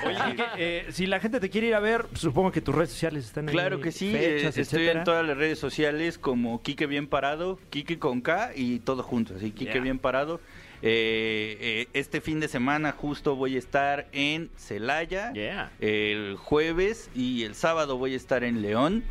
Oye, 0.06 0.36
eh, 0.58 0.88
si 0.92 1.06
la 1.08 1.20
gente 1.20 1.40
te 1.40 1.50
quiere 1.50 1.68
ir 1.68 1.76
a 1.76 1.80
ver, 1.80 2.06
supongo 2.14 2.52
que 2.52 2.62
tus 2.62 2.74
redes 2.74 2.90
sociales 2.90 3.26
están 3.26 3.48
ahí. 3.48 3.54
Claro 3.54 3.80
que 3.80 3.92
sí, 3.92 4.12
fechas, 4.12 4.51
estoy 4.58 4.80
etcétera. 4.82 5.00
en 5.00 5.06
todas 5.06 5.26
las 5.26 5.38
redes 5.38 5.60
sociales 5.60 6.18
como 6.18 6.62
Quique 6.62 6.86
Bien 6.88 7.08
Parado, 7.08 7.60
Quique 7.70 8.00
con 8.00 8.22
K 8.22 8.52
y 8.56 8.80
todo 8.80 9.04
junto, 9.04 9.36
así 9.36 9.52
Quique. 9.52 9.80
Bien 9.80 10.00
Parado. 10.00 10.40
Eh, 10.84 11.58
eh, 11.60 11.88
este 11.94 12.22
fin 12.22 12.40
de 12.40 12.48
semana 12.48 12.92
justo 12.92 13.36
voy 13.36 13.56
a 13.56 13.60
estar 13.60 14.08
en 14.14 14.50
Celaya, 14.58 15.32
Yeah. 15.34 15.72
el 15.80 16.36
jueves 16.38 17.10
y 17.14 17.44
el 17.44 17.54
sábado 17.56 17.98
voy 17.98 18.14
a 18.14 18.18
estar 18.18 18.44
en 18.44 18.62
León. 18.62 19.04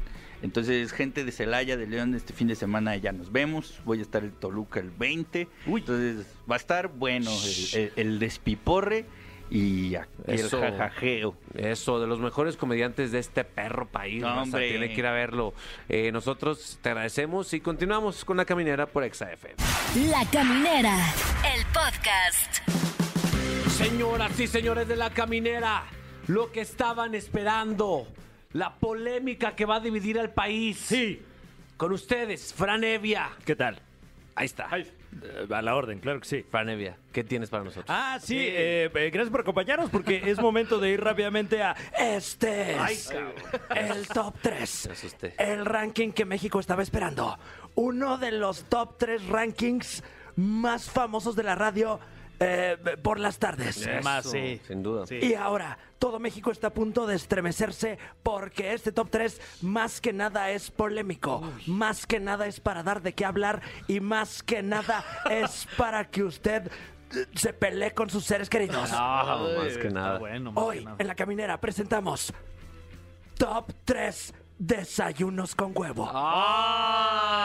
Entonces, 0.42 0.90
gente 0.92 1.22
de 1.24 1.32
Celaya, 1.32 1.76
de 1.76 1.86
León, 1.86 2.14
este 2.14 2.32
fin 2.32 2.48
de 2.48 2.54
semana 2.56 2.96
ya 2.96 3.12
nos 3.12 3.30
vemos. 3.30 3.80
Voy 3.84 3.98
a 3.98 4.02
estar 4.02 4.24
en 4.24 4.30
Toluca 4.32 4.80
el 4.80 4.90
20. 4.90 5.48
Entonces, 5.66 6.26
va 6.50 6.54
a 6.54 6.58
estar 6.58 6.88
bueno 6.88 7.30
el, 7.30 7.80
el- 7.80 7.92
el 7.96 8.18
despiporre 8.18 9.04
y 9.50 9.96
aquí 9.96 10.08
Eso. 10.26 10.64
el 10.64 10.72
jajajeo. 10.72 11.34
Eso, 11.54 12.00
de 12.00 12.06
los 12.06 12.20
mejores 12.20 12.56
comediantes 12.56 13.10
de 13.10 13.18
este 13.18 13.44
perro 13.44 13.86
país. 13.86 14.22
No, 14.22 14.28
raza, 14.28 14.42
hombre. 14.42 14.70
Tiene 14.70 14.88
que 14.92 15.00
ir 15.00 15.06
a 15.06 15.12
verlo. 15.12 15.54
Eh, 15.88 16.12
nosotros 16.12 16.78
te 16.80 16.90
agradecemos 16.90 17.52
y 17.52 17.60
continuamos 17.60 18.24
con 18.24 18.36
la 18.36 18.44
caminera 18.44 18.86
por 18.86 19.04
XAFM. 19.12 19.54
La 20.08 20.24
Caminera, 20.30 20.96
el 21.54 21.64
podcast. 21.66 22.58
Señoras 23.70 24.38
y 24.38 24.46
señores 24.46 24.86
de 24.86 24.96
la 24.96 25.10
caminera, 25.10 25.84
lo 26.28 26.52
que 26.52 26.60
estaban 26.60 27.14
esperando, 27.14 28.06
la 28.52 28.74
polémica 28.76 29.56
que 29.56 29.64
va 29.64 29.76
a 29.76 29.80
dividir 29.80 30.18
al 30.18 30.32
país. 30.32 30.78
Sí. 30.78 31.22
Con 31.76 31.92
ustedes, 31.92 32.52
Fran 32.54 32.84
Evia. 32.84 33.30
¿Qué 33.44 33.56
tal? 33.56 33.80
Ahí 34.40 34.46
está. 34.46 34.70
Eh, 34.78 35.46
A 35.54 35.60
la 35.60 35.74
orden, 35.74 35.98
claro 35.98 36.18
que 36.18 36.26
sí. 36.26 36.46
Franevia, 36.50 36.96
¿qué 37.12 37.22
tienes 37.22 37.50
para 37.50 37.62
nosotros? 37.62 37.84
Ah, 37.90 38.18
sí, 38.22 38.38
eh, 38.38 38.90
eh, 38.94 39.10
gracias 39.10 39.28
por 39.30 39.42
acompañarnos 39.42 39.90
porque 39.90 40.22
es 40.30 40.40
momento 40.40 40.78
de 40.78 40.88
ir 40.92 41.04
rápidamente 41.04 41.62
a 41.62 41.76
este 41.98 42.74
es 42.86 43.12
el 43.74 44.08
top 44.08 44.34
3. 44.40 44.86
Me 44.86 44.92
asusté. 44.94 45.34
El 45.36 45.66
ranking 45.66 46.12
que 46.12 46.24
México 46.24 46.58
estaba 46.58 46.82
esperando. 46.82 47.38
Uno 47.74 48.16
de 48.16 48.32
los 48.32 48.64
top 48.64 48.96
3 48.96 49.26
rankings 49.26 50.02
más 50.36 50.88
famosos 50.88 51.36
de 51.36 51.42
la 51.42 51.54
radio 51.54 52.00
eh, 52.40 52.76
por 53.02 53.20
las 53.20 53.38
tardes. 53.38 53.86
Eso, 53.86 54.30
Sin 54.66 54.82
duda. 54.82 55.04
Y 55.10 55.34
ahora, 55.34 55.78
todo 55.98 56.18
México 56.18 56.50
está 56.50 56.68
a 56.68 56.72
punto 56.72 57.06
de 57.06 57.14
estremecerse 57.14 57.98
porque 58.22 58.72
este 58.72 58.92
top 58.92 59.10
3 59.10 59.40
más 59.62 60.00
que 60.00 60.14
nada 60.14 60.50
es 60.50 60.70
polémico, 60.70 61.42
más 61.66 62.06
que 62.06 62.18
nada 62.18 62.46
es 62.46 62.58
para 62.58 62.82
dar 62.82 63.02
de 63.02 63.12
qué 63.12 63.26
hablar 63.26 63.60
y 63.88 64.00
más 64.00 64.42
que 64.42 64.62
nada 64.62 65.04
es 65.30 65.68
para 65.76 66.08
que 66.08 66.24
usted 66.24 66.70
eh, 67.14 67.26
se 67.34 67.52
pelee 67.52 67.92
con 67.92 68.08
sus 68.08 68.24
seres 68.24 68.48
queridos. 68.48 68.88
Ah, 68.92 69.46
más 69.58 69.76
que 69.76 69.90
nada. 69.90 70.18
Hoy, 70.54 70.88
en 70.98 71.06
la 71.06 71.14
caminera, 71.14 71.60
presentamos 71.60 72.32
Top 73.36 73.72
3 73.84 74.34
Desayunos 74.60 75.54
con 75.54 75.72
huevo. 75.74 76.06
¡Ay, 76.12 77.44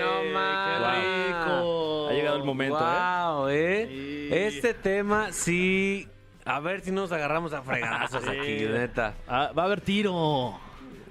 no 0.00 0.24
mames! 0.32 1.28
rico! 1.28 2.08
Ha 2.08 2.12
llegado 2.12 2.36
el 2.38 2.42
momento, 2.42 2.76
Wow, 2.76 3.48
¿eh? 3.50 4.46
Este 4.48 4.74
tema 4.74 5.30
sí. 5.30 6.08
A 6.44 6.58
ver 6.58 6.80
si 6.80 6.90
nos 6.90 7.12
agarramos 7.12 7.52
a 7.52 7.62
fregadazos 7.62 8.24
aquí, 8.28 8.66
neta. 8.66 9.14
Ah, 9.28 9.52
va 9.56 9.62
a 9.62 9.66
haber 9.66 9.80
tiro. 9.80 10.58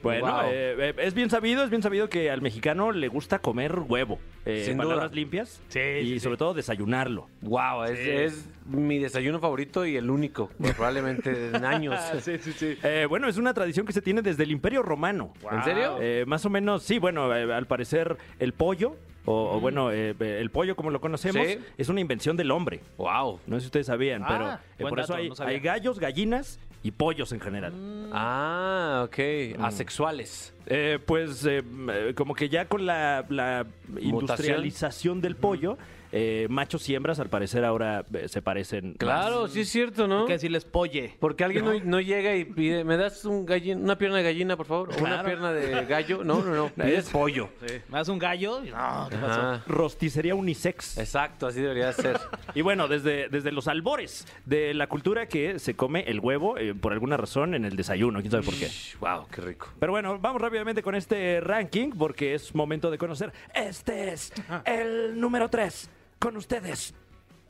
Bueno, 0.04 0.26
Wow. 0.28 0.42
eh, 0.52 0.76
eh, 0.90 0.94
es 1.00 1.14
bien 1.14 1.30
sabido, 1.30 1.64
es 1.64 1.70
bien 1.70 1.82
sabido 1.82 2.10
que 2.10 2.30
al 2.30 2.42
mexicano 2.42 2.92
le 2.92 3.08
gusta 3.08 3.40
comer 3.40 3.80
huevo. 3.80 4.20
Eh, 4.46 4.64
Sin 4.66 4.78
palabras 4.78 5.12
duda. 5.12 5.16
limpias. 5.16 5.62
Sí, 5.70 5.80
y 5.80 6.06
sí, 6.14 6.20
sobre 6.20 6.38
todo 6.38 6.54
desayunarlo. 6.54 7.28
Wow, 7.42 7.86
es, 7.86 8.00
es 8.00 8.50
mi 8.68 9.00
desayuno 9.00 9.40
favorito 9.40 9.86
y 9.86 9.96
el 9.96 10.10
único, 10.10 10.52
probablemente 10.76 11.48
en 11.56 11.64
años. 11.66 12.00
sí, 12.22 12.38
sí, 12.40 12.52
sí. 12.52 12.78
Eh, 12.84 13.06
bueno, 13.08 13.28
es 13.30 13.38
una 13.38 13.54
tradición 13.54 13.86
que 13.86 13.94
se 13.94 14.02
tiene 14.02 14.22
desde 14.22 14.44
el 14.44 14.52
Imperio 14.52 14.84
Romano. 14.84 15.34
¿En 15.50 15.64
serio? 15.64 15.98
Eh, 16.02 16.26
más 16.28 16.46
o 16.46 16.50
menos, 16.50 16.84
sí, 16.84 17.00
bueno, 17.00 17.32
al 17.32 17.66
parecer 17.68 18.18
el 18.40 18.52
pollo, 18.54 18.98
o, 19.26 19.56
o 19.56 19.60
bueno, 19.62 19.90
eh, 19.94 20.14
el 20.20 20.50
pollo 20.52 20.76
como 20.76 20.90
lo 20.90 21.00
conocemos, 21.00 21.48
Sí. 21.48 21.58
es 21.78 21.88
una 21.88 22.02
invención 22.02 22.36
del 22.36 22.52
hombre. 22.52 22.82
Wow. 22.98 23.40
No 23.48 23.56
sé 23.56 23.62
si 23.62 23.66
ustedes 23.68 23.86
sabían, 23.88 24.24
Ah, 24.24 24.28
pero 24.28 24.50
eh, 24.50 24.58
buen 24.80 24.90
por 24.90 25.00
eso 25.00 25.18
no 25.18 25.46
hay 25.48 25.60
gallos, 25.62 25.98
gallinas 26.00 26.60
y 26.84 26.92
pollos 26.92 27.32
en 27.32 27.40
general. 27.40 27.74
Ah, 28.12 29.06
ok. 29.08 29.60
Asexuales. 29.60 30.54
Eh, 30.66 31.00
pues 31.04 31.46
eh, 31.46 31.64
eh, 31.90 32.14
como 32.16 32.36
que 32.36 32.50
ya 32.50 32.68
con 32.68 32.86
la, 32.86 33.26
la 33.30 33.66
industrialización 34.00 35.22
del 35.22 35.36
pollo, 35.36 35.78
eh, 36.16 36.46
machos 36.50 36.88
y 36.90 36.94
hembras 36.96 37.20
al 37.20 37.30
parecer 37.30 37.66
ahora 37.66 38.06
eh, 38.14 38.28
se 38.28 38.42
parecen. 38.44 38.94
Claro, 38.94 39.48
sí 39.48 39.62
es 39.62 39.70
cierto, 39.70 40.08
¿no? 40.08 40.22
Hay 40.22 40.28
que 40.28 40.34
decirles 40.34 40.64
polle. 40.64 41.18
Porque 41.20 41.44
alguien 41.44 41.66
no, 41.66 41.74
no 41.84 42.00
llega 42.00 42.36
y 42.36 42.46
pide, 42.46 42.84
¿me 42.84 42.98
das 42.98 43.26
un 43.26 43.48
gallin- 43.48 43.82
una 43.82 43.98
pierna 43.98 44.18
de 44.18 44.24
gallina, 44.24 44.56
por 44.56 44.68
favor? 44.68 44.90
¿O 44.90 44.98
una 45.00 45.10
Claro. 45.22 45.26
pierna 45.26 45.52
de 45.54 45.86
gallo? 45.86 46.24
No, 46.24 46.44
no, 46.44 46.54
no. 46.56 46.70
Pides 46.76 47.10
pollo. 47.10 47.50
¿Me 47.90 47.98
das 47.98 48.10
un 48.10 48.20
gallo? 48.20 48.62
No, 48.62 49.08
¿qué 49.10 49.18
pasó? 49.18 49.42
Ajá. 49.42 49.64
Rosticería 49.68 50.36
unisex. 50.36 50.98
Exacto, 51.00 51.48
así 51.48 51.60
debería 51.62 51.92
ser. 51.94 52.20
Y 52.56 52.62
bueno, 52.62 52.88
desde, 52.88 53.30
desde 53.30 53.52
los 53.52 53.68
albores 53.68 54.28
de 54.46 54.76
la 54.76 54.86
cultura 54.88 55.28
que 55.28 55.58
se 55.58 55.76
come 55.76 56.02
el 56.08 56.20
huevo 56.20 56.58
eh, 56.60 56.76
por 56.76 56.94
alguna 56.94 57.18
razón 57.18 57.56
en 57.56 57.66
el 57.66 57.76
desayuno, 57.76 58.20
quién 58.20 58.30
sabe 58.30 58.44
por 58.44 58.54
qué. 58.54 58.68
wow, 59.00 59.26
qué 59.34 59.42
rico. 59.42 59.70
Pero 59.80 59.92
bueno, 59.92 60.20
vamos 60.20 60.40
rápidamente 60.40 60.84
con 60.84 60.94
este 60.94 61.42
ranking 61.42 61.90
porque 61.98 62.36
es 62.36 62.54
momento 62.54 62.92
de 62.92 63.00
conocer. 63.00 63.34
Este 63.56 64.14
es 64.14 64.32
el 64.66 65.20
número 65.20 65.50
3. 65.50 65.90
Con 66.24 66.38
ustedes, 66.38 66.94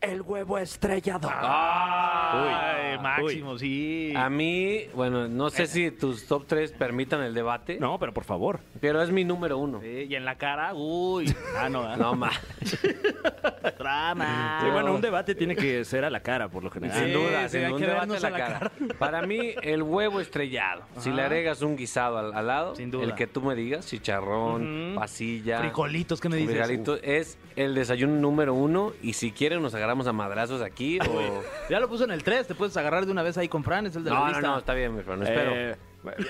el 0.04 0.22
huevo 0.22 0.58
estrellado. 0.58 1.30
Ay, 1.32 2.96
Uy. 2.98 3.02
máximo, 3.02 3.58
sí. 3.58 4.14
A 4.16 4.30
mí, 4.30 4.82
bueno, 4.94 5.28
no 5.28 5.50
sé 5.50 5.66
si 5.68 5.92
tus 5.92 6.28
top 6.28 6.46
3 6.48 6.74
permitan 6.74 7.22
el 7.22 7.34
debate, 7.34 7.78
No, 7.80 7.98
pero 8.00 8.14
por 8.14 8.24
favor. 8.26 8.60
pero 8.82 9.02
es 9.02 9.10
mi 9.12 9.24
número 9.24 9.58
uno. 9.58 9.80
Sí, 9.82 10.06
y 10.10 10.16
en 10.16 10.26
la 10.26 10.36
cara, 10.38 10.74
uy. 10.74 11.34
Ah, 11.58 11.70
no, 11.70 11.92
¿eh? 11.92 11.98
No, 11.98 12.16
ma. 12.16 12.32
Drama. 13.78 14.60
Sí, 14.62 14.70
bueno, 14.72 14.94
un 14.94 15.02
debate 15.02 15.36
tiene 15.36 15.56
que 15.56 15.84
ser 15.86 16.04
a 16.06 16.10
la 16.10 16.20
cara 16.22 16.50
por 16.50 16.64
lo 16.64 16.70
general. 16.70 16.98
Sin 16.98 17.14
duda, 17.14 17.48
sí, 17.48 17.58
sin 17.58 17.66
hay 17.66 17.72
un 17.74 17.80
que 17.80 17.86
debate 17.88 18.14
a 18.14 18.18
a 18.18 18.30
la 18.30 18.38
cara. 18.38 18.72
Para 19.00 19.22
mí, 19.24 19.54
el 19.62 19.84
huevo 19.84 20.20
estrellado. 20.20 20.84
Si 21.00 21.12
le 21.12 21.22
agregas 21.22 21.62
un 21.62 21.76
guisado 21.78 22.18
al, 22.18 22.34
al 22.34 22.48
lado, 22.48 22.76
Sin 22.76 22.92
duda. 22.92 23.04
el 23.06 23.16
que 23.16 23.28
tú 23.28 23.42
me 23.42 23.56
digas, 23.56 23.88
chicharrón, 23.88 24.94
pasilla, 24.96 25.60
Frijolitos, 25.60 26.20
¿qué 26.20 26.30
me 26.30 26.38
dices? 26.38 26.54
frijolitos, 26.56 27.00
es 27.04 27.38
el 27.56 27.74
desayuno 27.76 28.14
número 28.16 28.54
uno. 28.54 28.92
Y 29.02 29.14
si 29.14 29.32
quieren, 29.32 29.62
nos 29.62 29.74
agarramos 29.76 29.93
a 30.08 30.14
madrazos 30.14 30.62
aquí 30.62 31.00
o... 31.10 31.44
Ya 31.70 31.80
lo 31.80 31.88
puso 31.88 32.04
en 32.04 32.12
el 32.12 32.24
3, 32.24 32.48
te 32.48 32.56
puedes 32.56 32.76
agarrar 32.78 33.06
de 33.06 33.12
una 33.12 33.24
vez 33.24 33.38
ahí 33.38 33.48
con 33.48 33.64
Fran, 33.64 33.86
es 33.86 33.96
el 33.96 34.04
de 34.04 34.10
la 34.10 34.16
No, 34.16 34.22
no, 34.24 34.28
lista. 34.32 34.42
no, 34.48 34.58
está 34.60 34.74
bien, 34.74 34.96
mi 34.96 35.04
Fran, 35.04 35.22
espero. 35.24 35.52
Eh, 35.56 35.76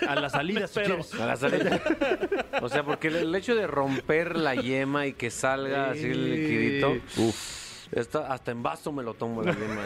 a 0.07 0.15
la 0.15 0.29
salida, 0.29 0.67
si 0.67 0.81
quieres. 0.81 1.13
A 1.15 1.25
la 1.25 1.35
salida. 1.35 1.81
O 2.61 2.69
sea, 2.69 2.83
porque 2.83 3.07
el, 3.09 3.15
el 3.17 3.35
hecho 3.35 3.55
de 3.55 3.67
romper 3.67 4.37
la 4.37 4.55
yema 4.55 5.07
y 5.07 5.13
que 5.13 5.29
salga 5.31 5.89
así 5.89 6.05
el 6.05 6.29
liquidito, 6.29 6.95
uff. 7.99 8.15
hasta 8.15 8.51
en 8.51 8.63
vaso 8.63 8.91
me 8.91 9.03
lo 9.03 9.13
tomo 9.13 9.41
la 9.43 9.53
yema. 9.57 9.83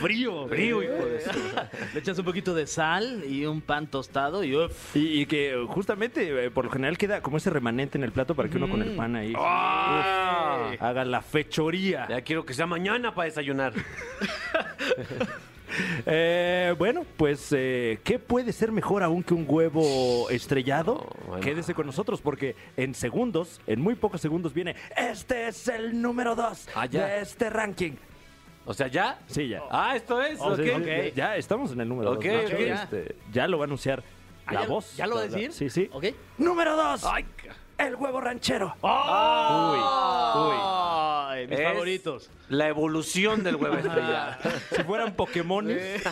Frío. 0.00 0.46
Frío, 0.48 0.82
hijo 0.82 0.92
de 1.06 1.20
su- 1.20 1.30
Le 1.94 2.00
echas 2.00 2.18
un 2.18 2.24
poquito 2.24 2.54
de 2.54 2.66
sal 2.66 3.24
y 3.28 3.44
un 3.46 3.60
pan 3.60 3.86
tostado 3.86 4.42
y 4.44 4.56
uf. 4.56 4.94
Y, 4.96 5.20
y 5.22 5.26
que 5.26 5.64
justamente, 5.68 6.44
eh, 6.46 6.50
por 6.50 6.64
lo 6.66 6.70
general, 6.70 6.96
queda 6.98 7.20
como 7.20 7.36
ese 7.38 7.50
remanente 7.50 7.98
en 7.98 8.04
el 8.04 8.12
plato 8.12 8.34
para 8.34 8.48
que 8.48 8.56
uno 8.56 8.68
con 8.68 8.82
el 8.82 8.94
pan 8.96 9.16
ahí 9.16 9.32
¡Ah! 9.36 10.70
uf, 10.74 10.82
haga 10.82 11.04
la 11.04 11.22
fechoría. 11.22 12.06
Ya 12.08 12.20
quiero 12.22 12.44
que 12.44 12.54
sea 12.54 12.66
mañana 12.66 13.14
para 13.14 13.26
desayunar. 13.26 13.72
Eh, 16.06 16.74
bueno, 16.78 17.04
pues, 17.16 17.48
eh, 17.56 17.98
¿qué 18.04 18.18
puede 18.18 18.52
ser 18.52 18.72
mejor 18.72 19.02
aún 19.02 19.22
que 19.22 19.34
un 19.34 19.44
huevo 19.48 20.28
estrellado? 20.30 20.94
Oh, 20.96 21.26
bueno. 21.28 21.42
Quédese 21.42 21.74
con 21.74 21.86
nosotros 21.86 22.20
porque 22.20 22.56
en 22.76 22.94
segundos, 22.94 23.60
en 23.66 23.80
muy 23.80 23.94
pocos 23.94 24.20
segundos, 24.20 24.52
viene. 24.54 24.76
Este 24.96 25.48
es 25.48 25.68
el 25.68 26.00
número 26.00 26.34
2 26.34 26.68
Ah, 26.74 26.86
ya. 26.86 27.06
de 27.06 27.20
este 27.20 27.50
ranking. 27.50 27.92
O 28.66 28.72
sea, 28.72 28.86
¿ya? 28.88 29.18
Sí, 29.26 29.48
ya. 29.48 29.62
Ah, 29.70 29.94
esto 29.96 30.22
es. 30.22 30.40
O 30.40 30.56
sea, 30.56 30.76
ok. 30.76 30.84
ya- 30.86 31.08
Ya 31.14 31.36
estamos 31.36 31.72
en 31.72 31.80
el 31.80 31.88
número 31.88 32.10
2. 32.14 32.18
Ok, 32.18 32.24
ok. 32.46 32.52
Este, 32.60 33.16
ya 33.32 33.46
lo 33.46 33.58
va 33.58 33.64
a 33.64 33.66
anunciar 33.66 34.02
Ah, 34.46 34.54
la 34.54 34.62
¿ya- 34.62 34.68
voz. 34.68 34.96
¿Ya 34.96 35.06
lo 35.06 35.16
va 35.16 35.20
a 35.22 35.24
decir? 35.24 35.52
Sí, 35.52 35.68
sí. 35.70 35.88
¿Ok? 35.92 36.06
Número 36.38 36.74
2. 36.76 37.04
Ay, 37.76 37.88
El 37.88 37.94
huevo 37.96 38.20
ranchero. 38.20 38.74
Ay, 41.30 41.46
mis 41.48 41.58
Es 41.58 41.64
favoritos. 41.66 42.30
La 42.48 42.68
evolución 42.68 43.42
del 43.42 43.56
huevo 43.56 43.76
estrellado. 43.76 44.34
Si 44.76 44.82
fueran 44.84 45.14
Pokémones. 45.14 46.02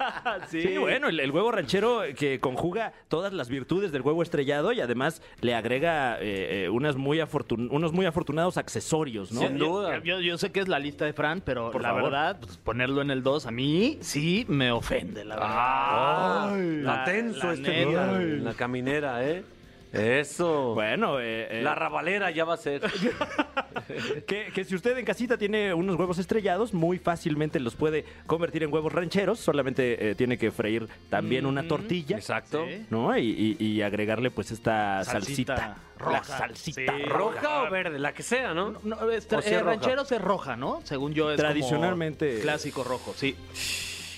sí. 0.48 0.76
bueno, 0.78 1.08
el, 1.08 1.20
el 1.20 1.30
huevo 1.30 1.52
ranchero 1.52 2.02
que 2.18 2.40
conjuga 2.40 2.92
todas 3.08 3.32
las 3.32 3.48
virtudes 3.48 3.92
del 3.92 4.02
huevo 4.02 4.22
estrellado 4.22 4.72
y 4.72 4.80
además 4.80 5.22
le 5.40 5.54
agrega 5.54 6.16
eh, 6.20 6.64
eh, 6.64 6.68
unas 6.68 6.96
muy 6.96 7.18
afortun- 7.18 7.68
unos 7.70 7.92
muy 7.92 8.06
afortunados 8.06 8.56
accesorios, 8.56 9.30
¿no? 9.32 9.40
Sin 9.40 9.58
duda. 9.58 9.98
Yo, 10.02 10.20
yo 10.20 10.38
sé 10.38 10.50
que 10.52 10.60
es 10.60 10.68
la 10.68 10.78
lista 10.78 11.04
de 11.04 11.12
Fran, 11.12 11.40
pero 11.44 11.70
Por 11.70 11.82
la 11.82 11.88
favor. 11.90 12.04
verdad, 12.04 12.38
pues, 12.40 12.56
ponerlo 12.58 13.02
en 13.02 13.10
el 13.10 13.22
2 13.22 13.46
a 13.46 13.50
mí 13.50 13.98
sí 14.00 14.44
me 14.48 14.72
ofende, 14.72 15.24
la 15.24 15.34
verdad. 15.36 16.58
Está 16.58 16.96
La- 16.96 17.04
tenso 17.04 17.46
la 17.48 17.52
este 17.54 17.86
neta. 17.86 18.12
la 18.12 18.54
caminera, 18.54 19.24
¿eh? 19.28 19.44
Eso. 19.92 20.74
Bueno, 20.74 21.20
eh, 21.20 21.58
eh, 21.58 21.62
La 21.62 21.74
rabalera 21.74 22.30
ya 22.30 22.44
va 22.44 22.54
a 22.54 22.56
ser. 22.56 22.80
que, 24.26 24.50
que 24.54 24.64
si 24.64 24.74
usted 24.74 24.96
en 24.96 25.04
casita 25.04 25.36
tiene 25.36 25.74
unos 25.74 25.96
huevos 25.96 26.18
estrellados, 26.18 26.72
muy 26.72 26.98
fácilmente 26.98 27.60
los 27.60 27.74
puede 27.76 28.04
convertir 28.26 28.62
en 28.62 28.72
huevos 28.72 28.92
rancheros. 28.92 29.38
Solamente 29.38 30.10
eh, 30.10 30.14
tiene 30.14 30.38
que 30.38 30.50
freír 30.50 30.88
también 31.10 31.46
una 31.46 31.66
tortilla. 31.68 32.16
Exacto. 32.16 32.64
Sí. 32.66 32.86
¿No? 32.90 33.16
Y, 33.16 33.56
y- 33.58 33.64
y 33.64 33.82
agregarle 33.82 34.30
pues 34.30 34.50
esta 34.50 35.04
Salsita 35.04 35.56
salsita. 35.56 35.76
roja. 35.98 36.12
La 36.12 36.24
salsita 36.24 36.80
Sí. 36.96 37.02
roja. 37.04 37.40
¿Roja 37.40 37.62
o 37.64 37.70
verde? 37.70 37.98
La 37.98 38.12
que 38.14 38.22
sea, 38.22 38.54
¿no? 38.54 38.74
No, 38.82 39.10
este, 39.10 39.36
O 39.36 39.42
si 39.42 39.48
es 39.48 39.54
eh, 39.54 39.58
roja. 39.60 39.70
rancheros 39.72 40.10
es 40.12 40.20
roja, 40.22 40.56
¿no? 40.56 40.80
Según 40.84 41.12
yo 41.12 41.30
es 41.30 41.36
como 41.36 41.48
Tradicionalmente- 41.48 42.40
clásico 42.40 42.82
rojo, 42.84 43.12
sí. 43.16 43.36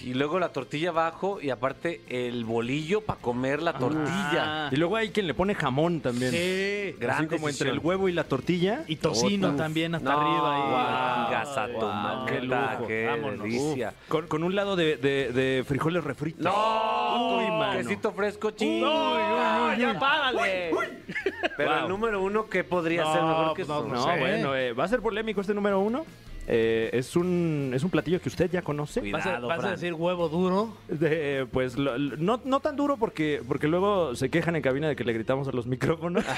Y 0.04 0.12
luego 0.14 0.38
la 0.38 0.50
tortilla 0.50 0.90
abajo 0.90 1.38
y 1.40 1.48
aparte 1.48 2.02
el 2.08 2.44
bolillo 2.44 3.00
para 3.00 3.18
comer 3.20 3.62
la 3.62 3.72
tortilla. 3.72 4.66
Ah. 4.66 4.68
Y 4.70 4.76
luego 4.76 4.96
hay 4.96 5.08
quien 5.10 5.26
le 5.26 5.32
pone 5.34 5.54
jamón 5.54 6.00
también. 6.00 6.30
Sí. 6.30 6.94
Gran 7.00 7.16
Así 7.20 7.26
como 7.28 7.48
entre 7.48 7.70
el 7.70 7.78
huevo 7.78 8.08
y 8.08 8.12
la 8.12 8.24
tortilla. 8.24 8.84
Y 8.86 8.96
tocino 8.96 9.50
Uf. 9.50 9.56
también 9.56 9.94
hasta 9.94 10.12
No, 10.12 10.20
arriba. 10.20 11.28
madre, 11.88 12.34
qué 12.40 12.40
lujo. 12.46 12.86
qué 12.86 13.20
delicia. 13.40 13.94
Con, 14.08 14.26
con 14.26 14.44
un 14.44 14.54
lado 14.54 14.76
de, 14.76 14.96
de- 14.96 15.32
de 15.32 15.64
frijoles 15.66 16.04
refritos. 16.04 16.42
No, 16.44 17.38
Uy, 17.38 17.46
mano. 17.50 17.78
quesito 17.78 18.12
fresco, 18.12 18.50
ching. 18.50 18.82
Ah, 18.86 19.74
ya 19.78 19.98
págale. 19.98 20.70
Pero 21.56 21.70
Wow. 21.70 21.82
el 21.84 21.88
número 21.88 22.22
uno, 22.22 22.48
¿qué 22.48 22.62
podría 22.64 23.04
No, 23.04 23.12
ser 23.12 23.22
mejor 23.22 23.56
que 23.56 23.64
pues 23.64 23.78
eso? 23.78 23.88
no, 23.88 23.94
No, 23.94 24.04
sé. 24.04 24.18
bueno, 24.18 24.54
eh, 24.56 24.72
va 24.72 24.84
a 24.84 24.88
ser 24.88 25.00
polémico 25.00 25.40
este 25.40 25.54
número 25.54 25.80
uno. 25.80 26.04
Eh, 26.46 26.90
es, 26.92 27.16
un, 27.16 27.70
es 27.74 27.82
un 27.84 27.90
platillo 27.90 28.20
que 28.20 28.28
usted 28.28 28.50
ya 28.50 28.60
conoce. 28.62 29.00
¿Vas, 29.10 29.22
a, 29.22 29.28
Cuidado, 29.30 29.48
vas 29.48 29.58
a 29.58 29.60
Fran. 29.62 29.72
decir 29.74 29.94
huevo 29.94 30.28
duro? 30.28 30.76
De, 30.88 31.46
pues 31.50 31.76
lo- 31.78 31.96
lo- 31.96 32.16
no, 32.16 32.40
no 32.44 32.60
tan 32.60 32.76
duro 32.76 32.96
porque, 32.98 33.42
porque 33.48 33.66
luego 33.66 34.14
se 34.14 34.28
quejan 34.30 34.54
en 34.56 34.62
cabina 34.62 34.88
de 34.88 34.96
que 34.96 35.04
le 35.04 35.12
gritamos 35.14 35.48
a 35.48 35.52
los 35.52 35.66
micrófonos. 35.66 36.24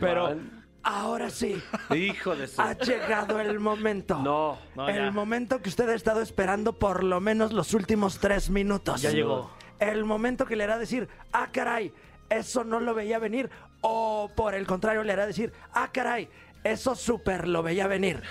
Pero 0.00 0.36
ahora 0.82 1.30
sí, 1.30 1.60
Hijo 1.94 2.34
de 2.36 2.46
su... 2.46 2.60
ha 2.60 2.72
llegado 2.78 3.40
el 3.40 3.58
momento. 3.60 4.18
No. 4.22 4.58
No, 4.74 4.88
el 4.88 4.96
ya. 4.96 5.10
momento 5.10 5.60
que 5.60 5.68
usted 5.68 5.88
ha 5.88 5.94
estado 5.94 6.22
esperando 6.22 6.72
por 6.72 7.04
lo 7.04 7.20
menos 7.20 7.52
los 7.52 7.74
últimos 7.74 8.18
tres 8.18 8.50
minutos. 8.50 9.02
Ya 9.02 9.10
llegó. 9.10 9.50
El 9.78 10.04
momento 10.04 10.44
que 10.46 10.56
le 10.56 10.64
hará 10.64 10.78
decir, 10.78 11.08
ah, 11.32 11.48
caray, 11.52 11.92
eso 12.30 12.64
no 12.64 12.80
lo 12.80 12.94
veía 12.94 13.18
venir. 13.18 13.50
O 13.80 14.28
por 14.34 14.54
el 14.54 14.66
contrario, 14.66 15.04
le 15.04 15.12
hará 15.12 15.26
decir, 15.26 15.52
ah, 15.72 15.90
caray, 15.92 16.28
eso 16.70 16.94
súper 16.94 17.48
lo 17.48 17.62
veía 17.62 17.86
venir. 17.86 18.22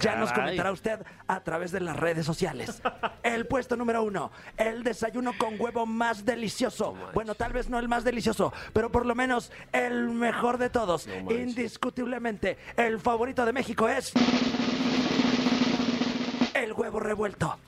Ya 0.00 0.16
nos 0.16 0.32
comentará 0.32 0.70
usted 0.70 1.00
a 1.26 1.40
través 1.40 1.72
de 1.72 1.80
las 1.80 1.96
redes 1.96 2.24
sociales. 2.24 2.80
El 3.22 3.46
puesto 3.46 3.76
número 3.76 4.02
uno, 4.02 4.30
el 4.56 4.82
desayuno 4.82 5.32
con 5.36 5.60
huevo 5.60 5.86
más 5.86 6.24
delicioso. 6.24 6.94
Bueno, 7.14 7.34
tal 7.34 7.52
vez 7.52 7.68
no 7.68 7.78
el 7.78 7.88
más 7.88 8.04
delicioso, 8.04 8.52
pero 8.72 8.90
por 8.90 9.04
lo 9.04 9.14
menos 9.14 9.52
el 9.72 10.08
mejor 10.08 10.58
de 10.58 10.70
todos. 10.70 11.08
Indiscutiblemente, 11.28 12.58
el 12.76 12.98
favorito 13.00 13.44
de 13.44 13.52
México 13.52 13.88
es... 13.88 14.12
El 16.54 16.72
huevo 16.72 17.00
revuelto. 17.00 17.58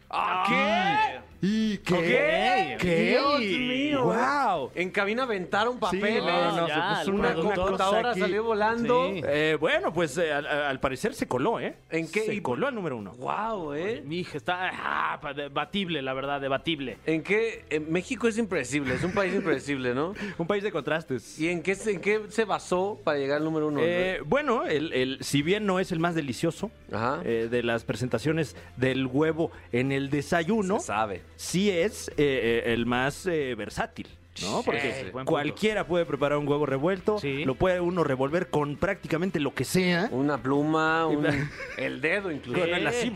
¿Qué? 0.48 1.29
¿Y 1.42 1.78
¿Qué? 1.78 2.76
¿Qué? 2.78 3.10
Dios 3.10 3.40
mío. 3.40 4.04
¡Wow! 4.04 4.70
En 4.74 4.90
cabina 4.90 5.22
aventaron 5.22 5.78
papeles. 5.78 6.22
no, 6.22 6.56
no, 6.56 6.68
ya, 6.68 6.96
se 6.96 7.10
puso 7.10 7.16
una 7.16 7.34
computadora 7.34 8.10
aquí. 8.10 8.20
salió 8.20 8.44
volando. 8.44 9.10
Sí. 9.12 9.22
Eh, 9.24 9.56
bueno, 9.58 9.92
pues 9.92 10.16
eh, 10.18 10.32
al, 10.32 10.46
al 10.46 10.80
parecer 10.80 11.14
se 11.14 11.26
coló, 11.26 11.58
¿eh? 11.60 11.76
¿En 11.90 12.10
qué? 12.10 12.22
Se 12.26 12.42
coló 12.42 12.66
al 12.66 12.74
número 12.74 12.96
uno. 12.96 13.12
Wow, 13.12 13.72
¿eh? 13.74 14.02
Mi 14.04 14.18
hija 14.20 14.36
está 14.36 14.70
ah, 14.72 15.32
debatible, 15.34 16.02
la 16.02 16.12
verdad, 16.12 16.40
debatible. 16.40 16.98
¿En 17.06 17.22
qué? 17.22 17.64
en 17.70 17.90
México 17.90 18.28
es 18.28 18.36
impredecible, 18.38 18.94
es 18.94 19.04
un 19.04 19.12
país 19.12 19.34
impredecible, 19.34 19.94
¿no? 19.94 20.14
Un 20.38 20.46
país 20.46 20.62
de 20.62 20.70
contrastes. 20.72 21.38
¿Y 21.38 21.48
en 21.48 21.62
qué, 21.62 21.74
se- 21.74 21.92
en 21.92 22.00
qué 22.00 22.22
se 22.28 22.44
basó 22.44 22.98
para 23.04 23.18
llegar 23.18 23.38
al 23.38 23.44
número 23.44 23.68
uno? 23.68 23.80
Eh, 23.82 24.20
bueno, 24.26 24.66
el, 24.66 24.92
el- 24.92 25.18
si 25.22 25.42
bien 25.42 25.66
no 25.66 25.80
es 25.80 25.92
el 25.92 25.98
más 26.00 26.14
delicioso 26.14 26.70
Ajá. 26.92 27.20
eh, 27.24 27.48
de 27.50 27.62
las 27.62 27.84
presentaciones 27.84 28.56
del 28.76 29.06
huevo 29.06 29.50
en 29.72 29.92
el 29.92 30.10
desayuno, 30.10 30.80
Se 30.80 30.86
sabe. 30.86 31.22
Sí 31.40 31.70
es 31.70 32.08
eh, 32.10 32.14
eh, 32.18 32.62
el 32.74 32.84
más 32.84 33.26
eh, 33.26 33.54
versátil. 33.56 34.06
¿No? 34.42 34.62
Porque 34.64 34.80
Sí, 35.06 35.10
cualquiera 35.24 35.86
puede 35.86 36.06
preparar 36.06 36.38
un 36.38 36.46
huevo 36.48 36.64
revuelto, 36.64 37.18
Sí. 37.18 37.44
lo 37.44 37.56
puede 37.56 37.80
uno 37.80 38.04
revolver 38.04 38.48
con 38.48 38.76
prácticamente 38.76 39.40
lo 39.40 39.52
que 39.52 39.64
sea. 39.64 40.08
Una 40.12 40.38
pluma, 40.38 41.06
un- 41.06 41.26
el 41.76 42.00
dedo 42.00 42.30
incluso. 42.30 42.60
Con 42.60 42.68
el 42.72 42.86
así, 42.86 43.12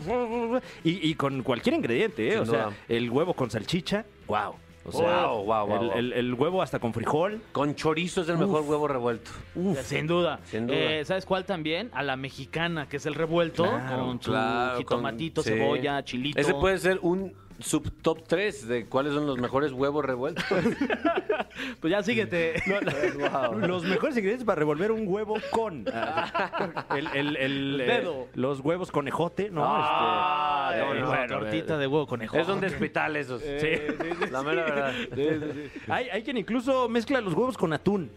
y, 0.83 1.09
y 1.09 1.15
con 1.15 1.41
cualquier 1.41 1.75
ingrediente, 1.75 2.33
¿eh? 2.33 2.39
O 2.39 2.45
sea, 2.45 2.69
el 2.89 3.09
huevo 3.09 3.33
con 3.33 3.49
salchicha, 3.49 4.05
wow. 4.27 4.55
O 4.87 4.91
sea, 4.91 5.25
Wow, 5.27 5.45
wow, 5.45 5.65
wow, 5.67 5.81
el, 5.81 5.87
wow. 5.87 5.97
el- 5.97 6.13
el 6.13 6.33
huevo 6.35 6.61
hasta 6.61 6.77
con 6.79 6.93
frijol. 6.93 7.41
Con 7.53 7.73
chorizo 7.73 8.21
es 8.21 8.29
el 8.29 8.37
mejor 8.37 8.61
huevo 8.63 8.87
revuelto. 8.87 9.31
Sin 9.83 10.05
duda. 10.05 10.39
Sin 10.45 10.67
duda. 10.67 10.77
Eh, 10.77 11.05
¿Sabes 11.05 11.25
cuál 11.25 11.43
también? 11.45 11.89
A 11.93 12.03
la 12.03 12.15
mexicana, 12.17 12.87
que 12.87 12.97
es 12.97 13.05
el 13.07 13.15
revuelto, 13.15 13.63
Claro, 13.63 14.05
con 14.05 14.21
su 14.21 14.29
Claro, 14.31 14.77
jitomatito, 14.77 15.41
con- 15.41 15.51
sí. 15.51 15.57
cebolla, 15.57 16.03
chilito. 16.03 16.39
Ese 16.39 16.53
puede 16.53 16.77
ser 16.77 16.99
un 17.01 17.33
sub 17.59 17.91
top 18.01 18.23
3 18.27 18.67
de 18.67 18.85
cuáles 18.85 19.13
son 19.13 19.25
los 19.27 19.37
mejores 19.37 19.71
huevos 19.71 20.03
revueltos. 20.05 20.43
Pues 21.79 21.89
ya 21.91 22.03
síguete. 22.03 22.55
Los 23.61 23.83
mejores 23.83 24.17
ingredientes 24.17 24.43
para 24.45 24.59
revolver 24.59 24.91
un 24.91 25.07
huevo 25.07 25.37
con 25.51 25.85
ah, 25.93 26.85
el, 26.97 27.07
el- 27.13 27.37
el, 27.37 27.81
eh, 27.81 27.85
Dedo. 27.85 28.27
los 28.33 28.59
huevos 28.59 28.91
con 28.91 29.07
ejote, 29.07 29.49
¿no? 29.51 29.61
Ah, 29.65 30.71
Este, 30.73 30.85
no, 30.85 30.93
eh, 30.95 30.99
no, 30.99 31.07
bueno, 31.07 31.27
tortita 31.27 31.77
de 31.77 31.87
huevo 31.87 32.07
conejo. 32.07 32.37
es 32.37 32.47
un 32.49 32.63
hospital 32.63 33.15
esos. 33.15 33.41
Sí. 33.41 33.69
La 34.31 34.43
mera 34.43 34.63
verdad. 34.65 34.93
Hay, 35.87 36.09
hay 36.09 36.23
quien 36.23 36.37
incluso 36.37 36.89
mezcla 36.89 37.21
los 37.21 37.33
huevos 37.33 37.57
con 37.57 37.71
atún. 37.71 38.11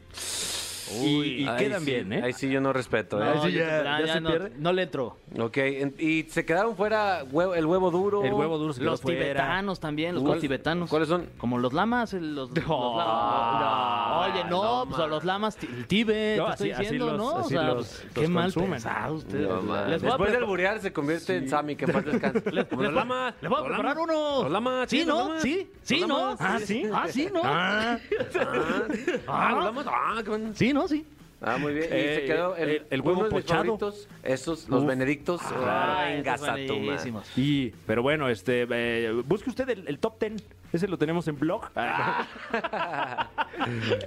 Y 1.02 1.42
y 1.42 1.48
Ahí 1.48 1.56
quedan 1.64 1.80
sí, 1.80 1.86
bien, 1.90 2.12
¿eh? 2.12 2.22
Ahí 2.24 2.32
sí 2.32 2.48
yo 2.50 2.60
no 2.60 2.72
respeto. 2.72 3.22
¿eh? 3.22 3.24
No, 3.34 3.42
sí 3.44 3.52
yo- 3.52 3.58
ya- 3.60 3.82
ya- 3.82 4.00
ya 4.00 4.06
ya 4.06 4.12
se 4.14 4.20
no, 4.20 4.30
pierde. 4.30 4.52
no 4.58 4.72
le 4.72 4.82
entro. 4.82 5.16
Ok, 5.38 5.56
en- 5.58 5.94
y 5.98 6.22
se 6.24 6.44
quedaron 6.44 6.76
fuera 6.76 7.24
huevo- 7.24 7.54
el 7.54 7.66
huevo 7.66 7.90
duro. 7.90 8.24
El 8.24 8.32
huevo 8.32 8.58
duro 8.58 8.72
se 8.72 8.80
quedó 8.80 8.90
Los 8.90 9.00
fuera. 9.02 9.20
tibetanos 9.20 9.80
también, 9.80 10.14
los 10.14 10.22
¿Cuál- 10.22 10.30
huevos 10.30 10.40
tibetanos. 10.42 10.90
cuáles 10.90 11.08
son? 11.08 11.28
Como 11.38 11.58
los 11.58 11.72
lamas, 11.72 12.12
los, 12.14 12.50
los 12.50 12.96
lamas. 12.96 14.28
Oye, 14.30 14.44
no, 14.44 14.62
no, 14.84 14.84
pues 14.88 15.00
a 15.00 15.06
los 15.06 15.24
lamas, 15.24 15.56
el 15.62 15.86
Tíbet, 15.86 16.38
No, 16.38 16.46
te 16.46 16.50
así- 16.52 16.70
estoy 16.70 16.70
así 16.72 16.82
diciendo, 16.94 17.16
¿no? 17.16 17.26
O 17.28 17.38
así 17.40 17.48
sea, 17.50 17.62
los- 17.62 17.86
pues, 17.86 18.04
los 18.04 18.24
qué 18.24 18.28
mal 18.28 18.52
pensados 18.52 19.18
ustedes. 19.24 19.48
Les 19.88 20.02
Después 20.02 20.32
del 20.32 20.44
burear 20.44 20.80
se 20.80 20.92
convierte 20.92 21.36
en 21.36 21.48
Sammy, 21.48 21.76
que 21.76 21.86
paz 21.86 22.04
descanse. 22.04 22.50
los 22.52 22.92
lamas. 22.94 23.34
les 23.40 23.50
voy 23.50 23.60
a 23.60 23.64
preparar 23.66 23.98
unos. 23.98 24.42
Los 24.44 24.52
lamas. 24.52 24.88
Sí, 24.90 25.04
¿no? 25.06 25.38
Sí, 25.40 25.70
sí, 25.82 26.04
¿no? 26.06 26.36
Ah, 26.38 26.58
sí. 26.64 26.82
Ah, 26.92 27.06
sí, 27.08 27.28
¿no? 27.32 27.42
Ah, 27.44 27.98
Ah, 29.26 29.52
los 29.54 29.64
lamas. 29.64 29.86
Ah, 29.88 30.20
qué 30.22 30.30
bueno. 30.30 30.50
Sí, 30.54 30.72
¿no? 30.78 30.86
Sí. 30.86 31.04
Ah, 31.40 31.56
muy 31.56 31.72
bien. 31.72 31.86
Y 31.86 31.94
Eh, 31.94 32.14
se 32.16 32.24
quedó 32.26 32.56
el, 32.56 32.68
el- 32.68 32.82
el 32.90 33.00
huevo 33.00 33.28
pochado. 33.28 33.78
esos, 34.24 34.68
los 34.68 34.82
Uf. 34.82 34.88
benedictos. 34.88 35.40
Ah, 35.44 36.08
Ah, 36.26 36.56
buenísimos. 36.66 37.30
y, 37.36 37.70
pero 37.86 38.02
bueno, 38.02 38.28
este, 38.28 38.66
eh, 38.70 39.12
busque 39.24 39.48
usted 39.50 39.68
el, 39.70 39.86
el 39.86 39.98
top 39.98 40.18
10. 40.20 40.42
Ese 40.72 40.86
lo 40.88 40.98
tenemos 40.98 41.26
en 41.28 41.38
blog. 41.38 41.62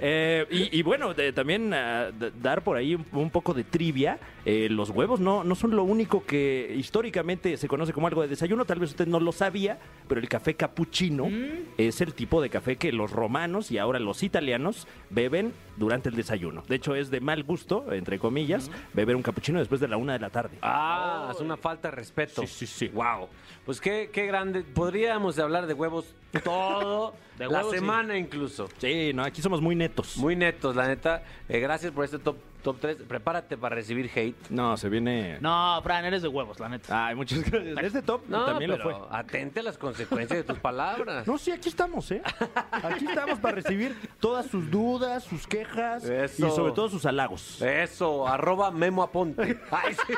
Eh, 0.00 0.46
y, 0.50 0.78
y 0.78 0.82
bueno, 0.82 1.12
de- 1.14 1.32
también 1.32 1.72
ah, 1.74 2.10
dar 2.40 2.62
por 2.62 2.76
ahí 2.76 2.94
un, 2.94 3.04
un 3.12 3.30
poco 3.30 3.52
de 3.54 3.64
trivia. 3.64 4.18
Eh, 4.44 4.68
los 4.70 4.90
huevos 4.90 5.20
no, 5.20 5.44
no 5.44 5.54
son 5.54 5.76
lo 5.76 5.84
único 5.84 6.24
que 6.24 6.74
históricamente 6.76 7.56
se 7.56 7.68
conoce 7.68 7.92
como 7.92 8.06
algo 8.06 8.22
de 8.22 8.28
desayuno. 8.28 8.64
Tal 8.64 8.78
vez 8.78 8.90
usted 8.90 9.06
no 9.06 9.20
lo 9.20 9.30
sabía, 9.32 9.78
pero 10.08 10.20
el 10.20 10.28
café 10.28 10.54
cappuccino 10.54 11.28
es 11.76 12.00
el 12.00 12.14
tipo 12.14 12.40
de 12.40 12.48
café 12.50 12.76
que 12.76 12.92
los 12.92 13.10
romanos 13.12 13.70
y 13.70 13.78
ahora 13.78 13.98
los 13.98 14.22
italianos 14.22 14.86
beben 15.10 15.52
durante 15.76 16.08
el 16.08 16.16
desayuno. 16.16 16.62
De 16.68 16.76
hecho, 16.76 16.94
es 16.94 17.10
de 17.10 17.20
mal 17.22 17.42
gusto, 17.44 17.92
entre 17.92 18.18
comillas, 18.18 18.70
beber 18.92 19.16
un 19.16 19.22
cappuccino 19.22 19.58
después 19.58 19.80
de 19.80 19.88
la 19.88 19.96
una 19.96 20.12
de 20.14 20.18
la 20.18 20.30
tarde. 20.30 20.58
Ah, 20.62 21.30
es 21.32 21.40
una 21.40 21.56
falta 21.56 21.88
de 21.88 21.96
respeto. 21.96 22.42
Sí, 22.42 22.46
sí, 22.46 22.66
sí. 22.66 22.88
Wow. 22.88 23.28
Pues 23.64 23.80
qué, 23.80 24.10
qué 24.12 24.26
grande. 24.26 24.62
Podríamos 24.62 25.38
hablar 25.38 25.66
de 25.66 25.74
huevos 25.74 26.14
todo, 26.44 27.14
De 27.38 27.46
la 27.46 27.62
sí. 27.64 27.70
semana 27.70 28.18
incluso. 28.18 28.68
Sí, 28.78 29.12
no, 29.14 29.22
aquí 29.24 29.40
somos 29.40 29.60
muy 29.60 29.74
netos. 29.74 30.16
Muy 30.16 30.36
netos, 30.36 30.76
la 30.76 30.86
neta. 30.88 31.22
Eh, 31.48 31.60
gracias 31.60 31.92
por 31.92 32.04
este 32.04 32.18
top, 32.18 32.36
top 32.62 32.78
3. 32.80 32.96
Prepárate 33.08 33.56
para 33.56 33.74
recibir 33.74 34.10
hate. 34.14 34.36
No, 34.50 34.76
se 34.76 34.88
viene. 34.88 35.38
No, 35.40 35.80
Fran, 35.82 36.04
eres 36.04 36.22
de 36.22 36.28
huevos, 36.28 36.58
la 36.60 36.68
neta. 36.68 37.06
Ay, 37.08 37.14
muchas 37.14 37.40
gracias. 37.50 37.78
Este 37.84 38.02
top 38.02 38.22
No, 38.28 38.44
también 38.44 38.70
lo 38.70 38.76
pero 38.78 39.06
fue. 39.08 39.08
atente 39.18 39.60
a 39.60 39.62
las 39.62 39.76
consecuencias 39.78 40.38
de 40.38 40.44
tus 40.44 40.58
palabras. 40.58 41.26
No, 41.26 41.36
sí, 41.38 41.50
aquí 41.50 41.68
estamos, 41.68 42.10
¿eh? 42.12 42.22
Aquí 42.70 43.06
estamos 43.06 43.38
para 43.38 43.56
recibir 43.56 43.96
todas 44.20 44.46
sus 44.46 44.70
dudas, 44.70 45.24
sus 45.24 45.46
quejas 45.46 46.04
Eso. 46.04 46.46
y 46.46 46.50
sobre 46.50 46.72
todo 46.72 46.88
sus 46.88 47.04
halagos. 47.06 47.60
Eso, 47.60 48.26
arroba 48.26 48.70
Memo 48.70 49.02
Aponte. 49.02 49.58
Ay, 49.70 49.94
sí. 50.06 50.14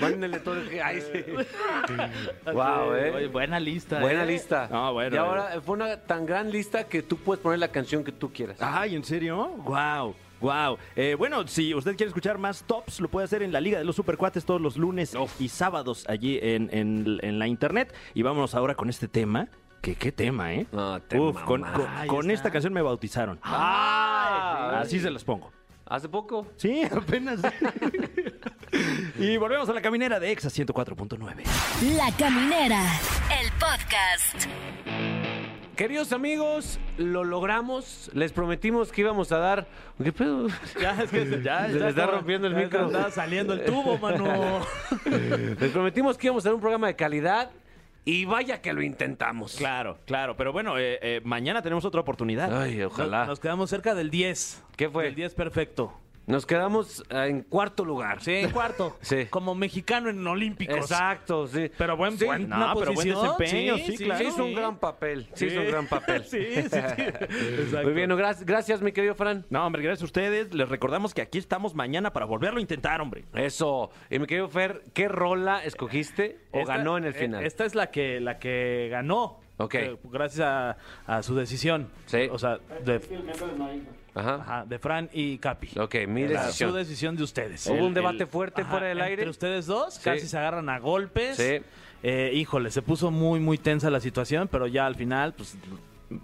Mándenle 0.00 0.40
todo 0.40 0.56
el 0.60 0.68
que- 0.68 0.82
Ay, 0.82 1.00
sí. 1.00 1.24
Wow, 2.52 2.94
eh. 2.94 3.12
Oye, 3.14 3.26
buena 3.28 3.58
lista. 3.60 4.00
Buena 4.00 4.24
eh. 4.24 4.26
lista. 4.26 4.68
No, 4.70 4.92
bueno, 4.92 5.14
y 5.14 5.18
ahora 5.18 5.54
eh, 5.54 5.60
fue 5.60 5.74
una 5.76 5.96
tan 5.96 6.26
gran 6.26 6.50
lista 6.50 6.84
que 6.84 7.02
tú 7.02 7.16
puedes 7.16 7.42
poner 7.42 7.58
la 7.58 7.68
canción 7.68 8.04
que 8.04 8.12
tú 8.12 8.32
quieras. 8.32 8.56
Ay, 8.60 8.94
¿en 8.96 9.04
serio? 9.04 9.48
Wow. 9.64 10.14
Wow. 10.40 10.78
Eh, 10.96 11.14
bueno, 11.18 11.46
si 11.46 11.74
usted 11.74 11.96
quiere 11.96 12.08
escuchar 12.08 12.38
más 12.38 12.62
tops, 12.64 13.00
lo 13.00 13.08
puede 13.08 13.24
hacer 13.24 13.42
en 13.42 13.52
la 13.52 13.60
Liga 13.60 13.78
de 13.78 13.84
los 13.84 13.96
Supercuates 13.96 14.44
todos 14.44 14.60
los 14.60 14.76
lunes 14.76 15.14
y 15.38 15.48
sábados 15.48 16.04
allí 16.08 16.38
en, 16.42 16.68
en- 16.72 17.18
en 17.22 17.38
la 17.38 17.46
internet. 17.46 17.94
Y 18.14 18.22
vámonos 18.22 18.54
ahora 18.54 18.74
con 18.74 18.88
este 18.88 19.08
tema. 19.08 19.48
Que 19.82 19.94
qué 19.94 20.12
tema, 20.12 20.52
¿eh? 20.52 20.66
No, 20.72 21.00
te 21.00 21.18
Uf, 21.18 21.40
con, 21.42 21.62
con- 21.62 22.06
con 22.06 22.30
esta 22.30 22.50
canción 22.50 22.72
me 22.72 22.82
bautizaron. 22.82 23.38
Ay, 23.42 24.76
Así 24.82 25.00
se 25.00 25.10
las 25.10 25.24
pongo. 25.24 25.50
Hace 25.86 26.08
poco. 26.08 26.46
Sí, 26.56 26.82
apenas. 26.90 27.40
y 29.18 29.36
volvemos 29.38 29.68
a 29.68 29.72
la 29.72 29.80
caminera 29.82 30.20
de 30.20 30.30
Exa 30.32 30.48
104.9. 30.48 31.96
La 31.96 32.12
Caminera, 32.16 32.82
el 33.42 33.50
podcast. 33.52 34.46
Queridos 35.80 36.12
amigos, 36.12 36.78
lo 36.98 37.24
logramos. 37.24 38.10
Les 38.12 38.32
prometimos 38.32 38.92
que 38.92 39.00
íbamos 39.00 39.32
a 39.32 39.38
dar. 39.38 39.66
¿Qué 40.04 40.12
pedo? 40.12 40.48
Ya, 40.78 41.02
es 41.02 41.10
que 41.10 41.40
ya, 41.42 41.66
Se 41.70 41.80
le 41.80 41.88
está 41.88 42.06
rompiendo 42.06 42.46
el 42.48 42.52
ya 42.52 42.58
micro. 42.58 42.86
Está 42.88 43.10
saliendo 43.10 43.54
el 43.54 43.64
tubo, 43.64 43.96
mano. 43.96 44.60
Les 45.58 45.70
prometimos 45.70 46.18
que 46.18 46.26
íbamos 46.26 46.44
a 46.44 46.50
dar 46.50 46.54
un 46.56 46.60
programa 46.60 46.86
de 46.86 46.96
calidad. 46.96 47.50
Y 48.04 48.26
vaya 48.26 48.60
que 48.60 48.74
lo 48.74 48.82
intentamos. 48.82 49.56
Claro, 49.56 49.96
claro. 50.04 50.36
Pero 50.36 50.52
bueno, 50.52 50.78
eh, 50.78 50.98
eh, 51.00 51.22
mañana 51.24 51.62
tenemos 51.62 51.86
otra 51.86 52.02
oportunidad. 52.02 52.60
Ay, 52.60 52.82
ojalá. 52.82 53.24
Nos 53.24 53.40
quedamos 53.40 53.70
cerca 53.70 53.94
del 53.94 54.10
10. 54.10 54.62
¿Qué 54.76 54.90
fue? 54.90 55.04
Del 55.04 55.14
10 55.14 55.34
perfecto. 55.34 55.94
Nos 56.26 56.46
quedamos 56.46 57.02
eh, 57.10 57.26
en 57.28 57.42
cuarto 57.42 57.84
lugar. 57.84 58.22
Sí, 58.22 58.42
cuarto. 58.52 58.96
Sí. 59.02 59.26
Como 59.30 59.54
mexicano 59.54 60.10
en 60.10 60.24
Olímpicos. 60.24 60.76
Exacto, 60.76 61.48
sí. 61.48 61.70
Pero 61.76 61.96
buen, 61.96 62.16
Sí, 62.16 62.24
buena 62.24 62.56
no, 62.56 62.74
pero 62.78 62.92
buen 62.92 63.08
posición. 63.12 63.36
desempeño, 63.38 63.76
sí, 63.78 63.96
claro. 63.96 64.18
Sí 64.20 64.28
hizo 64.28 64.44
un 64.44 64.54
gran 64.54 64.78
papel. 64.78 65.28
Sí, 65.34 65.46
hizo 65.46 65.60
un 65.60 65.66
gran 65.66 65.86
papel. 65.86 66.22
Sí, 66.30 66.38
sí, 66.54 66.62
sí. 66.62 66.76
Exacto. 66.78 67.82
Muy 67.84 67.92
bien, 67.94 68.10
gracias, 68.16 68.46
gracias, 68.46 68.80
mi 68.82 68.92
querido 68.92 69.14
Fran. 69.16 69.44
No, 69.50 69.66
hombre, 69.66 69.82
gracias 69.82 70.02
a 70.02 70.04
ustedes. 70.04 70.54
Les 70.54 70.68
recordamos 70.68 71.14
que 71.14 71.22
aquí 71.22 71.38
estamos 71.38 71.74
mañana 71.74 72.12
para 72.12 72.26
volverlo 72.26 72.58
a 72.58 72.62
intentar, 72.62 73.00
hombre. 73.00 73.24
Eso. 73.34 73.90
Y 74.08 74.18
mi 74.20 74.26
querido 74.26 74.48
Fer, 74.48 74.82
¿qué 74.94 75.08
rola 75.08 75.64
escogiste 75.64 76.38
o 76.52 76.60
Esta- 76.60 76.76
ganó 76.76 76.96
en 76.96 77.04
el 77.06 77.10
eh, 77.14 77.18
final? 77.18 77.44
Esta 77.44 77.64
es 77.64 77.74
la 77.74 77.90
que, 77.90 78.20
la 78.20 78.38
que 78.38 78.88
ganó. 78.90 79.40
Ok. 79.56 79.74
Eh, 79.74 79.96
gracias 80.04 80.46
a, 80.46 80.76
a 81.06 81.22
su 81.22 81.34
decisión. 81.34 81.90
Sí. 82.06 82.28
O 82.30 82.38
sea, 82.38 82.58
de- 82.84 83.00
Ajá. 84.14 84.34
Ajá, 84.34 84.64
de 84.66 84.78
Fran 84.78 85.08
y 85.12 85.38
Capi. 85.38 85.78
Ok, 85.78 85.94
mi 86.08 86.22
Era 86.22 86.44
decisión. 86.46 86.70
Su 86.70 86.76
decisión 86.76 87.16
de 87.16 87.22
ustedes. 87.22 87.66
Hubo 87.66 87.76
El- 87.76 87.82
un 87.82 87.94
debate 87.94 88.24
el- 88.24 88.28
fuerte 88.28 88.64
fuera 88.64 88.86
del 88.86 89.00
aire. 89.00 89.22
Entre 89.22 89.30
ustedes 89.30 89.66
dos, 89.66 89.94
Sí. 89.94 90.00
casi 90.04 90.26
se 90.26 90.36
agarran 90.38 90.68
a 90.68 90.78
golpes. 90.78 91.36
Sí. 91.36 91.60
Eh, 92.02 92.32
híjole, 92.34 92.70
se 92.70 92.82
puso 92.82 93.10
muy, 93.10 93.40
muy 93.40 93.58
tensa 93.58 93.90
la 93.90 94.00
situación, 94.00 94.48
pero 94.48 94.66
ya 94.66 94.86
al 94.86 94.94
final, 94.94 95.34
pues, 95.34 95.56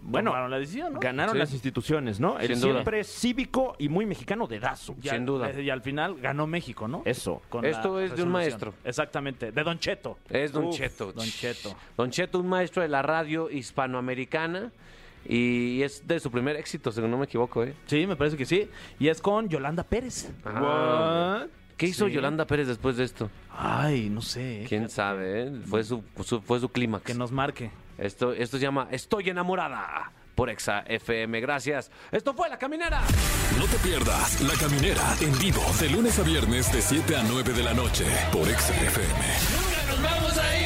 Bueno, 0.02 0.30
tomaron 0.32 0.50
la 0.50 0.58
decisión, 0.58 0.94
¿no? 0.94 0.98
Ganaron 0.98 1.34
Sí. 1.34 1.38
las 1.38 1.52
instituciones, 1.52 2.18
¿no? 2.18 2.40
El 2.40 2.48
Sin 2.48 2.60
duda. 2.60 2.72
siempre 2.72 3.04
cívico 3.04 3.76
y 3.78 3.88
muy 3.88 4.04
mexicano 4.04 4.48
dedazo. 4.48 4.96
Y 4.98 5.02
Sin 5.02 5.12
al- 5.20 5.26
duda. 5.26 5.50
eh, 5.50 5.62
Y 5.62 5.70
al 5.70 5.80
final 5.80 6.16
ganó 6.20 6.48
México, 6.48 6.88
¿no? 6.88 7.02
Eso. 7.04 7.40
Con 7.48 7.64
Esto 7.64 8.00
es 8.00 8.10
de 8.16 8.22
un 8.24 8.32
resolución. 8.32 8.32
maestro. 8.32 8.74
Exactamente, 8.82 9.52
de 9.52 9.62
Don 9.62 9.78
Cheto. 9.78 10.18
Es 10.28 10.50
Don 10.50 10.64
Uf, 10.64 10.76
Cheto. 10.76 11.12
Don 11.12 11.24
Cheto. 11.28 11.76
Don 11.96 12.10
Cheto, 12.10 12.40
un 12.40 12.48
maestro 12.48 12.82
de 12.82 12.88
la 12.88 13.02
radio 13.02 13.48
hispanoamericana. 13.48 14.72
Y 15.28 15.82
es 15.82 16.06
de 16.06 16.20
su 16.20 16.30
primer 16.30 16.56
éxito, 16.56 16.90
si 16.92 17.00
no 17.00 17.16
me 17.18 17.24
equivoco, 17.24 17.64
¿eh? 17.64 17.74
Sí, 17.86 18.06
me 18.06 18.16
parece 18.16 18.36
que 18.36 18.44
sí. 18.46 18.68
Y 18.98 19.08
es 19.08 19.20
con 19.20 19.48
Yolanda 19.48 19.82
Pérez. 19.82 20.28
Ah. 20.44 21.44
¿Qué 21.76 21.86
hizo 21.86 22.06
Sí. 22.06 22.12
Yolanda 22.12 22.46
Pérez 22.46 22.66
después 22.68 22.96
de 22.96 23.04
esto? 23.04 23.28
Ay, 23.54 24.08
no 24.08 24.22
sé. 24.22 24.64
¿Quién 24.68 24.88
sabe, 24.88 25.42
eh? 25.44 25.52
Fue 25.68 25.84
su, 25.84 26.02
su- 26.24 26.40
fue 26.40 26.58
su 26.58 26.70
clímax. 26.70 27.04
Que 27.04 27.14
nos 27.14 27.32
marque. 27.32 27.70
Esto, 27.98 28.32
esto 28.32 28.56
se 28.56 28.62
llama 28.62 28.88
Estoy 28.90 29.28
enamorada 29.28 30.10
por 30.34 30.48
Exa 30.50 30.80
FM. 30.86 31.40
Gracias. 31.40 31.90
Esto 32.12 32.32
fue 32.34 32.48
La 32.48 32.58
Caminera. 32.58 33.02
No 33.58 33.64
te 33.66 33.76
pierdas 33.78 34.40
La 34.42 34.54
Caminera 34.54 35.02
en 35.20 35.38
vivo 35.38 35.62
de 35.80 35.90
lunes 35.90 36.18
a 36.18 36.22
viernes 36.22 36.72
de 36.72 36.80
7 36.80 37.16
a 37.16 37.22
9 37.24 37.52
de 37.52 37.62
la 37.62 37.74
noche 37.74 38.04
por 38.32 38.48
Exa 38.48 38.74
FM. 38.74 40.65